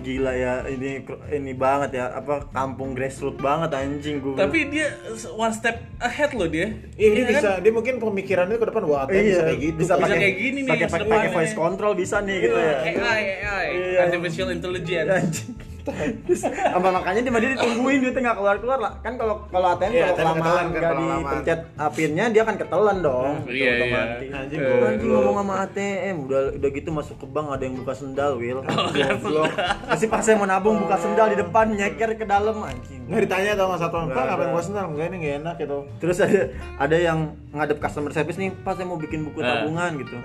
gila 0.02 0.32
ya 0.32 0.54
ini 0.66 1.00
ini 1.30 1.52
banget 1.54 1.96
ya 1.96 2.12
apa 2.12 2.48
kampung 2.50 2.92
grassroots 2.92 3.38
banget 3.38 3.72
anjing 3.72 4.20
gua. 4.20 4.36
Tapi 4.42 4.68
dia 4.68 4.92
one 5.32 5.52
step 5.52 5.80
ahead 5.98 6.32
loh 6.32 6.46
dia. 6.46 6.68
Iya, 6.94 7.08
dia 7.08 7.08
Iya 7.08 7.24
kan? 7.24 7.32
bisa, 7.34 7.50
dia 7.60 7.72
mungkin 7.72 7.94
pemikirannya 7.98 8.56
ke 8.56 8.66
depan 8.66 8.84
wah, 8.84 9.04
ATM 9.06 9.24
bisa 9.26 9.42
kayak 9.42 9.60
gitu. 9.62 9.76
bisa 9.78 9.94
Bisa 9.94 10.04
pakai 10.04 10.18
kayak 10.18 10.36
gini 10.38 10.60
nih 10.60 10.72
pakai 10.72 10.88
pakai 11.08 11.30
voice 11.32 11.56
control 11.56 11.94
bisa 11.94 12.18
nih 12.20 12.38
gitu 12.42 12.58
ya. 12.58 12.76
AI, 12.82 13.22
AI, 13.40 13.68
Iya. 13.72 13.98
artificial 14.06 14.50
intelligence. 14.50 15.71
Terus, 15.84 16.42
apa 16.48 16.88
makanya 16.88 17.22
dia 17.22 17.34
dia 17.34 17.52
ditungguin 17.52 17.98
duitnya 18.00 18.22
nggak 18.24 18.38
keluar 18.38 18.56
keluar 18.58 18.80
lah. 18.80 18.94
Kan 19.00 19.14
kalau 19.16 19.36
kalau 19.48 19.68
ATM 19.72 19.92
Iya, 19.92 20.06
kalau 20.08 20.34
kelamaan 20.34 20.42
kan, 20.44 20.66
nggak 20.72 20.92
lama. 20.92 21.06
dipencet 21.18 21.60
apinnya 21.76 22.26
dia 22.28 22.42
akan 22.42 22.56
ketelan 22.56 22.98
dong. 23.00 23.34
Iya, 23.44 23.52
iya. 23.52 23.72
otomatis. 23.76 24.30
Anjing, 24.32 24.60
Eh, 24.62 24.88
anjing 24.88 25.10
ngomong 25.10 25.36
sama 25.38 25.54
ATM 25.62 26.16
udah 26.22 26.42
udah 26.56 26.70
gitu 26.72 26.90
masuk 26.90 27.16
ke 27.16 27.26
bank 27.26 27.48
ada 27.50 27.64
yang 27.64 27.76
buka 27.76 27.94
sendal 27.94 28.32
Will 28.36 28.60
Oh, 28.72 28.88
goblok. 28.88 29.52
Masih 29.86 30.08
pas 30.08 30.22
saya 30.22 30.36
mau 30.36 30.46
nabung 30.46 30.78
buka 30.78 30.96
sendal 30.96 31.28
di 31.28 31.38
depan 31.38 31.66
nyeker 31.72 32.14
ke 32.14 32.26
dalam 32.26 32.58
anjing. 32.62 33.02
Nggak 33.04 33.22
ditanya 33.26 33.52
tau 33.56 33.68
mas 33.68 33.80
Satpam, 33.80 34.04
Pak 34.04 34.14
Nggak 34.14 34.26
ngapain 34.26 34.50
gua 34.50 34.64
senang? 34.64 34.88
Enggak 34.92 35.06
ini 35.08 35.18
nggak 35.18 35.36
enak 35.40 35.56
gitu. 35.58 35.78
Terus 35.98 36.18
ada 36.20 36.42
ada 36.78 36.98
yang 36.98 37.20
ngadep 37.52 37.78
customer 37.78 38.12
service 38.12 38.38
nih 38.38 38.54
pas 38.58 38.74
saya 38.74 38.86
mau 38.86 38.96
bikin 38.96 39.24
buku 39.24 39.40
Eh. 39.40 39.46
tabungan 39.46 39.92
gitu. 39.98 40.16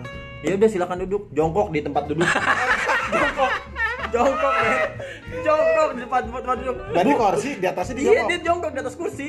Ya 0.41 0.53
udah 0.53 0.69
silakan 0.69 1.03
duduk. 1.03 1.23
Jongkok 1.31 1.69
di 1.69 1.81
tempat 1.81 2.07
duduk. 2.07 2.23
Jongkok 3.13 3.53
jongkok 4.09 4.55
ya 4.57 4.79
jongkok 5.39 5.89
di 5.91 6.01
tempat 6.03 6.23
tempat 6.25 6.57
duduk 6.59 6.77
Berarti 6.89 7.13
kursi 7.15 7.51
di 7.57 7.67
atasnya 7.67 7.95
dia 7.95 8.05
Iya 8.07 8.23
dia 8.27 8.39
jongkok 8.43 8.71
di 8.71 8.81
atas 8.81 8.95
kursi. 8.95 9.29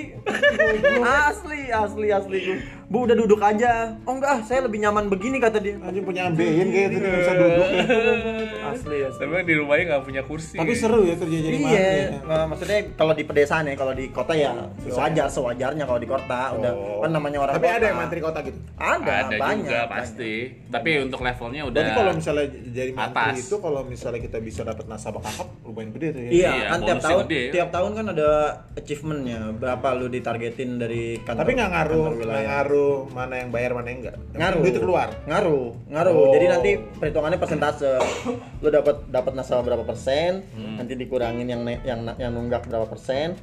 asli 1.28 1.62
asli 1.68 2.08
asli. 2.10 2.40
Bu 2.88 3.04
udah 3.04 3.16
duduk 3.16 3.42
aja. 3.42 4.00
Oh 4.04 4.16
enggak, 4.16 4.48
saya 4.48 4.64
lebih 4.64 4.80
nyaman 4.80 5.12
begini 5.12 5.38
kata 5.38 5.60
dia. 5.60 5.76
Anjing 5.78 6.02
punya 6.02 6.24
ambeien 6.26 6.72
kayak 6.72 6.90
gitu, 6.94 7.04
bisa 7.06 7.34
duduk 7.36 7.68
ya 7.68 7.84
Asli 8.72 8.98
asli. 9.04 9.20
Tapi 9.20 9.44
di 9.44 9.56
rumahnya 9.56 9.84
nggak 9.90 10.04
punya 10.04 10.22
kursi. 10.24 10.56
Tapi 10.56 10.72
seru 10.72 11.04
ya 11.04 11.16
kerja 11.16 11.38
jadi 11.38 11.56
Iya, 11.58 11.68
mantri 11.68 12.24
nah, 12.24 12.46
maksudnya 12.48 12.80
kalau 12.96 13.12
di 13.12 13.24
pedesaan 13.24 13.64
ya, 13.66 13.76
kalau 13.76 13.92
di 13.92 14.08
kota 14.08 14.34
ya 14.34 14.52
wajar 14.88 15.28
sewajarnya 15.28 15.84
kalau 15.84 16.00
di 16.00 16.08
kota 16.08 16.40
udah 16.54 16.70
Oh. 16.70 17.00
kan 17.00 17.10
namanya 17.10 17.40
orang 17.42 17.54
Tapi 17.54 17.64
kota. 17.66 17.76
ada 17.76 17.86
yang 17.86 17.98
mantri 17.98 18.20
kota 18.20 18.40
gitu? 18.42 18.60
Ada, 18.76 19.14
ada 19.26 19.36
banyak. 19.36 19.58
juga 19.62 19.80
banyak. 19.80 19.88
pasti. 19.90 20.34
Tapi 20.68 20.90
untuk 21.02 21.20
levelnya 21.22 21.62
udah. 21.64 21.76
Berarti 21.78 21.92
kalau 21.94 22.12
misalnya 22.14 22.46
jadi 22.70 22.92
mantri 22.94 23.20
atas. 23.20 23.36
itu 23.38 23.56
kalau 23.58 23.82
misalnya 23.84 24.20
kita 24.22 24.38
bisa 24.40 24.62
dapat 24.68 24.86
nasabah 24.86 25.22
kakap 25.22 25.48
lumayan 25.62 25.90
gede 25.92 26.08
tuh 26.10 26.20
ya. 26.20 26.30
Iya, 26.30 26.50
Iya, 26.50 26.64
kan 26.68 26.80
tiap 26.82 27.00
tahun 27.00 27.20
gede 27.24 27.40
ya. 27.40 27.52
tiap 27.52 27.70
tahun 27.70 27.92
kan 27.94 28.06
ada 28.10 28.30
achievementnya 28.74 29.40
berapa 29.54 29.88
lu 29.94 30.08
ditargetin 30.08 30.70
dari 30.76 31.04
kantor 31.20 31.42
Tapi 31.42 31.52
nggak 31.54 31.70
ngaruh, 31.70 32.04
nggak 32.04 32.20
wilayah. 32.20 32.46
ngaruh 32.50 32.96
mana 33.10 33.34
yang 33.38 33.50
bayar 33.50 33.72
mana 33.72 33.88
yang 33.88 34.00
enggak. 34.02 34.16
ngaruh 34.34 34.62
Duit 34.62 34.76
keluar. 34.78 35.08
ngaruh 35.24 35.68
ngaruh 35.88 36.14
Oh. 36.14 36.32
jadi 36.32 36.46
nanti 36.50 36.72
perhitungannya 36.94 37.38
persentase 37.38 37.92
lu 38.62 38.70
dapat 38.70 38.96
dapat 39.08 39.32
nasabah 39.34 39.64
berapa 39.64 39.84
persen 39.84 40.44
Hmm. 40.50 40.76
nanti 40.78 40.94
dikurangin 40.94 41.46
yang 41.46 41.62
yang 41.82 42.00
yang 42.16 42.32
nunggak 42.32 42.64
berapa 42.64 42.86
persen 42.86 43.38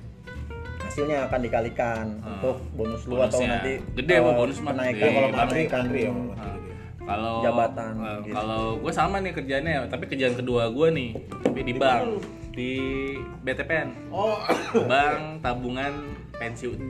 hasilnya 0.80 1.26
akan 1.26 1.40
dikalikan 1.40 2.04
Hmm. 2.16 2.32
untuk 2.34 2.56
bonus 2.72 3.02
lu 3.04 3.16
atau 3.18 3.40
nanti 3.40 3.80
Gede 3.94 4.12
emang 4.14 4.36
bonus 4.36 4.58
Iya, 4.60 5.08
kalau 5.10 5.28
mantri 5.30 5.62
ya. 5.64 6.12
Kalau 7.04 7.44
Jabatan, 7.44 7.92
eh, 8.00 8.18
gitu. 8.24 8.34
kalau 8.34 8.80
gue 8.80 8.92
sama 8.92 9.20
nih 9.20 9.32
kerjanya 9.36 9.84
tapi 9.86 10.08
kerjaan 10.08 10.34
kedua 10.34 10.72
gue 10.72 10.88
nih 10.88 11.10
tapi 11.44 11.60
di 11.60 11.72
bank. 11.76 12.24
di 12.54 12.72
BTPN 13.44 13.88
Oh, 14.08 14.40
bank 14.90 15.44
tabungan 15.44 15.92
pensiun. 16.34 16.80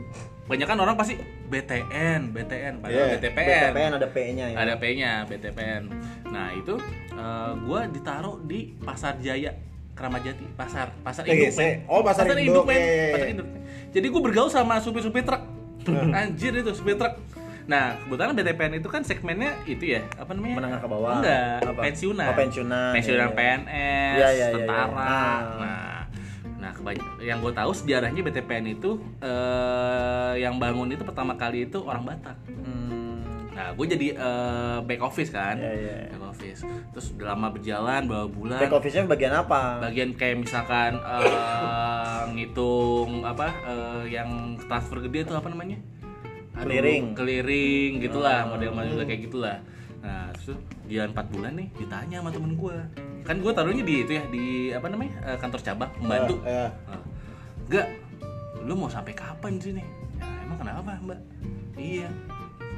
Banyak 0.45 0.67
kan 0.69 0.77
orang 0.77 0.95
pasti 0.95 1.17
BTN 1.49 2.31
BTN 2.37 2.85
padahal 2.85 2.95
Iya, 2.95 3.05
BTPN 3.17 3.73
BTPN 3.73 3.93
ada 3.97 4.09
P-nya 4.13 4.47
ya. 4.53 4.57
Ada 4.61 4.75
P-nya 4.77 5.13
BTPN 5.27 5.83
nah 6.31 6.51
itu 6.53 6.75
eh, 7.15 7.53
gue 7.59 7.81
ditaruh 7.95 8.39
di 8.45 8.77
Pasar 8.79 9.19
Jaya 9.19 9.51
Keramat 9.95 10.27
Jati 10.27 10.43
pasar 10.59 10.91
pasar 11.07 11.23
induk. 11.23 11.55
Men. 11.55 11.87
Oh, 11.87 12.03
pasar 12.03 12.27
induk, 12.35 12.67
men. 12.67 12.75
iya, 12.75 12.83
iya, 12.83 13.13
pasar 13.15 13.29
induk. 13.31 13.47
Jadi 13.95 14.07
gue 14.11 14.23
bergaul 14.27 14.51
sama 14.51 14.83
supir-supir 14.83 15.23
truk. 15.23 15.39
Anjir 16.11 16.51
itu 16.51 16.75
supir 16.75 16.99
truk 16.99 17.15
nah 17.65 17.97
kebetulan 17.99 18.33
BTPN 18.35 18.73
itu 18.77 18.89
kan 18.89 19.01
segmennya 19.01 19.57
itu 19.65 19.85
ya 19.91 20.05
apa 20.15 20.31
namanya 20.31 20.55
Menengah 20.55 20.79
ke 20.79 20.87
bawah. 20.87 21.17
enggak 21.17 21.59
Apa? 21.65 21.81
pensiunan 21.81 22.27
Oh, 22.27 22.37
pensiunan, 22.37 22.93
pensiunan 22.93 23.21
iya, 23.21 23.25
iya. 23.27 23.39
PNS 23.39 24.15
Iya, 24.15 24.29
iya, 24.29 24.31
iya, 24.31 24.47
tentara 24.55 24.93
iya. 24.93 25.09
Ah. 25.09 25.41
nah 25.57 25.95
nah 26.59 26.71
kebany- 26.73 27.05
yang 27.21 27.39
gue 27.39 27.53
tahu 27.53 27.71
sejarahnya 27.73 28.21
BTPN 28.23 28.67
itu 28.71 28.91
eh, 29.19 30.33
yang 30.39 30.57
bangun 30.57 30.89
itu 30.89 31.03
pertama 31.03 31.33
kali 31.35 31.65
itu 31.65 31.81
orang 31.81 32.05
Batak 32.05 32.37
Hmm, 32.47 32.93
Nah, 33.55 33.71
gue 33.71 33.87
jadi 33.87 34.07
eh, 34.13 34.79
back 34.83 35.01
office 35.01 35.31
kan, 35.31 35.55
Iya, 35.55 35.73
iya. 35.73 35.97
back 36.11 36.27
office. 36.27 36.61
Terus 36.91 37.07
udah 37.15 37.33
lama 37.33 37.49
berjalan, 37.49 38.03
beberapa 38.03 38.27
bulan. 38.29 38.59
back 38.59 38.75
office-nya 38.75 39.07
bagian 39.07 39.31
apa 39.33 39.79
Bagian 39.81 40.11
kayak 40.13 40.43
misalkan 40.43 40.99
eh, 40.99 42.23
ngitung 42.35 43.23
apa 43.23 43.47
eh, 43.63 44.03
yang 44.11 44.29
transfer 44.61 44.99
gede 45.01 45.25
tuh 45.25 45.37
apa 45.37 45.47
namanya? 45.47 45.79
Clearing. 46.55 47.19
clearing 47.19 47.91
gitulah, 47.99 48.47
model-model 48.47 49.03
kayak 49.05 49.23
gitulah. 49.27 49.59
Nah, 50.05 50.29
terus 50.37 50.61
dia 50.85 51.09
4 51.09 51.17
bulan 51.33 51.57
nih 51.57 51.69
ditanya 51.75 52.21
sama 52.21 52.31
temen 52.31 52.53
gue. 52.55 52.77
Kan 53.25 53.41
gue 53.41 53.53
taruhnya 53.57 53.83
di 53.83 53.95
itu 54.05 54.13
ya, 54.15 54.25
di 54.29 54.45
apa 54.71 54.87
namanya? 54.87 55.17
eh, 55.25 55.37
kantor 55.41 55.61
cabang, 55.65 55.91
membantu. 55.99 56.37
Nah, 56.45 56.71
Enggak, 57.65 57.87
lu 58.61 58.77
mau 58.77 58.87
sampai 58.87 59.17
kapan 59.17 59.57
di 59.57 59.73
sini? 59.73 59.83
Ya, 60.21 60.29
emang 60.45 60.59
kenapa 60.61 60.93
mbak? 61.01 61.21
Iya, 61.75 62.09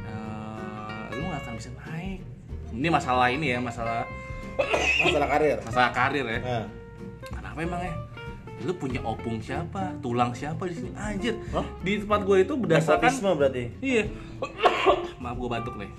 Eh, 0.07 1.03
lu 1.19 1.27
gak 1.27 1.43
akan 1.43 1.55
bisa 1.59 1.71
naik. 1.85 2.21
Ini 2.71 2.89
masalah 2.89 3.27
ini 3.29 3.47
ya, 3.53 3.59
masalah 3.59 4.07
masalah 5.03 5.29
karir. 5.29 5.59
masalah 5.67 5.91
karir 5.93 6.25
ya. 6.25 6.39
Ya. 6.39 6.61
Kenapa 7.29 7.59
emang 7.59 7.83
ya? 7.83 7.95
Lu 8.59 8.73
punya 8.73 9.01
opung 9.03 9.37
siapa? 9.37 9.93
Tulang 9.99 10.33
siapa 10.33 10.65
di 10.65 10.75
sini? 10.75 10.91
Anjir, 10.93 11.37
Hah? 11.51 11.67
di 11.81 11.99
tempat 11.99 12.21
gue 12.23 12.37
itu 12.41 12.55
berdasarkan 12.55 13.11
nepotisme 13.11 13.31
berarti 13.35 13.65
Iya. 13.79 14.03
Maaf 15.23 15.37
gue 15.37 15.49
batuk 15.51 15.75
nih. 15.77 15.91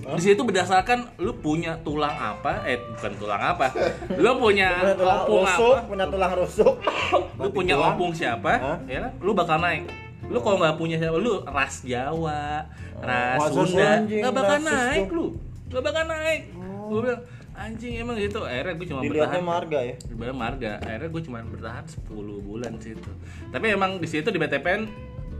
Di 0.00 0.22
situ 0.22 0.40
berdasarkan 0.40 1.18
lu 1.18 1.34
punya 1.36 1.76
tulang 1.80 2.10
apa? 2.12 2.62
Eh 2.64 2.78
bukan 2.90 3.12
tulang 3.16 3.42
apa? 3.44 3.66
Lu 4.12 4.30
punya 4.38 4.68
tulang 4.98 5.18
opung 5.22 5.42
rusuk 5.44 5.74
apa? 5.76 5.86
punya 5.86 6.06
tulang 6.06 6.32
rusuk 6.36 6.74
lu 7.42 7.48
punya 7.50 7.74
tulang. 7.74 7.92
opung 7.92 8.10
siapa 8.10 8.52
Hah? 8.54 8.78
ya 8.84 8.98
kan 9.00 9.12
lu 9.18 9.30
bakal 9.32 9.58
naik 9.58 9.82
lu 10.24 10.38
kalau 10.38 10.56
nggak 10.56 10.76
punya 10.76 10.96
siapa 10.96 11.16
lu 11.16 11.42
ras 11.44 11.82
Jawa 11.82 12.62
ras 12.96 13.38
masa 13.40 13.50
sih, 13.50 13.74
Sunda 13.74 13.90
nggak 14.04 14.32
bakal 14.32 14.58
naik 14.62 15.04
lu 15.10 15.26
nggak 15.68 15.82
bakal 15.82 16.04
naik 16.06 16.40
gue 16.86 16.98
bilang 17.00 17.22
anjing 17.52 17.92
emang 17.96 18.16
gitu. 18.16 18.40
Akhirnya 18.40 18.74
gue 18.74 18.86
cuma 18.86 19.00
dilihatnya 19.00 19.36
bertahan. 19.36 19.44
marga 19.44 19.78
ya? 19.80 19.94
Sebenarnya 20.00 20.36
marga. 20.36 20.70
Akhirnya 20.78 21.08
gue 21.08 21.22
cuma 21.22 21.38
bertahan 21.42 21.84
10 21.84 22.08
bulan 22.40 22.72
situ 22.76 23.10
tapi 23.48 23.66
emang 23.68 23.98
di 23.98 24.06
situ 24.06 24.26
di 24.26 24.38
BTPN 24.38 24.82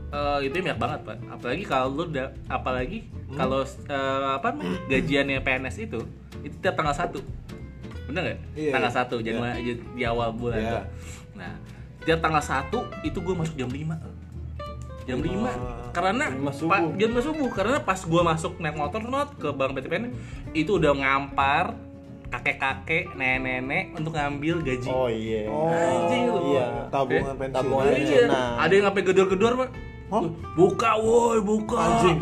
eh, 0.09 0.39
itu 0.43 0.55
banyak 0.55 0.77
banget 0.77 0.99
pak. 1.03 1.17
Apalagi 1.29 1.63
kalau 1.63 1.87
lu 1.91 2.03
udah 2.07 2.27
apalagi 2.47 3.05
kalau 3.31 3.63
eh, 3.63 4.27
apa 4.31 4.49
gajiannya 4.85 5.39
PNS 5.39 5.75
itu 5.81 5.99
itu 6.41 6.55
tiap 6.59 6.75
tanggal 6.75 6.93
satu. 6.93 7.19
Bener 8.05 8.21
nggak? 8.23 8.39
Iya, 8.53 8.71
tanggal 8.71 8.91
iya. 8.91 8.97
satu 8.97 9.15
Januari 9.19 9.61
di 9.77 10.03
awal 10.03 10.29
bulan 10.31 10.57
Iya. 10.57 10.71
tuh. 10.73 10.85
nah 11.31 11.53
tiap 12.01 12.19
tanggal 12.19 12.41
satu 12.41 12.85
itu 13.01 13.17
gue 13.17 13.31
masuk 13.31 13.55
jam 13.55 13.69
5 13.69 13.93
jam 15.01 15.17
5 15.17 15.31
karena 15.91 16.25
Jam 16.27 16.37
lima 16.37 16.51
subuh. 16.51 16.71
pa- 16.71 16.93
jam 16.93 17.09
5 17.09 17.21
subuh. 17.23 17.49
Karena 17.49 17.77
pas 17.79 17.97
gue 17.97 18.21
masuk 18.21 18.53
naik 18.57 18.75
motor 18.75 19.01
not 19.01 19.33
ke 19.33 19.49
bank 19.49 19.73
BTPN 19.73 20.13
itu 20.51 20.77
udah 20.77 20.93
ngampar 20.93 21.73
kakek-kakek 22.31 23.11
nenek-nenek 23.11 23.91
untuk 23.93 24.11
ngambil 24.11 24.55
gaji. 24.61 24.87
Oh 24.87 25.05
iya. 25.05 25.45
Oh, 25.45 25.67
Anjing. 25.67 26.23
Lu. 26.25 26.39
iya. 26.49 26.65
Tabungan 26.87 27.21
Eh, 27.27 27.37
pensiun. 27.37 27.53
tabungan 27.53 27.83
Iya, 27.83 27.93
pensiunan. 27.93 28.51
ada 28.57 28.71
yang 28.71 28.85
sampai 28.87 29.03
gedor-gedor 29.03 29.53
pak? 29.57 29.69
Hah? 30.09 30.23
buka 30.53 30.91
woi 30.97 31.39
buka. 31.39 31.77
Anjing. 31.77 32.19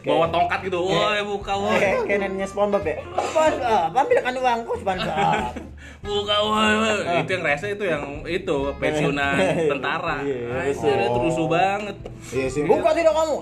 bawa 0.00 0.24
tongkat 0.26 0.64
gitu 0.64 0.80
woi 0.80 1.20
buka 1.22 1.52
woi. 1.54 1.76
kayak 1.76 1.96
kayak 2.04 2.18
neneknya 2.22 2.48
SpongeBob 2.48 2.80
ya 2.82 2.96
SpongeBob 3.04 3.92
ambilkan 3.94 4.34
uangku 4.34 4.72
SpongeBob 4.74 5.52
buka 6.00 6.36
woi, 6.40 6.72
woi. 6.80 7.20
itu 7.20 7.30
yang 7.36 7.44
rese 7.44 7.66
itu 7.76 7.84
yang 7.84 8.04
itu 8.24 8.56
pensiunan 8.80 9.36
tentara 9.68 10.24
Iya, 10.24 10.72
Anjir, 10.72 10.96
itu 10.96 11.18
rusuh 11.20 11.46
banget 11.46 11.96
Iya 12.30 12.46
sih. 12.52 12.62
Buka 12.68 12.92
tidak 12.92 13.16
kamu. 13.16 13.36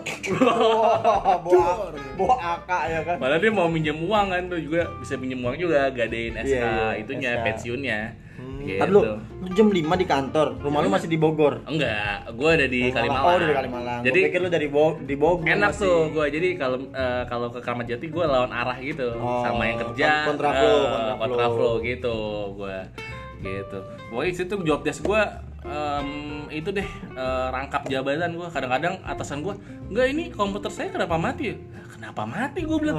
Bawa 1.42 1.90
bawa 2.14 2.34
AK 2.38 2.70
ya 2.88 3.00
kan. 3.02 3.16
Padahal 3.18 3.42
dia 3.42 3.52
mau 3.52 3.66
minjem 3.66 3.98
uang 3.98 4.26
kan 4.30 4.42
tuh 4.46 4.60
juga 4.62 4.86
bisa 5.02 5.14
minjem 5.18 5.42
uang 5.42 5.56
juga 5.58 5.90
gadein 5.90 6.34
SK 6.38 6.46
Iya, 6.46 6.62
iya, 6.62 6.86
itunya 7.02 7.30
pensiunnya. 7.42 8.00
Gitu. 8.70 8.84
Lu, 8.86 9.00
lu 9.38 9.48
jam 9.50 9.66
5 9.66 9.80
di 9.94 10.04
kantor, 10.04 10.46
rumah 10.58 10.80
lu 10.80 10.88
masih 10.88 11.06
di 11.06 11.16
Bogor. 11.16 11.64
Enggak, 11.64 12.28
gua 12.32 12.50
ada 12.52 12.66
di 12.66 12.80
Kalimalang. 12.88 13.24
Oh, 13.26 13.38
dari 13.38 13.54
Kalimalang. 13.54 14.00
Jadi 14.02 14.18
Gua 14.18 14.26
pikir 14.26 14.38
lu 14.38 14.50
dari 14.50 14.68
Bo- 14.68 14.98
di 15.00 15.14
Bogor. 15.14 15.46
enak 15.46 15.70
masih. 15.70 15.82
tuh 15.82 15.98
gua 16.10 16.24
jadi 16.26 16.48
kalau 16.54 16.78
eh, 16.86 17.22
kalau 17.24 17.48
ke 17.48 17.58
Kramat 17.58 17.86
Jati 17.86 18.06
gua 18.08 18.24
lawan 18.26 18.52
arah 18.52 18.76
gitu 18.78 19.08
Oh, 19.14 19.40
sama 19.40 19.62
yang 19.64 19.78
kerja 19.82 20.04
kon- 20.04 20.26
kontra 20.28 20.48
eh, 20.48 20.58
flow, 20.58 20.80
kontra 20.86 21.14
kontra 21.16 21.44
flow. 21.46 21.54
flow 21.54 21.74
gitu 21.80 22.16
gua 22.54 22.76
gitu 23.38 23.78
pokoknya 24.08 24.32
situ 24.34 24.54
job 24.62 24.80
desk 24.82 25.02
gua 25.02 25.22
em, 25.62 26.08
itu 26.50 26.68
deh 26.68 26.84
eh, 27.14 27.46
rangkap 27.48 27.86
jabatan 27.86 28.34
gua 28.34 28.48
kadang-kadang 28.48 28.98
atasan 29.02 29.40
gua 29.40 29.54
enggak 29.86 30.06
ini 30.08 30.24
komputer 30.28 30.68
saya 30.68 30.90
kenapa 30.90 31.14
mati 31.16 31.42
ya 31.46 31.56
"Lah, 31.70 31.86
kenapa 31.88 32.22
mati 32.24 32.60
gua 32.62 32.78
bilang 32.78 32.96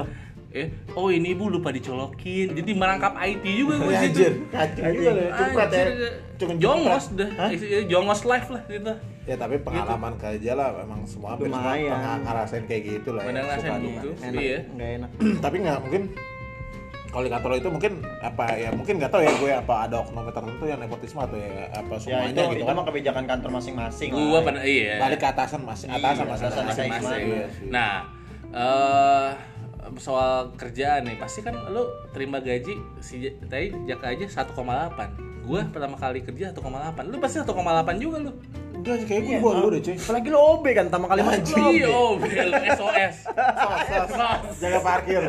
eh 0.50 0.66
oh 0.92 1.08
ini 1.08 1.32
ibu 1.32 1.46
lupa 1.46 1.70
dicolokin 1.70 2.52
jadi 2.52 2.72
merangkap 2.74 3.14
IT 3.20 3.46
juga 3.46 3.74
Ya, 3.86 4.02
situ 4.02 4.18
anjir. 4.18 4.34
Kacau 4.50 4.84
juga 4.90 5.12
ya. 5.14 5.30
Anjir, 5.30 5.88
Cuman 6.36 6.56
jongos 6.58 7.06
dah 7.14 7.30
Hah? 7.38 7.50
Isi- 7.52 7.86
jongos 7.86 8.22
live 8.24 8.50
lah 8.50 8.64
gitu 8.66 8.94
Ya 9.24 9.36
tapi 9.36 9.56
pengalaman 9.60 10.14
kerja 10.16 10.52
lah 10.54 10.74
memang 10.76 11.06
semua 11.06 11.38
hampir 11.38 11.54
semua 11.54 11.78
ngerasain 12.18 12.64
kayak 12.66 12.82
gitu 12.88 13.10
lah. 13.14 13.22
Pernah 13.22 13.38
ya, 13.38 13.46
ngerasain 13.46 13.70
suka 13.70 13.86
gitu. 13.86 14.10
Enak, 14.20 14.42
Iya. 14.42 14.60
Nggak 14.74 14.90
enak. 14.96 15.10
tapi 15.46 15.56
nggak 15.60 15.78
mungkin 15.80 16.02
kalau 17.10 17.24
di 17.24 17.32
kantor 17.32 17.52
itu 17.56 17.70
mungkin 17.70 17.94
apa 18.22 18.46
ya 18.54 18.70
mungkin 18.72 18.94
nggak 18.98 19.10
tahu 19.10 19.22
ya 19.22 19.34
gue 19.36 19.52
apa 19.56 19.74
ada 19.84 19.96
oknum 20.00 20.26
tertentu 20.28 20.64
yang 20.64 20.78
nepotisme 20.78 21.20
atau 21.20 21.38
ya 21.38 21.50
apa 21.72 21.94
Ya 21.96 22.00
semuanya 22.00 22.30
itu, 22.32 22.42
gitu 22.48 22.54
itu 22.56 22.66
kan 22.66 22.74
mah 22.76 22.86
kebijakan 22.86 23.24
kantor 23.28 23.50
masing-masing. 23.52 24.10
gua 24.10 24.26
lah. 24.32 24.42
pada 24.44 24.60
iya 24.64 24.94
balik 24.98 25.20
ke 25.20 25.28
atasan 25.28 25.62
masih 25.64 25.86
atasan 25.90 26.02
Iya, 26.16 26.26
masing 26.28 26.46
atasan 26.48 26.64
masing-masing. 26.66 27.22
Iya 27.28 27.46
sih. 27.52 27.66
Nah, 27.68 27.94
eh 28.52 29.30
soal 29.98 30.54
kerjaan 30.54 31.04
nih, 31.04 31.18
pasti 31.18 31.42
kan 31.42 31.58
lu 31.68 31.82
terima 32.10 32.38
gaji 32.38 32.78
si 33.00 33.16
tadi 33.44 33.74
Jaka 33.84 34.14
aja 34.14 34.46
1,8. 34.46 34.54
Gua 35.42 35.66
pertama 35.66 35.98
kali 35.98 36.22
kerja 36.22 36.54
1,8. 36.54 36.62
Lu 37.06 37.18
pasti 37.18 37.42
1,8 37.42 37.50
juga 37.98 38.18
lu. 38.22 38.34
enggak 38.80 38.96
sih 38.96 39.08
kayak 39.08 39.22
gue 39.28 39.38
gua 39.38 39.54
dulu 39.60 39.68
deh 39.76 39.82
cuy 39.84 39.96
Apalagi 40.00 40.28
lu 40.32 40.40
OB 40.40 40.66
kan, 40.72 40.84
pertama 40.88 41.06
kali 41.08 41.20
OB. 41.20 41.52
Iya, 41.52 41.88
oh, 41.92 42.12
bel 42.16 42.52
SOS. 42.80 43.16
jaga 44.56 44.80
parkir 44.80 45.22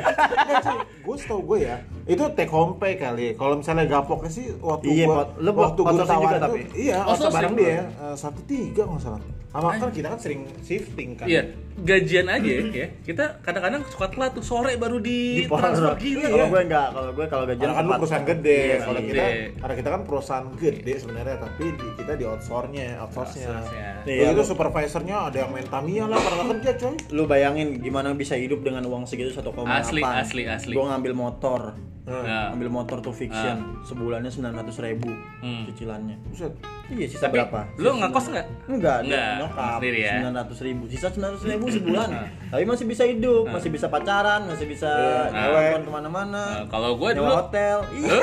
gue 1.00 1.16
tau 1.26 1.40
gue 1.42 1.58
ya 1.60 1.76
itu 2.06 2.22
take 2.34 2.46
home 2.46 2.78
pay 2.78 2.94
kali 2.94 3.34
kalau 3.34 3.58
misalnya 3.58 3.86
gapoknya 3.86 4.30
sih 4.30 4.54
waktu 4.58 5.02
Iya, 5.02 5.06
gue. 5.06 5.24
Lu 5.42 5.50
waktu 5.50 5.80
gue 5.82 5.94
juga 5.98 6.38
tapi? 6.38 6.60
tuh 6.62 6.78
iya 6.78 6.96
outsourcing 7.02 7.34
bareng 7.34 7.54
dia 7.58 7.82
eh, 7.90 8.14
satu 8.14 8.40
tiga 8.46 8.82
nggak 8.86 9.02
salah 9.02 9.20
sama 9.50 9.74
kan 9.74 9.90
kita 9.90 10.08
kan 10.08 10.18
sering 10.18 10.40
shifting 10.60 11.14
kan 11.14 11.26
Iya, 11.26 11.42
gajian 11.76 12.26
aja 12.26 12.50
ya. 12.62 12.86
Kita 13.02 13.42
kadang-kadang 13.42 13.82
suka 13.84 14.06
telat 14.06 14.30
tuh 14.30 14.42
sore 14.42 14.76
baru 14.76 14.96
di, 14.96 15.42
Di 15.42 15.44
transfer 15.44 15.94
gila 15.96 16.22
Kalau 16.24 16.38
ya. 16.38 16.46
gue 16.46 16.60
enggak, 16.62 16.88
kalau 16.88 17.10
gue 17.10 17.26
kalau 17.26 17.44
gajian 17.44 17.68
kan 17.68 17.82
lu 17.82 17.92
perusahaan 17.96 18.24
gede, 18.24 18.60
Iya, 18.62 18.78
kalau 18.80 19.00
sih. 19.00 19.08
kita 19.08 19.22
karena 19.58 19.74
kita 19.74 19.88
kan 19.90 20.00
perusahaan 20.04 20.46
gede 20.54 20.94
sebenarnya, 20.96 21.36
tapi 21.40 21.64
di, 21.68 21.86
kita 21.98 22.12
di 22.14 22.24
outsource-nya, 22.24 22.86
outsource-nya. 23.00 23.58
Iya, 24.06 24.28
lu- 24.30 24.46
supervisornya 24.46 25.16
ada 25.26 25.36
yang 25.36 25.50
main 25.50 25.66
Tamiya 25.66 26.04
lah 26.06 26.18
karena 26.18 26.42
kerja 26.54 26.70
coy. 26.78 26.94
Lu 27.10 27.22
bayangin 27.26 27.68
gimana 27.76 28.14
bisa 28.14 28.34
hidup 28.34 28.60
dengan 28.60 28.86
uang 28.86 29.02
segitu 29.04 29.34
1,8 29.34 29.66
Asli, 29.66 30.00
asli, 30.00 30.42
asli. 30.46 30.72
Gue 30.72 30.84
ngambil 30.84 31.12
motor 31.12 31.74
Nah, 32.10 32.50
Ambil 32.50 32.68
motor 32.68 32.98
tuh 32.98 33.10
fiction 33.10 33.56
Sebulannya 33.80 34.26
900 34.26 34.50
ribu 34.82 35.10
Hmm. 35.40 35.62
Cicilannya 35.64 36.16
Buset. 36.26 36.52
Iya 36.86 37.06
sisa 37.06 37.24
tapi 37.24 37.38
berapa? 37.38 37.70
lu 37.76 37.96
ngekos 37.96 38.26
nggak? 38.28 38.46
Enggak, 38.66 38.98
Enggak, 39.04 39.30
nyokap 39.38 39.78
sendiri 39.78 39.98
ya? 40.00 40.14
900 40.26 40.66
ribu 40.66 40.82
Sisa 40.86 41.06
900 41.08 41.46
ribu 41.46 41.64
sebulan 41.70 42.08
Tapi 42.50 42.64
masih 42.64 42.84
bisa 42.84 43.02
hidup 43.04 43.46
Masih 43.46 43.70
bisa 43.70 43.86
pacaran 43.86 44.42
Masih 44.44 44.66
bisa 44.66 44.90
Nah. 45.30 45.46
nyewa 45.46 45.78
ke 45.78 45.90
mana-mana 45.90 46.42
Nah, 46.42 46.64
kalau 46.66 46.94
gue 46.96 47.10
dulu 47.12 47.30
hotel 47.32 47.78
Iya 47.90 48.18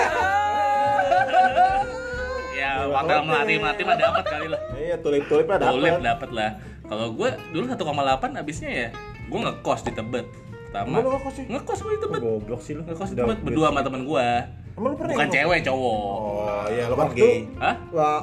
ya 2.57 2.89
bakal 2.89 3.21
melati 3.23 3.53
melati 3.55 3.83
mah 3.83 3.95
dapat 3.95 4.23
kali 4.25 4.47
lah. 4.49 4.59
Iya, 4.73 4.95
ada 4.97 5.03
Tulip 5.03 5.45
apa? 5.45 6.01
dapat 6.01 6.29
lah. 6.31 6.49
Kalau 6.83 7.13
gue 7.13 7.29
dulu 7.51 7.63
1,8 7.65 7.77
habisnya 8.33 8.69
ya 8.69 8.87
gue 9.23 9.39
ngekos 9.39 9.81
di 9.83 9.91
Tebet. 9.91 10.25
Pertama. 10.67 10.87
Emang 10.89 11.01
lu 11.01 11.09
ngekos 11.13 11.33
sih? 11.33 11.45
Ngekos 11.47 11.77
gue 11.79 11.91
di 11.91 11.99
Tebet. 11.99 12.19
Goblok 12.21 12.61
sih 12.61 12.73
lu 12.73 12.81
Ngekos 12.83 13.09
di 13.09 13.15
Tebet 13.15 13.37
berdua 13.41 13.67
sama 13.69 13.81
temen 13.81 14.01
gue. 14.03 14.27
Emang 14.77 14.89
lu 14.91 14.95
pernah 14.95 15.11
Bukan 15.11 15.25
ngekos? 15.25 15.37
cewek, 15.39 15.59
cowok. 15.63 15.97
Oh, 15.97 16.65
iya 16.67 16.83
lu 16.85 16.95
kan 16.95 17.07
gay. 17.11 17.37
Hah? 17.57 17.75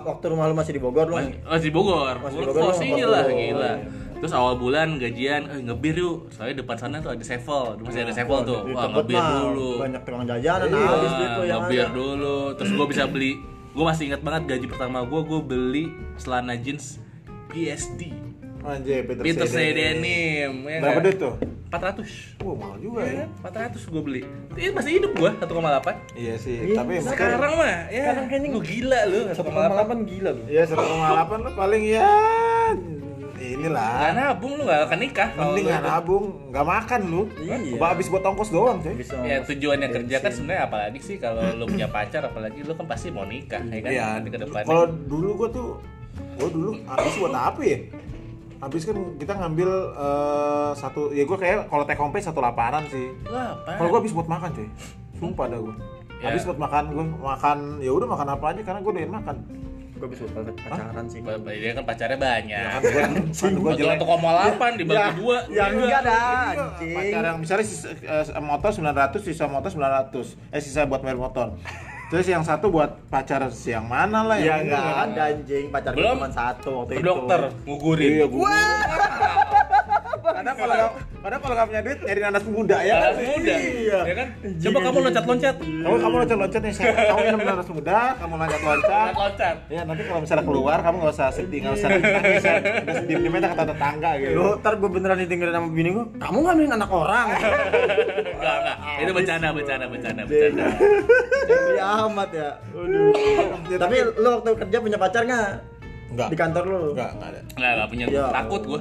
Waktu 0.05 0.25
rumah 0.29 0.45
lu 0.47 0.55
masih 0.55 0.73
di 0.73 0.81
Bogor 0.81 1.07
lu 1.07 1.15
Masih, 1.17 1.35
masih 1.43 1.65
di 1.65 1.73
Bogor. 1.73 2.15
Masih 2.17 2.37
di 2.37 2.39
Gua 2.39 2.47
Bogor, 2.47 2.63
ngekos 2.63 2.79
ngekos 2.79 3.09
lah, 3.11 3.23
dulu. 3.25 3.35
gila. 3.35 3.73
Terus 4.15 4.33
awal 4.33 4.55
bulan 4.57 4.89
gajian, 4.97 5.43
eh, 5.47 5.61
ngebir 5.61 5.97
yuk. 5.99 6.31
Soalnya 6.31 6.55
depan 6.59 6.77
sana 6.79 6.97
tuh 6.99 7.11
ada 7.11 7.21
sevel, 7.21 7.65
masih 7.83 8.01
ada 8.03 8.15
sevel 8.15 8.39
tuh. 8.43 8.61
Wah, 8.71 8.89
ngebir 8.89 9.21
dulu. 9.21 9.71
Banyak 9.77 10.01
tukang 10.01 10.25
jajanan 10.25 10.69
Iya. 10.71 10.87
habis 10.87 11.13
duit 11.13 11.31
lu 11.31 11.43
yang 11.45 11.61
ngebir 11.61 11.81
ada 11.81 11.93
dulu. 11.93 12.37
Terus 12.55 12.71
gue 12.71 12.87
bisa 12.87 13.05
beli, 13.05 13.33
gue 13.75 13.85
masih 13.85 14.03
ingat 14.07 14.23
banget 14.23 14.43
gaji 14.47 14.67
pertama 14.67 14.99
gue, 15.03 15.21
gue 15.21 15.41
beli 15.43 15.85
celana 16.17 16.55
jeans 16.55 17.03
PSD. 17.51 18.15
Anjay, 18.63 19.05
Peter, 19.05 19.21
Peter 19.21 19.45
Say 19.45 19.61
Say 19.61 19.69
Denim. 19.75 20.53
ya 20.63 20.79
Berapa 20.81 20.89
nggak? 20.95 21.05
duit 21.05 21.19
tuh? 21.21 21.35
400. 21.75 22.39
Wah, 22.41 22.55
mahal 22.55 22.77
juga 22.79 23.01
Iya 23.01 23.11
ya. 23.11 23.19
kan? 23.19 23.29
400 23.75 23.91
gue 23.91 24.03
beli. 24.03 24.23
Ini 24.55 24.71
masih 24.71 24.93
hidup 24.97 25.13
gue 25.13 25.31
1,8. 25.35 25.97
Iya 26.15 26.35
sih, 26.37 26.57
Iya, 26.63 26.75
tapi 26.77 26.93
mungkin 26.97 27.11
Sekarang 27.11 27.53
mah 27.55 27.67
ya 27.89 28.03
Sekarang 28.05 28.25
kayaknya 28.29 28.49
lu 28.49 28.61
gila 28.63 29.01
lu 29.07 29.19
1,8. 29.29 29.35
1,8 29.35 30.11
gila 30.11 30.31
lu 30.31 30.43
Iya, 30.47 30.63
1,8 30.65 30.79
lu 31.41 31.51
paling 31.53 31.83
ya 31.85 32.07
inilah. 33.45 33.93
Gak 34.01 34.13
nabung 34.17 34.53
lu 34.57 34.63
gak 34.65 34.89
akan 34.89 34.99
nikah 34.99 35.29
kalau 35.33 35.53
Mending 35.53 35.67
nggak 35.69 35.83
nabung, 35.85 36.25
nggak 36.49 36.65
makan 36.67 37.01
lu. 37.05 37.23
Iya. 37.37 37.55
Coba 37.77 37.87
habis 37.93 38.07
buat 38.09 38.25
ongkos 38.25 38.49
doang, 38.49 38.79
cuy. 38.81 38.95
Bisa 38.97 39.15
Ya 39.21 39.37
tujuannya 39.43 39.89
kerja 39.91 40.17
kan 40.17 40.23
Bensin. 40.25 40.39
sebenarnya 40.41 40.63
apalagi 40.65 40.99
sih 40.99 41.17
kalau 41.19 41.45
lu 41.53 41.65
punya 41.67 41.85
pacar 41.87 42.25
apalagi 42.25 42.65
lu 42.65 42.73
kan 42.73 42.87
pasti 42.89 43.13
mau 43.13 43.27
nikah 43.27 43.61
ya 43.69 43.81
kan 43.81 43.91
Iya, 43.91 44.07
nanti 44.17 44.29
ke 44.31 44.39
depannya. 44.41 44.65
kalau 44.65 44.85
dulu 44.89 45.29
gua 45.37 45.49
tuh 45.51 45.67
gua 46.39 46.49
dulu 46.49 46.71
habis 46.87 47.15
buat 47.19 47.35
apa 47.35 47.61
ya? 47.61 47.79
Habis 48.65 48.83
kan 48.83 48.97
kita 49.15 49.33
ngambil 49.35 49.71
eh, 49.93 50.71
satu 50.75 51.13
ya 51.13 51.23
gua 51.23 51.37
kayak 51.37 51.69
kalau 51.69 51.85
take 51.85 51.97
home 51.97 52.11
pay 52.11 52.19
satu 52.19 52.41
lapanan 52.41 52.89
sih. 52.89 53.13
Lah, 53.27 53.53
apa? 53.55 53.77
Kalau 53.77 53.89
gua 53.89 54.01
habis 54.01 54.11
buat 54.11 54.25
makan, 54.25 54.49
cuy. 54.51 54.69
Sumpah 55.15 55.47
dah 55.47 55.61
gua. 55.61 55.75
Ya. 56.17 56.25
Habis 56.27 56.43
buat 56.43 56.57
makan 56.57 56.85
gua 56.91 57.05
makan 57.29 57.59
ya 57.79 57.91
udah 57.91 58.09
makan 58.09 58.29
apa 58.31 58.45
aja 58.51 58.61
karena 58.63 58.81
gua 58.81 58.93
doyan 58.93 59.13
makan. 59.13 59.37
Gue 59.95 60.11
bisa 60.11 60.27
pacaran 60.27 61.07
sih 61.07 61.23
Ba- 61.23 61.39
ba- 61.39 61.55
dia 61.55 61.71
kan 61.71 61.87
pacarnya 61.87 62.19
banyak. 62.19 62.67
Gua 62.83 62.93
kan 62.99 63.13
Satu 63.31 63.59
jelek. 63.71 63.95
satu 63.95 64.05
koma 64.05 64.31
delapan 64.35 64.71
dibagi 64.75 65.11
dua. 65.17 65.37
Ya 65.49 65.65
enggak 65.71 66.01
dah 66.03 66.45
Iya, 66.83 66.95
pacar 66.99 67.23
yang 67.23 67.39
misalnya 67.39 67.63
sisa, 67.63 67.89
eh, 67.95 68.43
motor 68.43 68.71
900 68.71 69.23
sisa 69.23 69.45
motor 69.47 69.71
900 69.71 70.35
eh 70.51 70.59
sisa 70.59 70.83
buat 70.85 70.99
bayar 70.99 71.15
motor 71.17 71.55
terus 72.15 72.31
yang 72.31 72.47
satu 72.47 72.71
buat 72.71 73.11
pacar 73.11 73.43
siang 73.51 73.91
mana 73.91 74.23
lah 74.23 74.39
Ya 74.39 74.55
yang 74.55 74.71
enggak 74.71 74.79
kan. 74.79 74.95
ada 75.11 75.23
anjing 75.29 75.67
pacar 75.67 75.91
gue 75.91 75.99
Belum. 75.99 76.15
cuma 76.15 76.31
satu 76.31 76.71
waktu 76.79 76.93
itu 76.95 77.03
dokter 77.03 77.41
ngugurin. 77.67 78.11
iya 78.15 78.27
gua 80.25 80.33
kadang 80.35 80.57
kalau 80.57 80.73
nggak 80.73 80.91
kadang 81.21 81.41
kalau 81.41 81.55
nggak 81.55 81.69
punya 81.69 81.83
duit 81.83 81.99
nyari 82.01 82.21
nanas 82.23 82.45
muda 82.45 82.77
ya 82.81 82.95
kan 82.95 83.05
Anak 83.05 83.29
muda. 83.29 83.55
Iya. 83.55 83.99
Ya 84.03 84.15
kan? 84.15 84.29
Coba 84.57 84.79
kamu 84.81 84.99
loncat-loncat. 85.05 85.55
kamu 85.61 85.97
kamu 86.01 86.15
loncat 86.17 86.39
loncat 86.39 86.61
nih 86.61 86.73
kamu 86.81 87.21
minum 87.23 87.41
nanas 87.45 87.69
muda 87.69 87.99
kamu 88.17 88.35
loncat 88.35 88.63
loncat 88.63 89.13
Loncat. 89.15 89.57
ya 89.69 89.81
nanti 89.85 90.03
kalau 90.03 90.21
misalnya 90.21 90.45
keluar 90.45 90.79
kamu 90.81 90.97
nggak 90.99 91.13
usah 91.13 91.29
sedih 91.29 91.59
nggak 91.61 91.75
usah 91.75 91.89
nangis 91.93 92.41
ya 92.43 92.57
sedih 92.95 93.17
diem 93.21 93.35
kata 93.37 93.63
tetangga 93.67 94.11
gitu 94.17 94.33
Lu 94.33 94.47
ntar 94.57 94.73
gue 94.75 94.89
beneran 94.89 95.19
ditinggalin 95.19 95.53
sama 95.53 95.69
bini 95.69 95.91
gue 95.93 96.05
Kamu 96.17 96.39
ngambilin 96.41 96.73
anak 96.73 96.91
orang 96.91 97.27
Enggak, 98.35 98.57
enggak. 98.61 98.77
Itu 98.97 99.11
bercanda, 99.13 99.49
bercanda, 99.51 99.87
bercanda, 99.89 100.23
bercanda. 100.25 100.65
Jadi 101.45 101.81
amat 101.81 102.31
ya 102.33 102.51
Aduh 102.73 103.13
Tapi 103.75 103.97
lu 104.15 104.29
waktu 104.31 104.49
kerja 104.59 104.77
punya 104.79 104.97
pacar 104.97 105.23
nggak? 105.25 105.49
enggak 106.11 106.29
Di 106.31 106.37
kantor 106.37 106.63
lu? 106.65 106.81
enggak 106.95 107.11
enggak 107.13 107.29
ada 107.29 107.41
Enggak, 107.55 107.71
enggak 107.71 107.89
punya 107.89 108.05
Ya 108.09 108.25
takut 108.31 108.63
gua. 108.65 108.81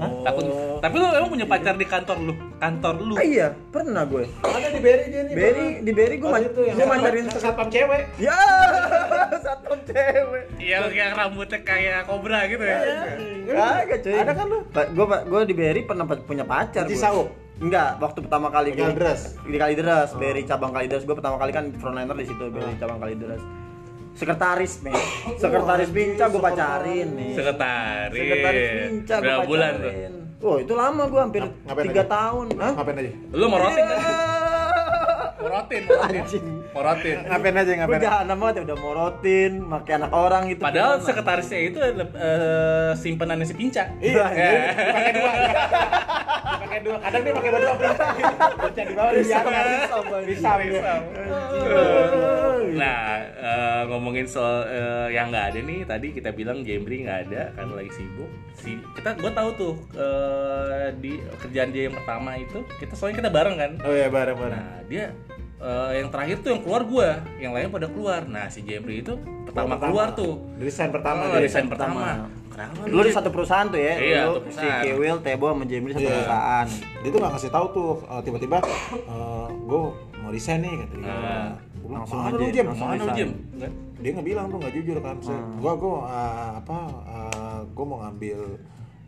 Allah. 0.00 0.24
Takut. 0.24 0.44
Tapi 0.80 0.94
lu 0.96 1.06
emang 1.12 1.30
punya 1.30 1.46
pacar 1.46 1.74
di 1.76 1.84
kantor 1.84 2.18
lu? 2.24 2.34
Kantor 2.56 2.94
lu? 3.04 3.14
Ah, 3.20 3.24
iya, 3.24 3.52
pernah 3.68 4.02
gue 4.08 4.24
ada 4.40 4.68
di 4.72 4.80
Beri 4.80 5.04
dia 5.12 5.22
nih 5.28 5.34
Beri, 5.36 5.66
di 5.84 5.92
Beri 5.92 6.14
gue 6.16 6.28
Oh, 6.28 6.32
man 6.32 6.42
itu 6.44 6.60
yang 6.64 6.76
gue 6.80 6.86
mancarin 6.88 7.24
satpam 7.28 7.68
cewek 7.68 8.02
Ya, 8.16 8.36
satpam 9.44 9.78
cewek 9.84 10.44
Iya, 10.56 10.76
kayak 10.88 11.12
rambutnya 11.16 11.58
kayak 11.60 11.98
kobra 12.08 12.48
gitu 12.48 12.64
ya. 12.64 12.78
Kagak 13.44 13.98
cuy 14.00 14.14
Ada 14.16 14.32
kan 14.32 14.46
lu? 14.48 14.58
Gue 14.72 15.06
gue 15.28 15.40
di 15.44 15.54
Beri 15.54 15.80
pernah 15.84 16.04
punya 16.08 16.44
pacar 16.48 16.88
Di. 16.88 16.96
Sauk? 16.96 17.28
Enggak, 17.60 18.00
waktu 18.00 18.24
pertama 18.24 18.48
kali 18.48 18.72
Di 18.72 18.80
Kalideres? 18.80 19.36
Di 19.44 19.58
Kalideres, 19.60 20.10
Beri 20.16 20.48
cabang 20.48 20.72
Kalideres 20.72 21.04
Gue 21.04 21.12
pertama 21.12 21.36
kali 21.36 21.52
kan 21.52 21.68
frontliner 21.76 22.16
di 22.16 22.24
situ, 22.24 22.44
Beri 22.48 22.72
cabang 22.80 23.04
Kalideres 23.04 23.59
Sekretaris, 24.20 24.72
men 24.84 24.92
Sekretaris 25.34 25.88
Pinca 25.88 26.28
gue 26.28 26.36
pacarin 26.38 27.08
nih 27.10 27.32
Sekretaris. 27.32 28.20
Sekretaris 28.20 28.68
Pinca 28.84 29.14
gue 29.16 29.24
Berapa 29.24 29.42
bulan 29.48 29.70
tuh? 29.72 29.80
pacarin 29.82 30.12
Oh 30.40 30.56
itu 30.56 30.72
lama 30.72 31.02
gue 31.04 31.20
hampir 31.20 31.42
tiga 31.84 32.04
tahun 32.06 32.44
Hah? 32.54 32.72
ngapain 32.74 32.96
aja 32.96 33.12
Lu 33.32 33.44
mau 33.48 33.58
roasting 33.58 33.86
kan? 33.86 33.98
Morotin, 35.38 35.82
morotin. 35.88 36.20
Anjing. 36.20 36.46
Morotin. 36.70 37.16
Ngapain 37.22 37.56
aja 37.56 37.72
ngapain? 37.76 38.00
jahat 38.00 38.24
banget 38.26 38.54
ya 38.54 38.62
udah 38.66 38.78
morotin, 38.78 39.52
pakai 39.64 39.92
anak 39.96 40.12
orang 40.12 40.42
gitu. 40.48 40.60
Padahal 40.60 40.92
Gimana? 40.96 41.06
sekretarisnya 41.06 41.58
itu 41.62 41.78
eh, 41.80 42.90
simpenannya 42.96 43.46
si 43.46 43.54
Pinca. 43.54 43.84
Iya, 43.98 44.24
Ya. 44.30 44.50
pakai 44.90 45.12
dua. 45.12 45.30
pakai 46.60 46.78
dua. 46.82 46.96
Kadang 46.98 47.20
dia 47.20 47.32
pakai 47.32 47.50
baju 47.50 47.66
apa? 47.68 47.84
Baca 48.60 48.80
di 48.80 48.94
bawah 48.94 49.12
Bisa, 49.12 49.38
bisa. 50.20 50.52
bisa. 50.60 50.92
Nah, 52.70 53.02
eh, 53.34 53.82
ngomongin 53.86 54.24
soal 54.24 54.62
eh, 54.64 55.08
yang 55.12 55.28
nggak 55.28 55.46
ada 55.52 55.60
nih, 55.60 55.80
tadi 55.82 56.08
kita 56.12 56.30
bilang 56.30 56.62
Jembri 56.62 57.02
nggak 57.02 57.20
ada 57.28 57.42
karena 57.52 57.72
lagi 57.74 57.92
sibuk. 57.92 58.30
Si 58.54 58.78
kita, 58.94 59.16
gue 59.16 59.32
tahu 59.32 59.50
tuh 59.54 59.74
eh, 59.94 60.94
di 60.96 61.18
kerjaan 61.36 61.70
dia 61.70 61.88
yang 61.88 61.96
pertama 61.96 62.36
itu, 62.36 62.62
kita 62.78 62.94
soalnya 62.94 63.20
kita 63.20 63.30
bareng 63.30 63.56
kan. 63.56 63.72
Oh 63.82 63.92
iya, 63.92 64.06
bareng-bareng. 64.06 64.54
Nah, 64.54 64.78
dia 64.86 65.10
eh, 65.60 65.90
yang 65.96 66.08
terakhir 66.08 66.36
tuh 66.40 66.50
yang 66.50 66.62
keluar 66.62 66.82
gua, 66.82 67.08
yang 67.36 67.52
lain 67.52 67.68
pada 67.68 67.86
keluar. 67.86 68.24
Nah, 68.24 68.48
si 68.48 68.60
Jembri 68.60 69.00
itu 69.00 69.14
pertama, 69.44 69.76
keluar 69.76 70.08
tuh. 70.12 70.40
Desain 70.56 70.88
pertama. 70.88 71.22
Oh, 71.26 71.38
desain 71.38 71.68
pertama. 71.68 72.28
Kenapa? 72.50 72.82
Lu 72.84 73.00
di 73.00 73.12
satu 73.12 73.28
perusahaan 73.30 73.68
tuh 73.68 73.78
ya? 73.78 73.94
Iya, 73.94 74.20
Lu 74.26 74.32
satu 74.32 74.40
perusahaan. 74.42 74.82
Si 74.82 74.86
Kiwil, 74.88 75.16
Tebo 75.22 75.46
sama 75.48 75.64
Jemri 75.64 75.92
satu 75.92 76.02
Iya. 76.02 76.12
perusahaan. 76.16 76.66
Dia 77.00 77.08
tuh 77.08 77.18
nggak 77.20 77.32
ngasih 77.32 77.50
tahu 77.50 77.66
tuh 77.70 77.90
eh, 78.02 78.20
tiba-tiba 78.20 78.56
gue 79.60 79.80
mau 80.20 80.30
resign 80.30 80.60
nih 80.60 80.74
kata 80.76 80.94
dia. 80.94 81.14
Bilang, 81.80 82.06
langsung 82.06 82.18
"Mana 82.18 82.28
aja, 82.30 82.38
lu, 82.38 82.46
Jem?" 82.50 82.66
langsung 82.70 82.86
Mana 82.86 83.02
lu? 83.02 83.10
Kan? 83.10 83.72
dia 84.00 84.10
nggak 84.16 84.26
bilang 84.26 84.46
tuh 84.48 84.56
nggak 84.56 84.72
jujur 84.72 84.96
kan 85.04 85.16
saya 85.20 85.40
gua 85.60 85.72
gua 85.76 85.92
uh, 86.08 86.50
apa 86.56 86.78
uh, 87.04 87.60
gua 87.76 87.84
mau 87.84 87.98
ngambil 88.00 88.56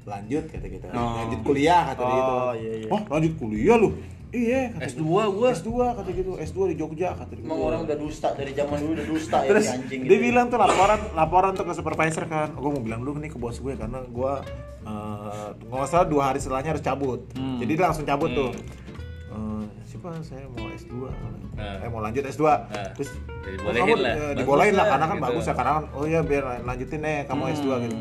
lanjut 0.05 0.45
kata 0.53 0.69
kita 0.69 0.87
Oh. 0.93 1.17
lanjut 1.17 1.41
kuliah 1.41 1.83
kata 1.89 2.03
dia 2.03 2.13
gitu 2.13 2.35
Oh, 2.35 2.53
iya, 2.53 2.73
iya. 2.77 2.89
oh 2.93 3.01
lanjut 3.09 3.33
kuliah 3.41 3.77
lu 3.81 3.89
iya 4.33 4.73
kata 4.73 4.89
S2 4.91 5.05
gua. 5.05 5.49
S2 5.53 5.71
kata 5.95 6.11
gitu 6.11 6.31
S2 6.35 6.59
di 6.67 6.75
Jogja 6.75 7.09
kata 7.15 7.33
dia 7.33 7.43
Emang 7.43 7.61
orang 7.63 7.81
udah 7.83 7.97
dusta 7.97 8.29
dari 8.33 8.51
zaman 8.51 8.77
dulu 8.77 8.93
udah 8.95 9.07
dusta 9.07 9.39
terus 9.43 9.63
ya 9.63 9.71
si 9.71 9.77
anjing 9.79 10.01
dia 10.03 10.09
gitu. 10.11 10.25
bilang 10.25 10.47
tuh 10.47 10.59
laporan 10.59 10.99
laporan 11.13 11.51
tuh 11.53 11.65
ke 11.65 11.73
supervisor 11.73 12.25
kan 12.27 12.49
gue 12.51 12.71
mau 12.71 12.81
bilang 12.81 13.01
dulu 13.01 13.17
nih 13.19 13.29
ke 13.29 13.37
bos 13.37 13.57
gue 13.57 13.73
karena 13.75 14.01
gue 14.03 14.33
uh, 14.83 15.49
nggak 15.63 15.87
salah 15.87 16.07
dua 16.07 16.23
hari 16.27 16.39
setelahnya 16.39 16.73
harus 16.73 16.83
cabut 16.83 17.21
Hmm. 17.33 17.59
jadi 17.59 17.73
dia 17.75 17.85
langsung 17.85 18.05
cabut 18.05 18.33
tuh 18.33 18.53
Eh, 19.33 19.65
siapa 19.87 20.13
saya 20.21 20.45
mau 20.47 20.69
S2 20.71 20.93
Nah. 21.53 21.81
eh 21.81 21.89
mau 21.89 22.01
lanjut 22.01 22.21
S2 22.23 22.45
terus 22.95 23.13
Dibolehin 23.43 23.81
oh, 23.83 23.87
kamu, 23.87 23.97
lah. 23.99 24.09
eh, 24.11 24.21
Bagus 24.23 24.37
dibolehin 24.39 24.75
lah 24.75 24.87
karena 24.87 25.07
kan 25.07 25.17
gitu. 25.17 25.27
bagus 25.27 25.45
ya 25.45 25.55
karena 25.55 25.73
kan 25.73 25.85
oh 25.91 26.05
ya 26.05 26.21
biar 26.23 26.43
lanjutin 26.63 27.01
eh 27.03 27.21
kamu 27.25 27.43
S2 27.55 27.69
gitu 27.83 27.97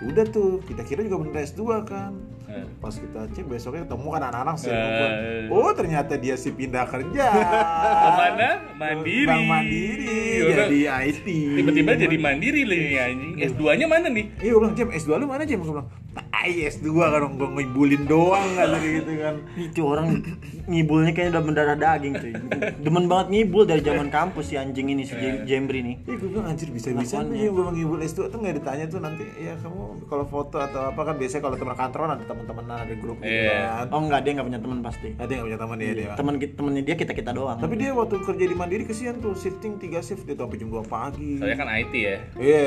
udah 0.00 0.24
tuh 0.28 0.50
kita 0.64 0.82
kira 0.84 1.00
juga 1.02 1.16
bener 1.20 1.42
S2 1.44 1.60
kan 1.84 2.12
Eh. 2.14 2.37
Pas 2.76 2.90
kita 2.90 3.20
cek 3.28 3.44
besoknya 3.44 3.82
ketemu 3.84 4.06
kan 4.08 4.22
anak-anak 4.24 4.56
sih 4.56 4.70
Eh. 4.70 5.46
oh 5.48 5.70
ternyata 5.70 6.14
dia 6.14 6.34
si 6.34 6.50
pindah 6.50 6.84
kerja 6.84 7.26
Ke 7.28 8.10
mana? 8.12 8.48
Mandiri. 8.74 9.24
Bank 9.24 9.42
Mandiri 9.44 10.20
Udah. 10.40 10.56
jadi 10.64 10.78
IT 11.04 11.26
Tiba-tiba 11.28 11.90
jadi 11.96 12.16
mandiri 12.16 12.62
lah 12.62 12.76
ini 12.76 12.96
anjing. 12.96 13.34
S2-nya 13.48 13.86
mana 13.86 14.06
nih? 14.08 14.26
Iya 14.38 14.52
bilang, 14.54 14.72
Jem, 14.72 14.88
S2 14.90 15.10
lu 15.14 15.26
mana 15.26 15.42
Jem? 15.42 15.58
Gue 15.58 15.72
bilang, 15.72 15.88
tai 16.38 16.70
S2 16.70 16.86
kan 16.94 17.26
gue 17.28 17.48
ngibulin 17.52 18.06
doang 18.06 18.46
kan 18.54 18.78
gitu 18.78 19.10
kan 19.18 19.34
Itu 19.58 19.80
orang 19.84 20.22
ngibulnya 20.64 21.10
kayaknya 21.10 21.34
udah 21.34 21.42
mendarah 21.42 21.74
daging 21.74 22.14
cuy. 22.14 22.32
Demen 22.78 23.04
banget 23.06 23.26
ngibul 23.28 23.64
dari 23.64 23.82
zaman 23.82 24.06
kampus 24.06 24.46
si 24.46 24.54
anjing 24.54 24.86
ini 24.86 25.02
si 25.02 25.14
Jem- 25.14 25.42
Jembri 25.42 25.82
nih. 25.82 25.96
Iya 26.04 26.14
gue 26.14 26.28
bilang, 26.28 26.46
anjir 26.46 26.70
bisa-bisa 26.70 27.24
nih 27.24 27.50
gue 27.50 27.64
ngibul 27.74 27.98
S2 28.00 28.30
tuh 28.30 28.38
gak 28.38 28.54
ditanya 28.54 28.84
tuh 28.86 29.02
nanti 29.02 29.26
Ya 29.36 29.58
kamu 29.58 30.06
kalau 30.06 30.24
foto 30.24 30.56
atau 30.56 30.88
apa 30.88 31.00
kan 31.02 31.14
biasanya 31.16 31.42
kalau 31.42 31.56
teman 31.58 31.74
kantor 31.74 31.98
kan 31.98 32.10
ada 32.12 32.24
teman-teman 32.24 32.64
ada 32.68 32.94
grup 32.94 33.18
gitu 33.18 33.26
Iya. 33.28 33.58
kan 33.82 33.86
Oh 33.90 34.00
enggak 34.00 34.20
dia 34.22 34.30
nggak 34.38 34.46
punya 34.46 34.60
teman 34.62 34.78
pasti. 34.80 35.08
Ada 35.18 35.30
yang 35.32 35.42
punya 35.42 35.58
teman 35.58 35.76
dia 35.76 35.90
dia 35.90 36.08
Temen 36.14 36.34
temennya 36.38 36.82
dia 36.84 36.94
kita 36.94 37.12
kita 37.12 37.30
doang. 37.32 37.58
Tapi 37.58 37.74
dia 37.74 37.90
waktu 37.90 38.14
kerja 38.22 38.44
di 38.46 38.54
Mandiri 38.54 38.84
kesian 38.86 39.18
tuh, 39.18 39.34
shifting 39.34 39.74
3 39.74 39.98
shift 39.98 40.22
dia 40.22 40.32
tuh 40.32 40.46
sampai 40.46 40.58
jam 40.62 40.70
2 40.70 40.86
pagi 40.86 41.30
Soalnya 41.36 41.56
kan 41.56 41.68
IT 41.74 41.92
ya. 41.92 42.16
Iya, 42.38 42.64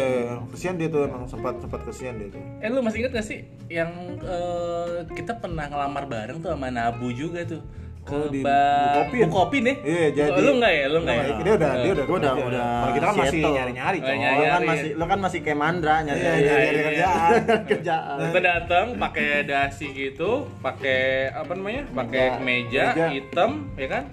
kesian 0.52 0.76
dia 0.76 0.92
tuh 0.92 1.08
emang 1.08 1.24
sempat 1.26 1.56
sempat 1.58 1.80
kesian 1.84 2.20
dia 2.20 2.28
tuh 2.28 2.42
Eh 2.60 2.68
lu 2.68 2.84
masih 2.84 3.06
inget 3.06 3.14
gak 3.14 3.24
sih 3.24 3.40
yang 3.68 3.92
eh, 4.18 4.90
kita 5.10 5.36
pernah 5.36 5.66
ngelamar 5.66 6.06
bareng 6.06 6.38
tuh 6.40 6.50
sama 6.50 6.68
Nabu 6.68 7.12
juga 7.12 7.44
tuh 7.44 7.62
ke 8.02 8.18
Oh, 8.18 8.28
di 8.28 8.42
Bang 8.42 9.06
Bukopin. 9.06 9.22
Bukopin 9.30 9.64
ya? 9.64 9.76
Iya, 9.80 10.06
jadi 10.12 10.32
Oh, 10.32 10.42
lu 10.42 10.52
enggak 10.58 10.74
ya? 10.74 10.86
Lu 10.88 10.98
enggak 11.00 11.16
ya? 11.16 11.24
Dia 11.38 11.54
udah, 11.54 11.72
dia 11.78 11.92
udah 11.94 12.06
Gua 12.06 12.18
udah- 12.18 12.36
udah 12.36 12.66
Kalau 12.74 12.92
kita 12.92 13.06
kan 13.06 13.16
masih 13.16 13.42
nyari-nyari 13.46 13.98
Oh, 13.98 14.02
coy. 14.02 14.18
nyari. 14.18 14.34
lo 14.34 14.44
kan 14.44 14.62
iya. 14.62 14.68
masih 14.68 14.90
lo 14.92 15.06
kan 15.06 15.20
masih 15.22 15.40
kayak 15.40 15.60
mandra 15.60 15.96
nyari 16.02 16.18
Iya, 16.18 16.26
nyari 16.26 16.42
nyari 16.42 16.66
iya. 16.74 16.84
kerjaan 16.84 17.32
kerjaan. 17.70 18.18
Kita 18.20 18.40
datang 18.42 18.86
pakai 18.98 19.30
dasi 19.46 19.86
gitu, 19.92 20.30
pakai 20.60 21.02
apa 21.30 21.52
namanya? 21.54 21.84
Pakai 21.94 22.26
meja, 22.42 22.84
Meja. 22.90 23.06
hitam, 23.08 23.52
ya 23.76 23.88
kan? 23.88 24.04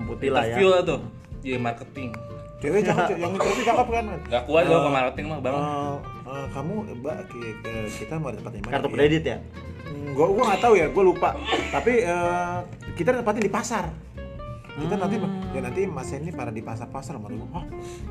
Putih 0.00 0.28
lah 0.30 0.42
ya. 0.42 0.56
Interview 0.56 0.70
tuh. 0.82 1.00
Jadi 1.38 1.58
marketing. 1.58 2.08
Cewek 2.58 2.82
cakep, 2.82 3.04
cewek. 3.06 3.20
yang 3.20 3.32
interview 3.32 3.64
cakep 3.64 3.86
kan? 3.88 4.04
Gak 4.26 4.42
kuat 4.44 4.62
gua 4.64 4.78
ke 4.80 4.90
marketing 4.90 5.26
mah, 5.28 5.38
Bang. 5.38 5.54
Eh, 5.54 5.96
eh, 6.26 6.46
kamu, 6.50 6.74
Mbak, 6.96 7.16
kita 7.94 8.14
mau 8.16 8.28
di 8.28 8.36
tempat 8.36 8.52
di 8.52 8.60
mana? 8.60 8.72
Kartu 8.74 8.88
Iya. 8.88 8.96
kredit 8.96 9.22
ya? 9.24 9.36
Hmm, 9.84 10.10
Gua 10.10 10.26
gua 10.28 10.44
nggak 10.48 10.60
tahu 10.60 10.74
ya, 10.74 10.86
gua 10.88 11.04
lupa. 11.06 11.30
Tapi 11.70 11.92
eh, 12.02 12.58
kita 12.92 13.14
tempatin 13.14 13.40
di 13.40 13.52
pasar. 13.52 13.86
Kita 14.74 14.94
nanti 14.94 15.18
ya 15.50 15.58
nanti 15.60 15.80
Mas 15.86 16.06
ini 16.12 16.30
pada 16.30 16.50
di 16.50 16.62
pasar-pasar 16.62 17.14
sama 17.14 17.26
dia. 17.26 17.42
Hah, 17.48 17.66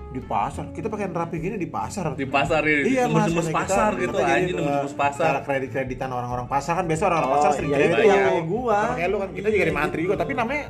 di 0.10 0.20
pasar. 0.22 0.68
Kita 0.70 0.88
pakai 0.88 1.08
rapi 1.08 1.40
gini 1.40 1.56
di 1.56 1.64
pasar. 1.66 2.12
Di 2.12 2.28
pasar 2.28 2.60
ini, 2.62 2.88
Iya 2.90 3.04
mas, 3.06 3.32
tembus-tembus 3.32 3.46
kita- 3.46 3.56
pasar 3.58 3.90
kita 3.90 4.04
gitu, 4.04 4.16
eh, 4.18 4.28
tembus-tembus 4.52 4.96
pasar. 4.98 5.26
Cara 5.26 5.40
kredit-kreditan 5.44 6.10
orang-orang 6.10 6.44
pasar 6.46 6.74
kan 6.74 6.86
biasa 6.86 7.04
orang-orang 7.06 7.30
Oh, 7.30 7.36
pasar 7.38 7.52
sering 7.54 7.70
iya, 7.70 7.80
itu 7.82 7.88
tuh. 7.94 8.04
yang 8.06 8.20
kayak 8.22 8.46
gua. 8.46 8.78
Sama 8.82 8.96
kayak 8.96 9.10
lu 9.10 9.18
kan 9.18 9.30
kita 9.34 9.48
juga 9.50 9.64
di 9.64 9.76
mantri 9.76 10.00
juga, 10.04 10.16
tapi 10.18 10.32
namanya 10.34 10.64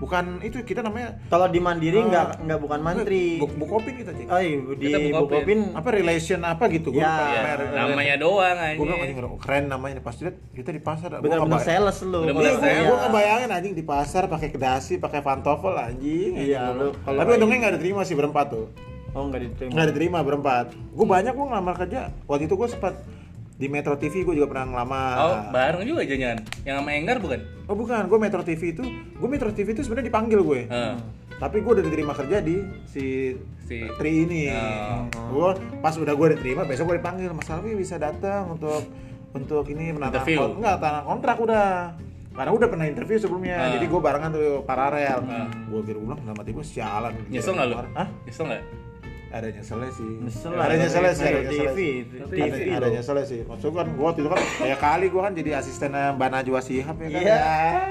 bukan 0.00 0.40
itu 0.40 0.56
kita 0.60 0.80
namanya 0.80 1.20
Kalau 1.28 1.46
di 1.46 1.60
Mandiri 1.60 1.94
eh, 1.94 2.02
nggak 2.02 2.26
nggak 2.40 2.58
bukan 2.58 2.80
mantri. 2.80 3.36
Bu- 3.36 3.52
Bukopin 3.54 3.94
kita 3.94 4.10
cek. 4.10 4.26
Oh 4.26 4.40
iya, 4.40 4.56
di 4.72 4.86
Kita 4.86 4.98
Bukopin. 4.98 5.20
Bukopin 5.20 5.60
Apa 5.76 5.88
relation 5.92 6.40
apa 6.40 6.64
gitu 6.66 6.88
gua 6.88 6.98
Ya, 6.98 7.06
lupa. 7.06 7.22
Ya, 7.22 7.40
Namanya- 7.60 7.84
namanya 7.86 8.14
doang 8.16 8.56
Gue 8.56 8.86
bilang 8.86 8.98
anjing. 8.98 9.38
keren 9.38 9.64
namanya 9.66 10.00
pas 10.00 10.16
lihat 10.16 10.36
kita 10.50 10.70
di 10.70 10.80
pasar. 10.80 11.08
Gua 11.12 11.20
bener-bener 11.20 11.52
ngebay- 11.54 11.68
sales 11.68 11.98
lu. 12.02 12.18
Bener-bener 12.18 12.32
Kalau- 12.50 12.64
Iya, 12.64 12.72
sales. 12.72 12.80
gue 12.80 12.90
Iya. 12.90 13.04
ngebayangin 13.04 13.50
anjing 13.52 13.74
di 13.76 13.84
pasar 13.84 14.22
pakai 14.26 14.48
kedasi, 14.48 14.92
pakai 14.96 15.20
pantofel 15.20 15.74
anjing. 15.76 16.32
Iya, 16.34 16.72
lu 16.72 16.96
kalau 16.98 17.18
Tapi 17.18 17.30
untungnya 17.36 17.58
nggak 17.60 17.74
diterima 17.76 18.00
sih 18.02 18.16
berempat 18.16 18.46
tuh. 18.48 18.66
Oh 19.10 19.26
nggak 19.26 19.40
diterima. 19.44 19.70
Nggak 19.70 19.86
diterima 19.90 20.18
berempat. 20.22 20.66
Gue 20.72 21.04
banyak 21.04 21.30
gue 21.30 21.44
ngelamar 21.44 21.74
kerja. 21.76 22.00
Waktu 22.24 22.46
itu 22.46 22.54
gue 22.54 22.68
sempat 22.68 22.94
di 23.60 23.68
Metro 23.68 23.92
TV 23.94 24.24
gue 24.24 24.34
juga 24.34 24.48
pernah 24.48 24.64
ngelamar. 24.66 25.14
Oh, 25.20 25.36
bareng 25.52 25.84
juga 25.84 26.00
jangan. 26.02 26.40
Yang 26.64 26.74
sama 26.74 26.90
Enggar 26.90 27.16
bukan? 27.20 27.40
Oh 27.66 27.76
bukan, 27.76 28.08
gue 28.08 28.18
Metro 28.18 28.40
TV 28.40 28.72
itu, 28.72 28.80
gue 29.12 29.28
Metro 29.28 29.52
TV 29.52 29.68
itu 29.70 29.84
sebenarnya 29.84 30.08
dipanggil 30.08 30.40
gue. 30.40 30.60
Heeh. 30.64 30.94
Tapi 31.36 31.56
gue 31.58 31.72
udah 31.74 31.84
diterima 31.84 32.12
kerja 32.12 32.40
di 32.40 32.56
si 32.84 33.36
Si- 33.62 33.86
Tri 33.94 34.26
ini. 34.26 34.50
Oh. 34.50 35.06
Gue 35.30 35.48
pas 35.78 35.92
udah 35.92 36.10
gue 36.10 36.26
diterima, 36.34 36.64
besok 36.64 36.88
gue 36.88 36.96
dipanggil 36.98 37.30
Mas 37.30 37.46
Alwi 37.46 37.76
bisa 37.76 37.94
datang 37.96 38.50
untuk 38.50 38.82
untuk 39.30 39.62
ini 39.68 39.92
menandatangani 39.92 40.26
Interview. 40.26 40.38
kon- 40.42 40.56
enggak 40.58 40.76
tanah 40.80 41.02
kontrak 41.04 41.36
udah. 41.38 41.66
Karena 42.30 42.50
udah 42.50 42.68
pernah 42.68 42.86
interview 42.86 43.16
sebelumnya, 43.16 43.56
Ah. 43.58 43.70
jadi 43.70 43.84
gue 43.84 44.00
barengan 44.00 44.30
tuh 44.30 44.64
paralel. 44.64 45.18
Ah. 45.22 45.46
Gue 45.66 45.80
kira 45.84 45.98
ulang 45.98 46.16
sama 46.18 46.40
tiba 46.40 46.64
sialan. 46.64 47.12
Nyesel 47.28 47.52
nggak 47.52 47.66
lu? 47.68 47.74
Hah? 47.92 48.08
Nyesel 48.24 48.44
nggak? 48.48 48.62
Ada 49.30 49.46
nyeselnya 49.48 49.90
sih. 49.92 50.10
Nyesel 50.18 50.50
ada 50.52 50.74
nyeselnya 50.74 51.12
sih. 51.12 51.22
Metro 51.22 51.30
Ada 51.30 51.40
nyeselnya 51.40 51.70
TV, 51.70 51.78
sih. 51.78 51.94
TV 52.28 52.54
Ada, 52.68 52.86
nyeselnya 52.90 53.24
sih. 53.24 53.40
Maksudnya 53.44 53.74
kan 53.76 53.86
gue 53.88 54.04
waktu 54.04 54.20
itu 54.20 54.28
kan 54.28 54.40
kayak 54.58 54.78
kali 54.80 55.06
gue 55.06 55.20
kan 55.20 55.32
jadi 55.32 55.50
asistennya 55.56 56.04
Mbak 56.12 56.28
Najwa 56.28 56.60
Shihab 56.60 56.96
ya 56.98 57.08
kan. 57.08 57.22
Iya. 57.22 57.38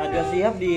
Ada 0.01 0.19
siap 0.29 0.53
di 0.57 0.73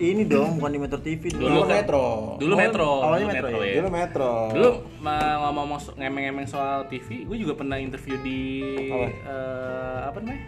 ini 0.00 0.24
dong, 0.24 0.56
bukan 0.56 0.72
di 0.72 0.80
Metro 0.80 0.96
TV 0.98 1.28
Dulu 1.28 1.44
Dulu 1.44 1.60
kan- 1.60 1.70
Metro. 1.76 2.04
Dulu 2.40 2.48
Oh, 2.50 2.58
Metro. 2.58 2.88
awalnya 2.98 3.20
dulu 3.20 3.34
Metro 3.36 3.48
ya? 3.52 3.60
ya. 3.62 3.74
Dulu 3.76 3.88
Metro. 3.92 4.30
Dulu 4.50 4.70
ngomong-ngomong 4.98 5.78
so- 5.78 5.94
ngemeng-ngemeng 5.94 6.48
soal 6.48 6.88
TV, 6.88 7.08
gue 7.22 7.36
juga 7.36 7.52
pernah 7.54 7.76
interview 7.76 8.16
di 8.18 8.40
Apa? 8.86 9.04
eh, 9.04 9.98
apa 10.08 10.16
namanya? 10.18 10.40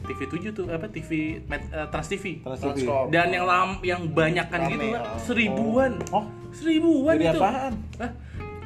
TV 0.00 0.20
7 0.26 0.52
tuh 0.54 0.64
apa 0.68 0.86
TV 0.86 1.10
Met- 1.42 1.68
eh, 1.70 1.88
Trans 1.88 2.04
TV. 2.06 2.24
Trans 2.38 2.60
TV. 2.62 2.84
Dan 3.08 3.28
yang 3.30 3.44
lam 3.44 3.80
yang 3.82 4.04
banyakan 4.06 4.60
Rame, 4.62 4.70
gitu 4.70 4.86
lah, 4.90 5.00
oh. 5.02 5.16
seribuan. 5.18 5.92
Oh. 6.10 6.24
Seribuan 6.50 7.14
Jadi 7.14 7.24
itu. 7.26 7.40
apaan? 7.40 7.72
Hah? 7.98 8.10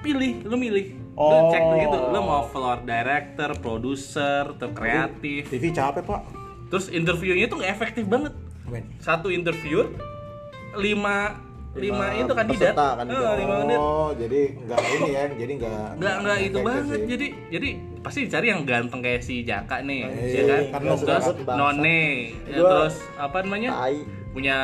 Pilih, 0.03 0.43
lu 0.43 0.57
milih. 0.57 0.87
Lu 1.13 1.15
Oh. 1.15 1.49
cek 1.49 1.63
tuh 1.63 1.77
gitu, 1.79 1.97
lu 2.09 2.19
mau 2.21 2.43
floor 2.45 2.83
director, 2.83 3.51
produser, 3.57 4.51
atau 4.51 4.69
kreatif. 4.71 5.47
TV 5.47 5.71
capek 5.71 6.03
pak. 6.03 6.21
Terus 6.69 6.89
interviewnya 6.89 7.47
tuh 7.47 7.57
nggak 7.57 7.71
efektif 7.71 8.05
banget. 8.07 8.33
Men. 8.65 8.89
Satu 8.99 9.29
interview 9.29 9.93
lima 10.75 11.37
lima, 11.73 12.05
Lima 12.05 12.07
itu 12.19 12.33
kandidat. 12.35 12.73
peserta, 12.73 12.89
kandidat. 12.99 13.33
Lima 13.35 13.55
kandidat. 13.59 13.81
Oh, 13.81 14.09
jadi 14.13 14.41
enggak 14.55 14.79
ini 14.83 15.09
ya, 15.11 15.23
jadi 15.31 15.53
enggak 15.55 15.89
Nggak 15.97 16.17
nggak 16.19 16.39
itu 16.43 16.59
banget. 16.59 16.85
sih. 16.85 17.01
Jadi 17.07 17.27
jadi 17.49 17.69
pasti 18.03 18.19
dicari 18.23 18.47
yang 18.49 18.61
ganteng 18.63 19.01
kayak 19.01 19.21
si 19.21 19.35
Jaka 19.41 19.77
nih, 19.81 20.01
Iya, 20.03 20.33
ya 20.35 20.43
kan? 20.45 20.63
terus. 20.99 21.01
None, 21.47 22.01
ya, 22.45 22.57
terus 22.59 22.95
apa 23.15 23.37
namanya? 23.41 23.71
Tai. 23.79 23.99
Punya 24.33 24.59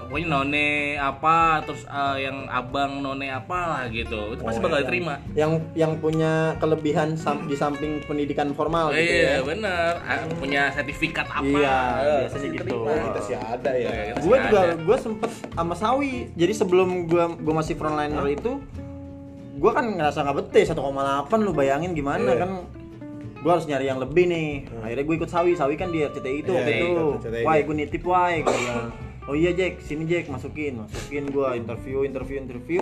pokoknya 0.00 0.28
none 0.28 0.66
apa 0.96 1.36
terus 1.60 1.82
eh, 1.82 2.16
yang 2.22 2.46
abang 2.46 2.98
none 3.00 3.26
apa 3.26 3.58
lah 3.68 3.82
gitu 3.86 4.30
itu 4.30 4.40
pasti 4.40 4.58
bakal 4.60 4.78
diterima 4.80 5.18
yang 5.34 5.58
yang 5.74 5.98
punya 5.98 6.54
kelebihan 6.56 7.14
sam- 7.14 7.42
di 7.44 7.52
samping 7.52 7.98
pendidikan 8.04 8.50
formal 8.50 8.90
gitu 8.90 9.02
iya 9.02 9.34
ya. 9.34 9.42
bener 9.42 9.92
Ah, 10.00 10.22
punya 10.32 10.70
sertifikat 10.70 11.26
apa 11.26 11.42
Iya, 11.42 11.78
Eh, 11.98 12.18
biasanya 12.22 12.48
gitu. 12.48 12.54
diterima. 12.62 12.90
kita 13.04 13.20
sih 13.20 13.34
ada 13.34 13.70
ya 13.72 13.88
Iya, 13.88 14.02
kita 14.08 14.18
gue 14.20 14.36
juga 14.40 14.60
ada. 14.62 14.74
gue 14.78 14.96
sempet 14.96 15.30
sama 15.50 15.74
Sawi 15.74 16.14
jadi 16.32 16.52
sebelum 16.52 16.88
gue 17.04 17.24
gue 17.36 17.54
masih 17.56 17.74
frontliner 17.74 18.26
itu 18.26 18.62
gue 19.52 19.70
kan 19.70 19.84
ngerasa 19.84 20.22
nggak 20.22 20.36
betah 20.38 20.64
1,8 20.70 20.78
lu 21.40 21.50
bayangin 21.50 21.92
gimana 21.92 22.30
Iya. 22.30 22.40
kan 22.40 22.50
gue 23.40 23.50
harus 23.50 23.64
nyari 23.64 23.86
yang 23.86 23.98
lebih 23.98 24.24
nih. 24.26 24.50
Akhirnya 24.78 25.02
gue 25.02 25.16
ikut 25.16 25.28
Sawi. 25.28 25.52
Sawi 25.54 25.74
kan 25.74 25.88
di 25.88 26.00
RCTI 26.00 26.36
itu 26.38 26.50
Iya, 26.50 26.58
waktu 26.58 26.70
iya, 26.70 26.84
itu. 26.84 27.06
wah 27.42 27.54
gue 27.58 27.74
nitip 27.74 28.02
wah 28.04 28.28
gue 28.28 28.44
bilang 28.44 28.92
oh 29.22 29.34
iya 29.34 29.50
Jack 29.50 29.80
sini 29.80 30.04
Jack 30.04 30.26
masukin 30.26 30.80
masukin 30.80 31.24
gue 31.26 31.48
interview 31.54 32.02
interview 32.02 32.36
interview. 32.38 32.80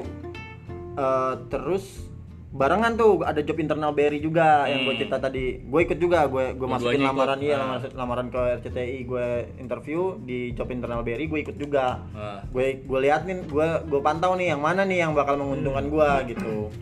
Eh, 0.95 1.35
terus 1.47 2.11
barengan 2.49 2.97
tuh 2.97 3.21
ada 3.23 3.39
job 3.39 3.55
internal 3.57 3.93
BRI 3.93 4.19
juga 4.19 4.65
yang 4.67 4.83
gue 4.83 4.91
Hmm. 4.91 5.01
cerita 5.01 5.19
tadi. 5.21 5.61
Gue 5.63 5.85
ikut 5.85 5.95
juga 5.97 6.25
gue 6.27 6.53
gue 6.53 6.65
masukin 6.67 6.97
Dua-duanya 6.97 7.05
ikut. 7.05 7.13
lamaran 7.15 7.39
iya 7.39 7.55
Ah. 7.55 7.61
lamaran, 7.61 7.91
lamaran 7.95 8.27
ke 8.27 8.41
RCTI 8.59 8.99
gue 9.05 9.27
interview 9.59 10.01
di 10.19 10.39
job 10.53 10.67
internal 10.69 11.01
BRI 11.01 11.25
gue 11.25 11.41
ikut 11.41 11.57
juga. 11.57 12.03
Ah. 12.11 12.41
gue 12.45 12.83
gue 12.83 12.99
liatin 12.99 13.47
gue 13.47 13.69
gue 13.85 14.01
pantau 14.01 14.35
nih 14.35 14.51
yang 14.51 14.61
mana 14.61 14.83
nih 14.83 14.99
yang 14.99 15.13
bakal 15.13 15.37
menguntungkan 15.37 15.87
gue 15.87 16.09
gitu. 16.31 16.73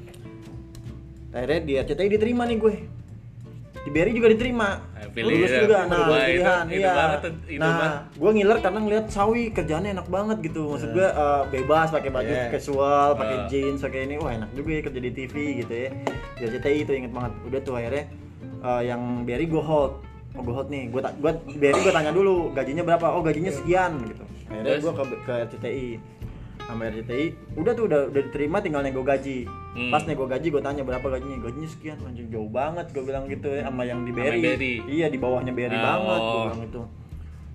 Akhirnya 1.31 1.61
di 1.61 1.72
RCTI 1.77 2.09
diterima 2.09 2.47
nih 2.47 2.57
gue 2.57 2.74
di 3.87 3.95
BRI 3.95 4.12
juga 4.12 4.28
diterima. 4.28 4.68
Eh, 4.99 5.07
pilih 5.09 5.32
lulus 5.39 5.47
ya. 5.49 5.61
juga. 5.62 5.78
nah 5.87 5.95
itu- 5.95 6.11
pilihan 6.11 6.64
itu 6.66 6.74
iya. 6.76 6.91
banget 6.93 7.18
tuh, 7.22 7.32
itu 7.47 7.61
nah 7.62 7.70
banget. 7.70 7.93
gue 8.18 8.30
ngiler 8.34 8.59
karena 8.59 8.78
ngeliat 8.82 9.07
Sawi 9.09 9.43
kerjaannya 9.49 9.91
enak 9.95 10.09
banget 10.09 10.39
gitu. 10.43 10.62
Maksud 10.68 10.91
gue 10.91 11.07
eh, 11.07 11.43
bebas 11.49 11.89
pakai 11.89 12.11
baju 12.11 12.26
Yeah. 12.28 12.51
casual 12.51 13.09
pakai 13.14 13.37
Ah. 13.37 13.47
jeans 13.47 13.78
pakai 13.78 14.01
ini. 14.05 14.18
Wah 14.18 14.34
enak 14.34 14.51
juga 14.53 14.70
ya 14.72 14.80
kerja 14.82 15.01
di 15.01 15.11
TV 15.12 15.34
gitu 15.57 15.70
ya. 15.72 15.91
Di 16.34 16.43
RCTI 16.45 16.78
itu 16.82 16.93
inget 16.93 17.12
banget. 17.14 17.32
Udah 17.45 17.61
tuh 17.62 17.74
akhirnya 17.76 18.05
eh, 18.61 18.82
yang 18.84 19.01
BRI 19.22 19.47
gue 19.47 19.62
hold. 19.62 20.03
Oh 20.34 20.43
gue 20.43 20.53
hold 20.53 20.68
nih. 20.68 20.91
Gue 20.91 21.01
ta- 21.01 21.14
gue 21.14 21.30
BRI 21.55 21.80
gue 21.80 21.95
tanya 21.95 22.11
dulu 22.11 22.51
gajinya 22.51 22.82
berapa? 22.82 23.07
Oh 23.09 23.22
gajinya 23.22 23.55
sekian 23.55 24.03
gitu. 24.05 24.26
Akhirnya 24.47 24.78
gue 24.78 24.93
ke, 24.93 25.05
ke 25.22 25.32
RCTI 25.47 25.87
sama 26.67 26.83
RCTI 26.87 27.27
udah 27.55 27.73
tuh 27.73 27.85
udah 27.87 28.01
udah 28.09 28.23
diterima 28.23 28.59
tinggal 28.59 28.83
nego 28.83 29.01
gaji 29.01 29.47
Hmm. 29.73 29.89
pas 29.89 30.03
nego 30.03 30.25
gaji 30.25 30.49
gue 30.49 30.59
tanya 30.59 30.83
berapa 30.83 31.05
gajinya 31.07 31.37
gajinya 31.39 31.69
sekian 31.69 32.01
anjing 32.01 32.27
jauh 32.27 32.49
banget 32.49 32.89
gue 32.91 33.03
bilang 33.03 33.25
gitu 33.25 33.47
ya 33.47 33.62
sama 33.62 33.83
yang 33.83 34.03
di 34.03 34.11
BRI. 34.11 34.81
iya 34.87 35.07
di 35.07 35.17
bawahnya 35.17 35.51
BRI 35.51 35.69
Ah, 35.71 35.85
banget 35.95 36.17
gue 36.19 36.33
oh. 36.33 36.45
bilang 36.47 36.62
itu 36.64 36.83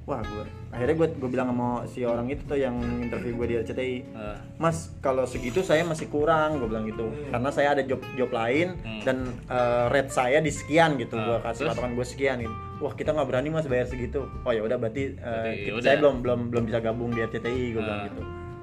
wah 0.04 0.20
gue 0.20 0.44
akhirnya 0.70 0.96
gue 0.96 1.08
gue 1.14 1.30
bilang 1.30 1.48
sama 1.50 1.68
si 1.86 2.02
orang 2.02 2.26
itu 2.28 2.42
tuh 2.44 2.56
yang 2.56 2.74
interview 3.00 3.34
gue 3.36 3.48
di 3.48 3.56
RCTI 3.58 3.96
Eh, 4.08 4.38
Mas, 4.56 4.94
kalau 5.00 5.26
segitu 5.26 5.60
saya 5.60 5.82
masih 5.82 6.08
kurang, 6.08 6.56
gue 6.56 6.68
bilang 6.68 6.86
gitu. 6.86 7.10
Karena 7.28 7.50
saya 7.50 7.74
ada 7.74 7.82
job 7.82 8.00
job 8.14 8.30
lain 8.30 8.78
Hmm. 8.80 9.02
dan 9.02 9.18
eh, 9.48 9.86
rate 9.90 10.10
saya 10.10 10.38
di 10.40 10.50
sekian 10.50 10.96
gitu. 10.96 11.14
Ah, 11.16 11.26
Gua 11.28 11.38
kasih 11.44 11.68
patokan 11.68 11.92
gue 11.92 12.06
sekian 12.06 12.38
gitu. 12.40 12.54
Wah, 12.80 12.94
kita 12.94 13.12
nggak 13.12 13.28
berani 13.28 13.50
Mas 13.50 13.66
bayar 13.66 13.86
segitu. 13.86 14.26
Oh 14.40 14.50
ya 14.50 14.62
udah 14.62 14.78
berarti, 14.78 15.04
eh, 15.08 15.18
Berarti 15.18 15.58
kita- 15.60 15.70
yaudah. 15.72 15.84
saya 15.84 15.96
belum 15.98 16.16
belum 16.20 16.40
belum 16.50 16.64
bisa 16.66 16.80
gabung 16.80 17.10
di 17.10 17.20
RCTI, 17.20 17.66
gue 17.72 17.82
bilang 17.82 18.00
Ah. 18.00 18.08
gitu. 18.08 18.22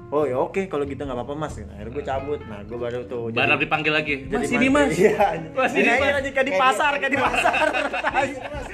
Oh 0.09 0.25
ya 0.25 0.35
oke 0.35 0.65
kalau 0.65 0.83
gitu 0.83 0.97
nggak 0.99 1.13
apa-apa 1.13 1.37
Mas. 1.37 1.53
Akhirnya 1.55 1.91
gue 1.91 2.01
cabut. 2.03 2.41
Nah, 2.41 2.65
gue 2.65 2.73
baru 2.75 3.05
tuh 3.05 3.29
Barang 3.29 3.57
dipanggil 3.57 3.93
lagi. 3.93 4.25
jadi 4.25 4.41
Mas 4.41 4.49
ini 4.49 4.67
mas. 4.75 4.89
Iya. 4.91 5.27
Mas, 5.53 5.71
ini 5.71 5.85
aja 5.87 6.01
Mas. 6.01 6.13
lagi 6.15 6.29
kayak 6.31 6.47
di 6.47 6.53
pasar, 6.55 6.91
kayak 6.97 7.11
di 7.11 7.19
pasar. 7.19 7.65
bisa 8.19 8.41
mas 8.43 8.65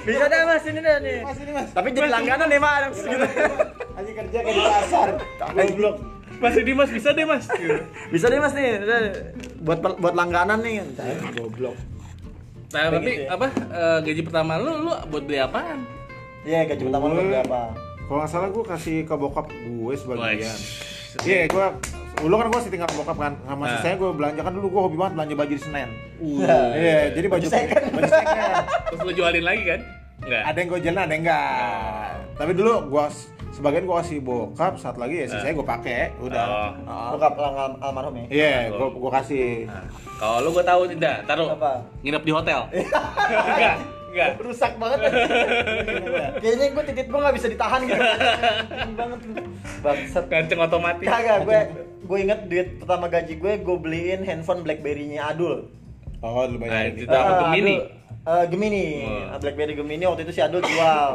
Bisa 0.00 0.24
deh 0.24 0.40
Mas 0.44 0.64
ini 0.64 0.78
deh 0.78 0.96
nih. 1.00 1.18
mas 1.20 1.34
ini 1.36 1.50
mas 1.50 1.68
Tapi 1.70 1.88
jadi 1.90 2.08
langganan 2.08 2.46
nih 2.46 2.60
Mas. 2.60 2.94
Gitu. 2.94 3.26
aja 3.90 4.10
kerja 4.14 4.38
kayak 4.40 4.54
di 4.54 4.62
pasar 4.64 5.08
goblok 5.50 5.96
Mas 6.40 6.54
ini 6.56 6.72
mas 6.72 6.90
bisa 6.90 7.10
deh 7.10 7.26
mas. 7.26 7.44
Bisa 8.08 8.26
deh 8.26 8.38
Mas 8.38 8.54
nih. 8.54 8.68
Buat 9.60 9.78
buat 9.98 10.14
langganan 10.14 10.62
nih. 10.62 10.86
goblok 11.32 11.74
Nah 12.70 12.86
tapi 12.86 13.02
gitu 13.02 13.26
ya. 13.26 13.34
apa 13.34 13.46
eh, 13.50 13.98
gaji 14.00 14.22
pertama 14.22 14.52
lu 14.56 14.72
lu 14.80 14.94
buat 15.10 15.26
beli 15.26 15.42
apaan? 15.42 15.82
Iya, 16.40 16.64
gaji 16.64 16.86
pertama 16.86 17.10
lu 17.10 17.18
Gue- 17.18 17.34
berapa? 17.34 17.89
Kalau 18.10 18.18
nggak 18.18 18.32
salah 18.32 18.48
gue 18.48 18.64
kasih 18.66 18.96
ke 19.02 19.14
bokap 19.14 19.46
gue 19.48 19.94
sebagian 19.94 20.58
iya 21.22 21.46
gue 21.46 21.66
dulu 22.18 22.34
kan 22.34 22.46
gue 22.48 22.60
sih 22.60 22.70
tinggal 22.70 22.90
bokap 22.92 23.14
kan 23.16 23.32
sama 23.40 23.62
Nah. 23.62 23.70
sisanya 23.76 23.96
gue 23.96 24.10
belanja 24.12 24.40
kan 24.42 24.52
dulu 24.52 24.66
gue 24.68 24.80
hobi 24.82 24.96
banget 24.96 25.12
belanja 25.14 25.34
baju 25.36 25.52
di 25.52 25.62
Senen 25.62 25.90
Uh. 26.18 26.42
iya 26.74 27.08
jadi 27.10 27.26
baju 27.26 27.46
second. 27.46 27.82
baju 27.88 28.10
second 28.10 28.52
Terus 28.90 29.00
lu 29.00 29.12
jualin 29.14 29.40
lagi 29.42 29.62
kan? 29.64 29.80
Enggak. 30.20 30.42
ada 30.44 30.56
yang 30.58 30.68
gue 30.68 30.80
jalan 30.82 31.00
ada 31.00 31.12
yang 31.12 31.22
enggak 31.22 32.08
tapi 32.34 32.52
dulu 32.52 32.72
gue 32.88 33.04
sebagian 33.50 33.84
gue 33.84 33.96
kasih 33.96 34.18
bokap 34.20 34.72
saat 34.76 34.96
lagi 34.96 35.16
ya 35.16 35.26
sisanya 35.28 35.54
gue 35.54 35.66
pakai 35.66 36.00
udah 36.18 36.44
Oh. 36.44 36.70
Oh. 36.84 37.08
Bokap 37.14 37.32
lang- 37.38 37.78
almarhum 37.78 38.14
ya? 38.16 38.24
iya 38.28 38.54
gue 38.68 38.88
gue 38.90 39.10
kasih 39.14 39.48
Nah, 39.64 39.84
kalau 40.18 40.36
lu 40.42 40.48
gua 40.50 40.60
tahu 40.62 40.82
tidak, 40.86 41.24
taruh 41.24 41.48
Apa? 41.48 41.80
nginep 42.04 42.20
di 42.20 42.32
hotel. 42.34 42.60
enggak, 43.48 43.76
enggak. 44.10 44.30
Rusak 44.38 44.72
banget. 44.76 44.98
Kayaknya 46.38 46.66
gue 46.70 46.84
titik 46.84 47.06
gue 47.06 47.20
nggak 47.20 47.36
bisa 47.36 47.48
ditahan 47.48 47.80
gitu. 47.84 48.02
Banget. 48.94 49.20
Bangsat. 49.80 50.24
Kanceng 50.26 50.60
otomatis. 50.60 51.06
Kagak, 51.06 51.38
gue 51.44 51.58
gue 52.00 52.18
inget 52.18 52.40
duit 52.44 52.68
pertama 52.76 53.06
gaji 53.06 53.34
gue 53.34 53.52
gue 53.56 53.76
beliin 53.78 54.20
handphone 54.22 54.60
BlackBerry-nya 54.60 55.30
Adul. 55.30 55.70
oh 56.20 56.44
lu 56.44 56.58
Nah, 56.58 56.68
bayarin 56.68 56.92
itu 56.92 57.06
itu 57.06 57.14
apa 57.14 57.30
Ah, 57.30 57.38
Gemini? 57.48 57.74
Adul. 57.74 57.86
Eh, 58.20 58.44
Gemini. 58.50 58.86
Oh. 59.06 59.38
BlackBerry 59.38 59.72
Gemini 59.72 60.04
waktu 60.04 60.22
itu 60.22 60.32
si 60.32 60.40
Adul 60.40 60.60
jual. 60.60 61.10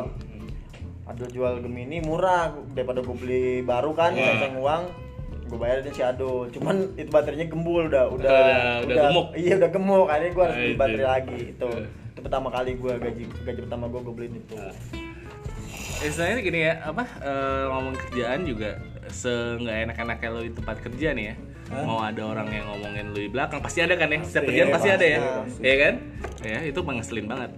Adul 1.05 1.29
jual 1.29 1.53
Gemini 1.59 2.01
murah 2.01 2.49
daripada 2.73 3.05
gue 3.05 3.13
beli 3.13 3.61
baru 3.61 3.93
kan, 3.93 4.17
yeah. 4.17 4.49
uang 4.55 4.83
gue 5.45 5.57
bayarin 5.59 5.85
si 5.91 6.01
Adul. 6.01 6.49
Cuman 6.49 6.95
itu 6.95 7.05
baterainya 7.07 7.45
gembul 7.45 7.85
udah 7.85 8.09
udah 8.09 8.25
Udah- 8.25 8.81
udah 8.81 8.95
gemuk. 9.03 9.27
Iya 9.35 9.53
udah 9.59 9.69
gemuk. 9.69 10.07
Akhirnya 10.09 10.31
gue 10.33 10.43
harus 10.43 10.57
beli 10.57 10.73
baterai 10.73 11.05
lagi 11.05 11.39
itu. 11.53 11.69
Itu 12.15 12.23
pertama 12.23 12.47
kali 12.47 12.79
gue 12.79 12.93
gaji 12.95 13.23
gaji 13.43 13.59
pertama 13.67 13.91
gue 13.91 13.99
gue 13.99 14.13
beliin 14.15 14.35
itu. 14.39 14.55
Istilahnya 15.99 16.39
gini 16.39 16.59
ya, 16.63 16.73
apa 16.87 17.03
eh, 17.19 17.63
ngomong 17.75 17.95
kerjaan 18.07 18.47
juga 18.47 18.79
seenggak 19.11 19.91
enak-enaknya 19.91 20.29
lo 20.31 20.39
di 20.47 20.51
tempat 20.55 20.79
kerja 20.79 21.11
nih 21.11 21.25
ya. 21.27 21.35
Mau 21.83 21.99
ada 21.99 22.21
orang 22.23 22.47
yang 22.55 22.65
ngomongin 22.71 23.11
lo 23.11 23.19
di 23.19 23.27
belakang 23.27 23.59
pasti 23.59 23.83
ada 23.83 23.99
kan 23.99 24.07
ya. 24.07 24.23
Setiap 24.23 24.31
Pasti, 24.31 24.47
kerjaan 24.47 24.69
pasti 24.71 24.89
ada 24.95 25.05
ya. 25.05 25.19
pasti. 25.43 25.59
Iya 25.59 25.75
kan? 25.75 25.93
Ya, 26.39 26.59
itu 26.63 26.79
mengeselin 26.79 27.27
banget. 27.27 27.51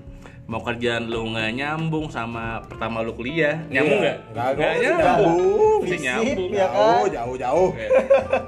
Mau 0.47 0.63
kerjaan 0.63 1.11
lu 1.11 1.27
nggak 1.27 1.51
nyambung 1.53 2.07
sama 2.07 2.63
pertama 2.63 3.03
lu 3.03 3.11
kuliah, 3.11 3.67
nyambung 3.67 3.99
nggak? 3.99 4.17
Nggak, 4.31 4.47
Nggak 4.49 4.71
nggak 4.73 4.95
nyambung. 4.95 5.79
Visip, 5.83 5.99
nyambung. 5.99 6.49
ya 6.49 6.65
kan? 6.65 6.71
jauh 6.71 7.05
jauh 7.09 7.35
jauh 7.37 7.69
Ya. 7.75 7.89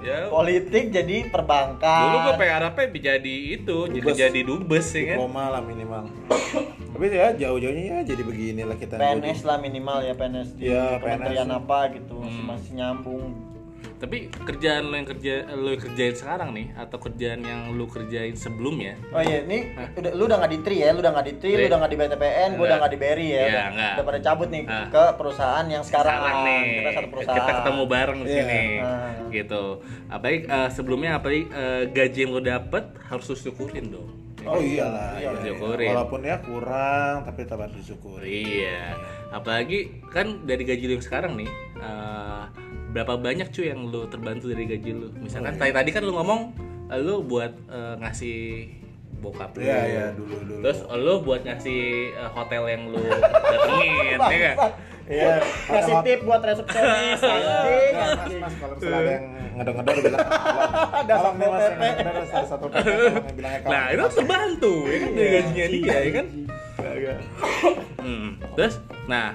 ya. 0.02 0.18
Politik 0.30 0.84
jadi 0.90 1.18
perbankan. 1.28 2.00
Dulu 2.02 2.18
gue 2.22 2.34
pengen 2.36 2.56
harapnya 2.56 2.86
jadi 3.12 3.36
itu, 3.54 3.78
jadi 3.90 4.00
Dubes. 4.02 4.16
jadi 4.18 4.40
dubes 4.42 4.88
ya 4.90 5.02
kan. 5.04 5.08
diploma 5.14 5.44
lah 5.50 5.62
minimal 5.62 6.04
tapi 6.90 7.06
ya 7.10 7.32
jauh-jauhnya 7.32 7.84
ya 7.86 8.00
jadi 8.04 8.22
begini 8.24 8.62
lah 8.64 8.76
kita 8.76 9.00
PNS 9.00 9.48
lah 9.48 9.56
minimal 9.56 10.04
ya 10.04 10.12
PNS 10.14 10.50
di 10.54 10.68
Iya, 10.68 11.00
kementerian 11.00 11.48
PNS. 11.48 11.60
apa 11.62 11.80
gitu 11.96 12.16
Hmm. 12.20 12.44
masih 12.46 12.72
nyambung. 12.76 13.24
Tapi 14.00 14.18
kerjaan 14.32 14.84
lo 14.86 14.96
yang 14.96 15.04
kerja 15.06 15.34
lo 15.52 15.70
yang 15.70 15.82
kerjain 15.82 16.16
sekarang 16.16 16.50
nih 16.52 16.72
atau 16.74 16.98
kerjaan 16.98 17.42
yang 17.42 17.76
lu 17.76 17.84
kerjain 17.84 18.32
sebelumnya 18.32 18.96
Oh 19.10 19.20
iya, 19.20 19.44
ini 19.44 19.76
udah 19.76 20.12
lu 20.14 20.24
udah 20.24 20.40
nggak 20.40 20.52
di 20.52 20.60
TRI 20.60 20.78
ya, 20.80 20.90
lu 20.90 21.00
udah 21.00 21.12
nggak 21.12 21.26
di 21.26 21.34
TRI, 21.36 21.50
lu 21.50 21.58
Tri. 21.58 21.68
udah 21.68 21.78
nggak 21.78 21.92
di 21.92 21.98
BTPN, 22.00 22.50
gua 22.54 22.66
udah 22.66 22.78
nggak 22.80 22.92
di 22.92 22.98
BRI 22.98 23.28
ya. 23.28 23.36
Iya, 23.36 23.44
udah, 23.46 23.66
enggak. 23.68 23.92
udah 23.92 24.06
pada 24.06 24.20
cabut 24.22 24.48
nih 24.48 24.64
Ah. 24.66 24.88
ke 24.88 25.04
perusahaan 25.14 25.66
yang 25.66 25.84
sekarang. 25.84 26.16
nih 26.40 26.64
Kita 26.74 26.92
satu 26.94 27.10
perusahaan. 27.10 27.36
kita 27.38 27.52
ketemu 27.60 27.84
bareng 27.86 28.18
di 28.18 28.26
Iya. 28.26 28.38
sini 28.38 28.64
Ah. 28.80 29.12
gitu 29.30 29.64
apalagi 30.08 30.40
eh, 30.42 30.70
sebelumnya 30.72 31.12
apalagi 31.14 31.44
eh, 31.46 31.84
gaji 31.90 32.20
yang 32.20 32.32
lo 32.32 32.42
dapet 32.42 32.84
harus 33.04 33.26
lu 33.28 33.36
syukurin 33.38 33.86
dong 33.90 34.10
oh 34.44 34.58
iyalah 34.58 35.16
Iya, 35.16 35.30
iya, 35.32 35.42
syukurin. 35.46 35.90
walaupun 35.92 36.22
ya 36.22 36.38
kurang 36.40 37.16
tapi 37.24 37.40
tetap 37.44 37.60
harus 37.60 37.76
disyukuri 37.76 38.30
iya. 38.46 38.96
Apalagi 39.30 40.04
kan 40.10 40.44
dari 40.44 40.64
gaji 40.64 40.84
lu 40.86 40.94
yang 40.96 41.06
sekarang 41.06 41.36
nih 41.36 41.50
eh, 41.76 42.44
berapa 42.90 43.14
banyak 43.16 43.50
cuy 43.50 43.70
yang 43.70 43.86
lu 43.86 44.08
terbantu 44.08 44.50
dari 44.50 44.66
gaji 44.66 44.90
lu? 44.92 45.08
Misalkan 45.16 45.54
Oh, 45.54 45.60
tadi 45.60 45.72
tadi 45.72 45.90
kan 45.90 46.02
lu 46.02 46.14
ngomong 46.14 46.42
eh, 46.88 46.98
lu 46.98 47.22
buat 47.22 47.54
eh, 47.68 47.96
ngasih 48.00 48.38
bokap 49.20 49.52
lu 49.54 49.62
Iya, 49.62 49.80
iya, 49.86 50.06
dulu, 50.16 50.36
dulu. 50.42 50.62
terus 50.64 50.80
lu 50.90 51.14
buat 51.22 51.42
ngasih 51.44 51.82
eh, 52.16 52.30
hotel 52.32 52.64
yang 52.68 52.82
lu 52.88 53.00
datengin 53.52 54.20
ya 54.20 54.40
kan 54.42 54.58
Iya, 55.10 55.42
kasih 55.66 55.96
tip 56.06 56.20
buat 56.22 56.38
resepsionis 56.38 57.18
anjing. 57.18 57.94
Mas, 57.98 58.14
mas, 58.14 58.30
mas, 58.30 58.54
kalau 58.62 58.74
misalnya 58.78 59.00
ada 59.02 59.10
yang 59.10 59.26
ngedor-ngedor 59.58 59.96
bilang 60.06 60.22
Ada 60.94 61.14
nih 61.34 61.48
mas 61.50 61.62
satpol 61.66 61.82
yang 61.82 61.98
ngedor 61.98 62.26
salah 62.30 62.48
satu 62.48 62.66
PP 62.70 62.86
yang 62.86 63.36
bilangnya 63.36 63.60
Nah 63.66 63.84
itu 63.90 64.04
terbantu 64.14 64.74
ya 64.86 64.98
kan 65.02 65.10
dari 65.18 65.30
gajinya 65.34 65.66
dia 65.66 65.98
ya 65.98 66.12
kan. 66.14 66.26
Hmm. 68.00 68.30
Terus, 68.54 68.76
nah 69.06 69.34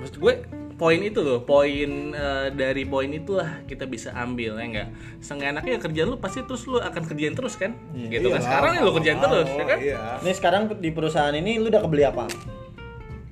maksud 0.00 0.16
gue 0.16 0.34
poin 0.74 0.98
itu 0.98 1.20
loh, 1.20 1.40
poin 1.40 1.90
eh, 2.10 2.46
dari 2.50 2.82
poin 2.82 3.06
itulah 3.06 3.62
kita 3.64 3.84
bisa 3.84 4.10
ambil 4.12 4.54
ya 4.54 4.64
enggak. 4.64 4.88
Seenggaknya 5.18 5.78
kerjaan 5.78 6.08
lu 6.08 6.18
pasti 6.18 6.42
terus 6.42 6.64
lu 6.64 6.78
akan 6.78 7.02
kerjain 7.04 7.32
terus 7.32 7.54
kan? 7.54 7.74
gitu 7.94 8.28
kan. 8.28 8.36
Iyalah, 8.36 8.42
Sekarang 8.42 8.70
ya 8.70 8.80
lu 8.80 8.84
mau 8.84 8.94
kerjain 8.94 9.16
nggak 9.16 9.30
terus 9.30 9.48
mau, 9.48 9.56
ya 9.56 9.64
kan? 9.64 9.78
Iya. 9.78 9.98
Nih 10.20 10.34
sekarang 10.34 10.62
di 10.74 10.90
perusahaan 10.90 11.32
ini 11.32 11.56
lu 11.56 11.68
udah 11.68 11.80
kebeli 11.80 12.04
apa? 12.04 12.24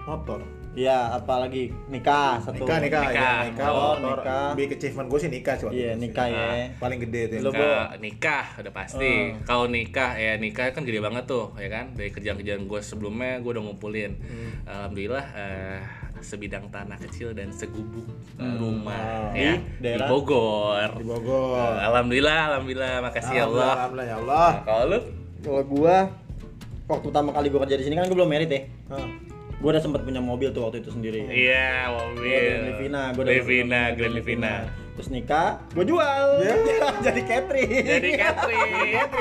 Motor. 0.03 0.41
Iya, 0.73 1.13
apalagi 1.13 1.69
nikah 1.87 2.41
satu. 2.41 2.65
Nikah, 2.65 2.81
nikah, 2.81 3.03
Nikah. 3.05 3.13
ya, 3.13 3.45
nikah, 3.45 3.69
Oh, 3.69 3.93
motor. 3.93 4.25
nikah. 4.25 4.49
Big 4.57 4.73
achievement 4.73 5.05
gue 5.05 5.19
sih 5.21 5.29
nikah 5.29 5.55
sih 5.55 5.65
waktu 5.69 5.77
Iya, 5.77 5.91
itu 5.91 6.01
nikah 6.01 6.27
ya. 6.27 6.47
Paling 6.81 6.99
gede 7.05 7.21
tuh. 7.29 7.39
Lu- 7.39 7.53
Nikah, 7.53 7.85
nikah 8.01 8.45
udah 8.57 8.73
pasti. 8.73 9.13
Hmm. 9.29 9.45
Kalau 9.45 9.69
nikah 9.69 10.17
ya 10.17 10.33
nikah 10.35 10.73
kan 10.73 10.83
gede 10.83 11.05
banget 11.05 11.29
tuh, 11.29 11.53
ya 11.55 11.69
kan? 11.69 11.93
Dari 11.93 12.09
kerjaan-kerjaan 12.09 12.65
gue 12.65 12.81
sebelumnya 12.81 13.37
gue 13.39 13.53
udah 13.53 13.63
ngumpulin. 13.63 14.13
Hmm. 14.17 14.51
Alhamdulillah 14.65 15.27
eh, 15.37 15.79
sebidang 16.23 16.67
tanah 16.69 16.97
kecil 16.99 17.31
dan 17.31 17.51
segubuk 17.51 18.07
Hmm. 18.35 18.57
rumah 18.57 18.97
Wow. 19.29 19.37
ya 19.37 19.55
Di 19.59 19.81
daerah? 19.81 19.99
di 20.01 20.11
Bogor. 20.11 20.89
Di 20.95 21.05
Bogor. 21.05 21.73
Eh, 21.73 21.85
Alhamdulillah, 21.85 22.41
alhamdulillah, 22.49 22.93
makasih 23.03 23.35
ya 23.35 23.45
Allah. 23.45 23.73
Alhamdulillah, 23.77 24.07
ya 24.07 24.17
Allah. 24.19 24.49
Nah, 24.49 24.65
kalau 24.65 24.85
lu 24.89 24.99
Kalau 25.43 25.63
gua 25.65 25.97
waktu 26.87 27.05
pertama 27.05 27.31
kali 27.31 27.47
gua 27.49 27.61
kerja 27.63 27.77
di 27.77 27.85
sini 27.85 27.95
kan 27.95 28.07
gua 28.07 28.17
belum 28.17 28.31
merit 28.31 28.49
ya. 28.49 28.63
Hah. 28.89 29.07
Gua 29.59 29.71
udah 29.71 29.83
sempat 29.83 30.03
punya 30.03 30.19
mobil 30.19 30.51
tuh 30.51 30.63
waktu 30.65 30.81
itu 30.81 30.91
sendiri. 30.91 31.23
Iya, 31.25 31.87
Gua 31.89 32.03
mobil. 32.09 32.31
Grand 32.33 32.67
Livina, 32.69 33.03
gua 33.09 33.21
udah 33.21 33.33
Livina, 33.33 33.81
Grand 33.93 34.15
Livina. 34.17 34.55
Terus 34.93 35.09
nikah, 35.09 35.49
gua 35.71 35.85
jual. 35.85 36.27
Jadi 37.07 37.21
catering. 37.23 37.71
Jadi 37.81 38.09
catering, 38.13 38.71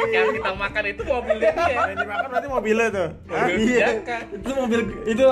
yang 0.10 0.28
kita 0.32 0.52
makan 0.52 0.84
itu 0.88 1.02
mobilnya 1.04 1.49
dia. 1.49 1.78
Yang 1.88 1.97
dimakan 1.97 2.28
berarti 2.28 2.47
mobilnya 2.49 2.88
tuh. 2.91 3.10
Mobil 3.24 3.56
Iya. 3.64 3.88
Jaka. 3.88 4.18
Itu 4.36 4.52
mobil 4.56 4.80
itu 5.08 5.26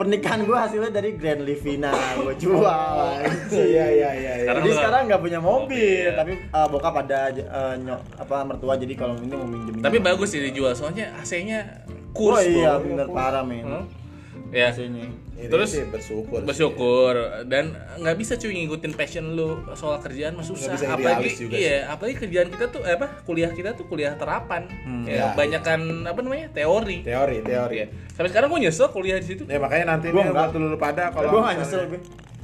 pernikahan 0.00 0.48
gua 0.48 0.64
hasilnya 0.64 0.88
dari 0.88 1.12
Grand 1.12 1.44
Livina 1.44 1.92
gua 2.24 2.32
jual. 2.32 3.20
Iya, 3.52 3.60
iya, 3.68 3.84
iya. 3.92 4.10
iya. 4.16 4.32
Sekarang 4.48 4.62
jadi 4.64 4.70
sekarang 4.72 5.00
nggak 5.12 5.20
punya 5.20 5.38
mobil, 5.44 5.68
Mobil. 5.68 6.16
tapi 6.16 6.32
uh, 6.56 6.66
bokap 6.72 6.94
ada 7.04 7.20
uh, 7.52 7.74
nyok 7.76 8.00
apa 8.16 8.36
mertua 8.48 8.74
jadi 8.80 8.94
kalau 8.96 9.14
ini 9.20 9.34
mau 9.36 9.44
minjem. 9.44 9.74
Tapi 9.84 9.96
bagus 10.00 10.32
sih 10.32 10.40
dijual, 10.40 10.72
soalnya 10.72 11.12
AC-nya 11.20 11.84
Oh 12.10 12.16
kurs. 12.16 12.42
iya 12.42 12.74
bro. 12.80 12.88
bener 12.88 13.06
parah 13.12 13.44
men. 13.44 13.62
Hmm? 13.68 13.84
Ya, 14.50 14.68
Sini. 14.68 15.06
Ini 15.32 15.46
Terus 15.46 15.70
sih 15.70 15.84
bersyukur. 15.84 16.36
sih. 16.36 16.44
bersyukur 16.44 17.14
dan 17.46 17.70
nggak 17.96 18.12
bisa 18.14 18.34
cuy 18.34 18.52
ngikutin 18.52 18.92
passion 18.92 19.32
lu 19.32 19.48
soal 19.72 19.96
kerjaan 19.96 20.34
mah 20.34 20.42
susah 20.42 20.68
Nggak 20.68 20.76
bisa 20.76 20.86
apalagi 20.90 21.28
juga 21.32 21.54
iya 21.54 21.76
apalagi 21.88 22.16
kerjaan 22.18 22.48
kita 22.48 22.66
tuh 22.68 22.82
eh, 22.82 22.92
apa 22.92 23.22
kuliah 23.22 23.48
kita 23.48 23.72
tuh 23.72 23.86
kuliah 23.86 24.12
terapan 24.14 24.68
ya, 25.02 25.08
Ya. 25.08 25.26
banyakan 25.32 25.80
apa 26.04 26.18
namanya 26.18 26.50
teori 26.50 27.00
Teori, 27.00 27.40
teori. 27.40 27.74
Iya. 27.74 27.86
sampai 28.10 28.28
sekarang 28.28 28.48
gue 28.48 28.60
nyesel 28.60 28.90
kuliah 28.90 29.16
di 29.16 29.26
situ 29.26 29.42
Ya 29.44 29.56
makanya 29.56 29.96
nanti 29.96 30.06
Gua 30.08 30.18
nih 30.18 30.28
enggak. 30.28 30.52
buat 30.52 30.60
lu 30.60 30.76
pada 30.76 31.04
kalau 31.08 31.28
Gua 31.30 31.40
nggak 31.42 31.56
nyesel 31.56 31.80
gue. 31.86 32.00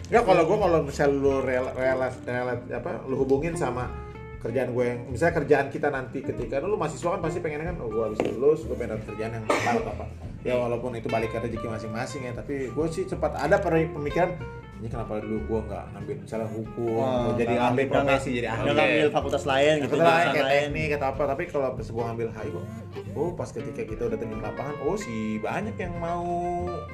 Enggak 0.07 0.25
kalau 0.25 0.43
gue 0.43 0.57
kalau 0.57 0.79
misal 0.81 1.09
lu 1.11 1.35
rel, 1.43 1.67
relas 1.75 2.15
relas 2.23 2.59
apa 2.71 2.91
lu 3.05 3.15
hubungin 3.19 3.53
sama 3.53 3.93
kerjaan 4.39 4.71
gue 4.71 4.85
yang 4.87 5.01
misalnya 5.07 5.35
kerjaan 5.37 5.67
kita 5.69 5.89
nanti 5.91 6.23
ketika 6.23 6.63
lu 6.63 6.77
mahasiswa 6.77 7.09
kan 7.11 7.21
pasti 7.21 7.39
pengen 7.41 7.61
kan 7.63 7.77
oh 7.77 7.91
gue 7.91 8.03
habis 8.05 8.21
lulus 8.31 8.63
gue 8.63 8.73
pengen 8.73 9.03
kerjaan 9.05 9.33
yang 9.35 9.45
atau 9.45 9.85
apa 9.85 10.07
ya 10.47 10.55
walaupun 10.55 10.95
itu 10.95 11.11
balik 11.11 11.35
ke 11.35 11.43
rezeki 11.43 11.67
masing-masing 11.67 12.23
ya 12.31 12.33
tapi 12.39 12.71
gue 12.71 12.87
sih 12.95 13.03
cepat 13.03 13.35
ada 13.35 13.59
pemikiran 13.59 14.39
ini 14.77 14.87
kenapa 14.87 15.19
dulu 15.19 15.39
gue 15.43 15.61
nggak 15.65 15.85
ngambil 15.91 16.15
misalnya 16.21 16.49
hukum 16.49 16.95
Wah, 16.95 17.09
atau 17.23 17.33
jadi 17.35 17.55
ahli 17.59 17.83
profesi 17.87 18.29
jadi 18.35 18.49
ahli 18.51 18.67
Oke. 18.67 18.77
ngambil 18.77 19.09
fakultas 19.11 19.45
lain 19.45 19.75
gitu. 19.81 19.95
Lah, 19.95 20.05
jurusan 20.05 20.29
kayak 20.31 20.45
lain. 20.45 20.61
teknik 20.63 20.91
atau 20.93 21.07
apa 21.09 21.23
tapi 21.27 21.43
kalau 21.47 21.69
pas 21.73 21.87
gue 21.87 22.03
ngambil 22.05 22.27
HI 22.31 22.49
kok 22.51 22.65
oh 23.13 23.31
pas 23.33 23.49
ketika 23.49 23.83
kita 23.83 24.03
udah 24.05 24.17
terjun 24.17 24.39
lapangan 24.39 24.75
oh 24.83 24.97
sih 24.97 25.21
banyak 25.39 25.73
yang 25.75 25.95
mau 25.97 26.25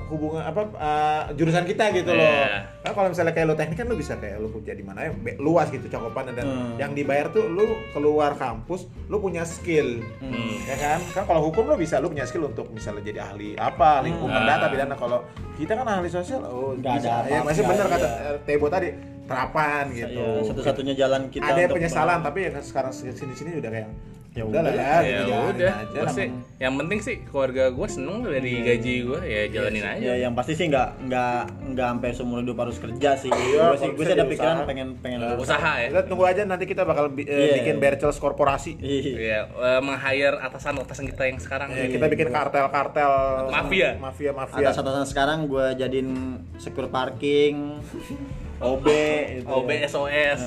hubungan 0.07 0.43
apa 0.43 0.63
uh, 0.73 1.23
jurusan 1.33 1.65
kita 1.65 1.91
gitu 1.93 2.11
loh 2.11 2.23
Iya. 2.23 2.71
Nah, 2.81 2.93
kalau 2.93 3.09
misalnya 3.09 3.33
kayak 3.33 3.47
lu 3.47 3.55
teknik 3.55 3.77
kan 3.77 3.87
lu 3.87 3.97
bisa 3.97 4.15
kayak 4.17 4.39
lu 4.39 4.49
kerja 4.53 4.73
di 4.73 4.83
mana 4.83 4.99
ya 5.03 5.11
luas 5.39 5.67
gitu 5.69 5.87
cakupannya 5.87 6.35
dan 6.35 6.45
Hmm. 6.45 6.77
yang 6.77 6.93
dibayar 6.93 7.27
tuh 7.29 7.47
lu 7.47 7.65
keluar 7.91 8.35
kampus 8.35 8.85
lu 9.07 9.19
punya 9.19 9.43
skill 9.43 9.99
Hmm. 10.19 10.55
ya 10.63 10.77
kan 10.77 10.99
kan 11.13 11.25
kalau 11.25 11.43
hukum 11.43 11.65
lu 11.65 11.75
bisa 11.75 11.97
lu 11.97 12.07
punya 12.07 12.23
skill 12.23 12.45
untuk 12.45 12.69
misalnya 12.69 13.03
jadi 13.03 13.21
ahli 13.25 13.55
apa 13.55 14.03
hukum 14.03 14.27
Hmm. 14.27 14.37
perdata 14.37 14.67
pidana 14.69 14.95
kalau 14.95 15.19
kita 15.55 15.73
kan 15.73 15.87
ahli 15.89 16.09
sosial 16.09 16.43
oh 16.43 16.75
Nggak 16.75 16.93
bisa 16.99 17.11
ada 17.17 17.29
ya 17.29 17.41
masih 17.43 17.63
bener 17.73 17.87
iya. 17.89 17.95
kata 17.97 18.09
eh, 18.09 18.37
Tebo 18.45 18.67
tadi 18.69 18.89
terapan 19.23 19.85
gitu 19.95 20.23
Iya, 20.23 20.45
satu-satunya 20.45 20.95
jalan 20.99 21.23
kita 21.33 21.47
ada 21.47 21.71
penyesalan 21.71 22.19
tapi 22.21 22.39
ya 22.51 22.61
sekarang 22.61 22.93
sini 22.93 23.35
sini 23.35 23.51
udah 23.59 23.71
kayak 23.71 23.89
Ya 24.33 24.43
udah 24.43 24.61
lah 24.61 24.73
udah. 24.73 25.01
ya, 25.03 25.19
ya 25.23 25.39
udah 25.45 25.73
aja 25.85 26.01
sih 26.09 26.29
yang 26.57 26.73
penting 26.75 26.99
sih 26.99 27.21
keluarga 27.23 27.69
gue 27.69 27.85
seneng 27.87 28.25
dari 28.25 28.65
gaji 28.65 29.05
gue 29.05 29.21
ya 29.23 29.43
jalanin 29.47 29.85
aja 29.85 30.01
Ya 30.03 30.15
yang 30.19 30.33
pasti 30.33 30.53
sih 30.53 30.67
nggak 30.67 31.05
nggak 31.05 31.37
nggak 31.69 31.87
sampai 31.91 32.09
seumur 32.11 32.41
hidup 32.41 32.57
harus 32.57 32.77
kerja 32.77 33.13
sih. 33.15 33.29
Iya, 33.29 33.61
gue 33.69 33.77
sih 33.77 33.91
gue 33.93 34.05
sih 34.05 34.15
ada 34.15 34.25
pikiran 34.25 34.57
usaha. 34.57 34.65
pengen 34.65 34.89
pengen 34.99 35.21
Nah, 35.21 35.37
usaha 35.37 35.73
ya 35.77 35.89
kita 35.91 36.03
tunggu 36.07 36.25
aja 36.25 36.43
nanti 36.43 36.65
kita 36.65 36.83
bakal 36.83 37.09
bi- 37.09 37.23
eh, 37.23 37.29
Iya. 37.29 37.55
bikin 37.61 37.77
Bercels 37.77 38.17
korporasi 38.17 38.73
Iya. 38.79 39.13
Iya, 39.13 39.41
eh, 39.53 39.81
meng-hire 39.81 40.41
atasan-atasan 40.41 41.05
kita 41.09 41.23
yang 41.27 41.37
sekarang 41.37 41.69
Ya, 41.71 41.85
kita 41.87 42.09
bikin 42.09 42.29
kartel-kartel 42.31 43.13
Mafia. 43.49 44.01
mafia 44.01 44.33
mafia 44.33 44.65
Atas 44.65 44.79
atasan 44.79 45.05
sekarang 45.05 45.45
gue 45.45 45.77
jadiin 45.77 46.09
secure 46.57 46.89
parking, 46.89 47.85
OB. 48.59 48.87
OB 49.45 49.69
SOS 49.85 50.41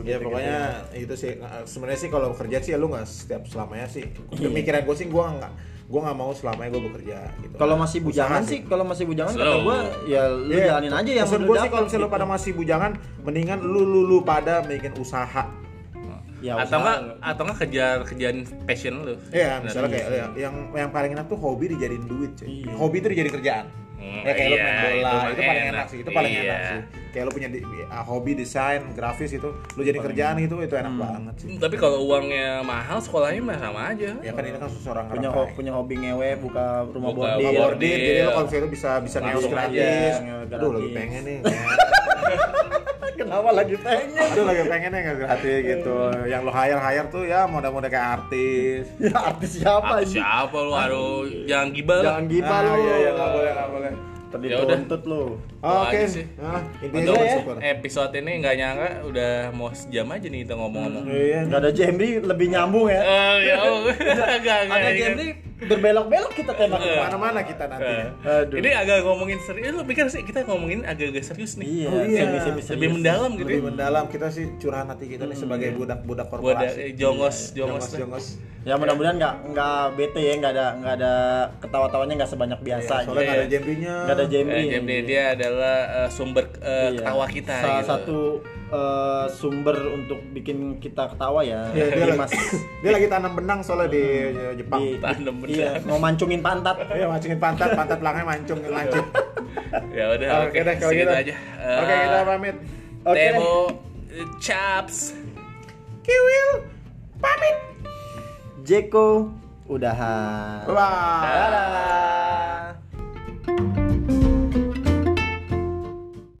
Ya 0.00 0.16
pokoknya 0.16 0.58
itu 0.94 1.14
sih 1.14 1.32
Nah, 1.36 1.64
sebenarnya 1.64 2.00
sih 2.00 2.08
kalau 2.08 2.30
kerja 2.32 2.58
sih 2.58 2.70
ya 2.70 2.78
lu 2.78 2.86
nggak 2.86 3.04
setiap 3.04 3.42
selamanya 3.44 3.86
sih 3.86 4.06
Iya. 4.30 4.46
pemikiran 4.46 4.80
gue 4.82 4.96
sih 4.96 5.06
gue 5.06 5.24
nggak 5.34 5.52
gue 5.90 6.00
nggak 6.00 6.16
mau 6.16 6.30
selamanya 6.30 6.70
gue 6.70 6.82
bekerja 6.86 7.18
gitu 7.36 7.54
Kalau 7.56 7.74
masih 7.74 7.98
bujangan 8.00 8.40
Usaha 8.40 8.50
sih, 8.52 8.60
kalau 8.62 8.84
masih 8.84 9.04
bujangan 9.04 9.32
kata 9.32 9.56
gue 9.60 9.78
ya 10.06 10.22
lu 10.28 10.52
Iya. 10.52 10.64
jalanin 10.70 10.92
aja 10.94 11.10
yang 11.12 11.26
Maksud 11.26 11.40
lu 11.40 11.46
gue 11.46 11.56
sih 11.58 11.68
kalau 11.68 11.84
misalnya 11.84 11.98
lu 11.98 12.06
gitu. 12.06 12.14
pada 12.14 12.26
masih 12.26 12.50
bujangan 12.54 12.90
mendingan 13.20 13.58
lu 13.60 13.80
lu, 13.82 14.00
lu 14.04 14.18
pada 14.22 14.62
bikin 14.62 14.94
usaha 14.96 15.44
Ya, 16.40 16.56
atau 16.56 16.80
enggak 16.80 16.98
atau 17.20 17.42
enggak 17.44 17.58
kejar 17.60 17.96
kerjaan 18.02 18.36
passion 18.64 19.04
lu 19.04 19.12
Iya, 19.28 19.60
misalnya 19.60 19.92
kayak 19.92 20.06
yang, 20.08 20.32
yang 20.34 20.54
yang 20.72 20.88
paling 20.88 21.12
enak 21.12 21.28
tuh 21.28 21.36
hobi 21.36 21.68
dijadiin 21.68 22.08
duit, 22.08 22.32
cuy. 22.32 22.64
Iya. 22.64 22.72
Hobi 22.80 22.96
itu 22.96 23.08
dijadiin 23.12 23.34
kerjaan. 23.36 23.66
Hmm, 24.00 24.24
ya 24.24 24.32
kayak 24.32 24.48
lu 24.48 24.56
iya, 24.56 24.64
main 24.64 24.80
bola, 24.80 25.12
itu 25.12 25.20
itu, 25.20 25.42
paling 25.44 25.60
enak. 25.60 25.72
enak 25.76 25.86
sih, 25.86 25.98
itu 26.00 26.10
paling 26.10 26.32
Iya. 26.32 26.40
enak 26.40 26.60
sih. 26.64 26.80
Kayak 27.10 27.24
lu 27.26 27.32
punya 27.36 27.48
di, 27.52 27.58
ah, 27.92 28.04
hobi 28.06 28.32
desain, 28.32 28.80
grafis 28.96 29.30
itu, 29.36 29.48
lu 29.76 29.82
jadi 29.84 29.98
kerjaan 30.00 30.36
itu 30.40 30.56
itu 30.56 30.74
enak 30.74 30.94
banget 30.96 31.34
sih. 31.36 31.46
Hmm, 31.52 31.58
tapi 31.60 31.76
kalau 31.76 31.98
uangnya 32.08 32.64
mahal 32.64 32.96
sekolahnya 32.96 33.42
mah 33.44 33.58
sama 33.60 33.80
aja 33.92 34.10
Ya 34.24 34.32
kan 34.32 34.42
ini 34.48 34.56
kan 34.56 34.70
seseorang 34.72 35.04
punya 35.12 35.28
ho 35.28 35.42
punya 35.52 35.72
hobi 35.76 35.94
ngewe 36.00 36.30
buka 36.40 36.88
rumah 36.88 37.10
Buka 37.12 37.28
jadi 37.76 38.24
lu 38.24 38.30
kalau 38.32 38.46
misalnya 38.48 38.64
lu 38.64 38.70
bisa 38.72 38.90
bisa 39.04 39.16
ngewe 39.20 39.42
gratis. 39.52 40.14
Aduh, 40.48 40.70
lagi 40.80 40.88
pengen 40.96 41.22
nih. 41.28 41.38
Kenapa 43.20 43.50
lagi 43.52 43.76
pengen? 43.76 44.16
Aduh, 44.16 44.44
lagi 44.44 44.64
pengen 44.64 44.90
nih 44.90 45.00
ngewe 45.02 45.16
gratis 45.20 45.58
gitu. 45.60 45.96
Yang 46.24 46.40
lu 46.40 46.50
hire-hire 46.50 47.06
tuh 47.06 47.22
ya 47.22 47.44
moda-moda 47.44 47.86
kayak 47.86 48.08
artis. 48.18 48.88
Ya 49.04 49.18
artis 49.20 49.50
siapa 49.56 49.92
Ah, 49.92 50.00
ini? 50.00 50.08
siapa 50.10 50.56
lu 50.56 50.72
aduh 50.72 51.20
jangan 51.44 51.68
gibah. 51.70 52.00
Jangan 52.00 52.24
gibah 52.26 52.48
Ah, 52.50 52.64
lu. 52.64 52.72
Iya, 52.80 52.94
iya, 52.96 53.10
nggak 53.12 53.28
boleh, 53.30 53.52
nggak 53.52 53.70
boleh. 53.70 53.92
Tadi 54.30 54.46
Ya 54.46 54.62
lu. 54.62 55.22
Oh, 55.60 55.82
Oke, 55.82 55.90
aja 55.92 56.06
sih. 56.06 56.24
nah, 56.38 56.62
intinya 56.78 57.18
ya. 57.18 57.42
episode 57.68 58.14
ini 58.14 58.32
nggak 58.38 58.54
nyangka 58.56 58.88
udah 59.04 59.32
mau 59.50 59.68
sejam 59.70 60.06
aja 60.06 60.24
nih 60.24 60.40
kita 60.46 60.54
ngomong-ngomong. 60.54 61.04
Iya, 61.04 61.38
Gak 61.44 61.60
ada 61.60 61.70
Jemri 61.74 62.08
lebih 62.16 62.46
nyambung 62.48 62.86
ya. 62.88 63.02
Eh, 63.02 63.36
ya. 63.44 63.56
Ada 64.70 64.90
Jemri 64.94 65.26
berbelok-belok 65.60 66.32
kita 66.32 66.52
tema 66.52 66.76
kita. 66.76 67.00
Mana-mana 67.02 67.40
kita 67.42 67.64
nanti. 67.66 67.92
Eh, 67.92 68.08
Aduh. 68.24 68.56
Ini 68.56 68.70
agak 68.74 68.96
ngomongin 69.02 69.38
serius, 69.38 69.70
lu 69.70 69.84
pikir 69.84 70.06
sih 70.06 70.22
kita 70.22 70.44
ngomongin 70.44 70.82
agak-agak 70.82 71.20
serius 71.22 71.54
nih. 71.54 71.66
Iya, 71.66 71.88
Oh, 71.88 72.02
iya. 72.02 72.22
Lebih 72.70 72.88
mendalam 72.90 73.30
gitu. 73.34 73.44
lebih 73.44 73.60
mendalam 73.66 74.04
kita 74.06 74.28
sih 74.28 74.56
curahan 74.56 74.88
hati 74.88 75.04
kita 75.06 75.24
nih 75.24 75.36
sebagai 75.36 75.68
budak-budak 75.74 76.26
korporasi. 76.26 76.78
eh, 76.80 76.92
jongos, 76.92 77.52
jongos. 77.52 77.92
jongos 77.92 77.94
jongos. 77.94 78.26
Ya 78.60 78.76
mudah-mudahan 78.76 79.16
nggak 79.16 79.34
nggak 79.50 79.82
bete 79.94 80.20
ya, 80.20 80.34
nggak 80.36 80.52
ada 80.52 80.66
nggak 80.76 80.94
ada 80.94 81.12
ketawa-tawanya 81.58 82.14
nggak 82.14 82.30
sebanyak 82.30 82.60
biasa. 82.60 82.92
Iya, 82.94 83.04
soalnya 83.04 83.20
Iya. 83.20 83.24
nggak 83.26 83.38
ada 83.38 83.48
jembrinya. 83.48 83.94
Nggak 84.00 84.16
ada 84.16 84.26
Jemri. 84.26 84.62
Eh, 84.90 85.02
dia 85.02 85.22
adalah 85.32 85.76
eh, 85.98 86.08
sumber 86.10 86.44
eh, 86.56 86.68
Iya. 86.68 86.88
ketawa 87.00 87.24
kita 87.26 87.56
Salah 87.56 87.72
gitu. 87.74 87.88
satu 87.88 88.18
eh, 88.70 89.26
sumber 89.28 89.74
untuk 89.90 90.22
bikin 90.30 90.78
kita 90.78 91.10
ketawa 91.10 91.42
ya. 91.42 91.66
Iya, 91.70 91.86
dia, 91.90 92.04
lagi, 92.08 92.38
dia 92.82 92.90
lagi 92.90 93.06
tanam 93.06 93.32
benang 93.34 93.60
soalnya 93.60 93.90
di 93.90 94.04
Jepang. 94.56 94.80
Di- 94.80 94.98
Tanam 94.98 95.34
benang. 95.36 95.58
Iya, 95.58 95.70
mau 95.84 95.98
mancungin 95.98 96.40
pantat. 96.40 96.76
Iya, 96.88 97.06
mancungin 97.06 97.38
pantat, 97.38 97.68
pantat 97.74 97.98
belakangnya 97.98 98.26
mancung 98.28 98.58
lanjut. 98.62 99.06
Ya 99.90 100.10
udah, 100.10 100.50
Oke 100.50 100.50
oke, 100.50 100.66
deh 100.66 100.74
kalau 100.76 100.90
segitu 100.90 101.06
gitu. 101.06 101.14
aja. 101.14 101.34
Oke, 101.78 101.92
Eh, 101.92 102.00
kita 102.02 102.20
pamit. 102.24 102.56
Oke 103.00 103.14
deh. 103.14 103.30
Tebo 103.34 103.50
eh, 104.10 104.26
Chaps. 104.38 104.96
Kiwil 106.02 106.48
pamit. 107.18 107.56
Jeko 108.62 109.30
udahan. 109.66 110.66
Bye. 110.66 111.22
Dadah. 111.22 112.74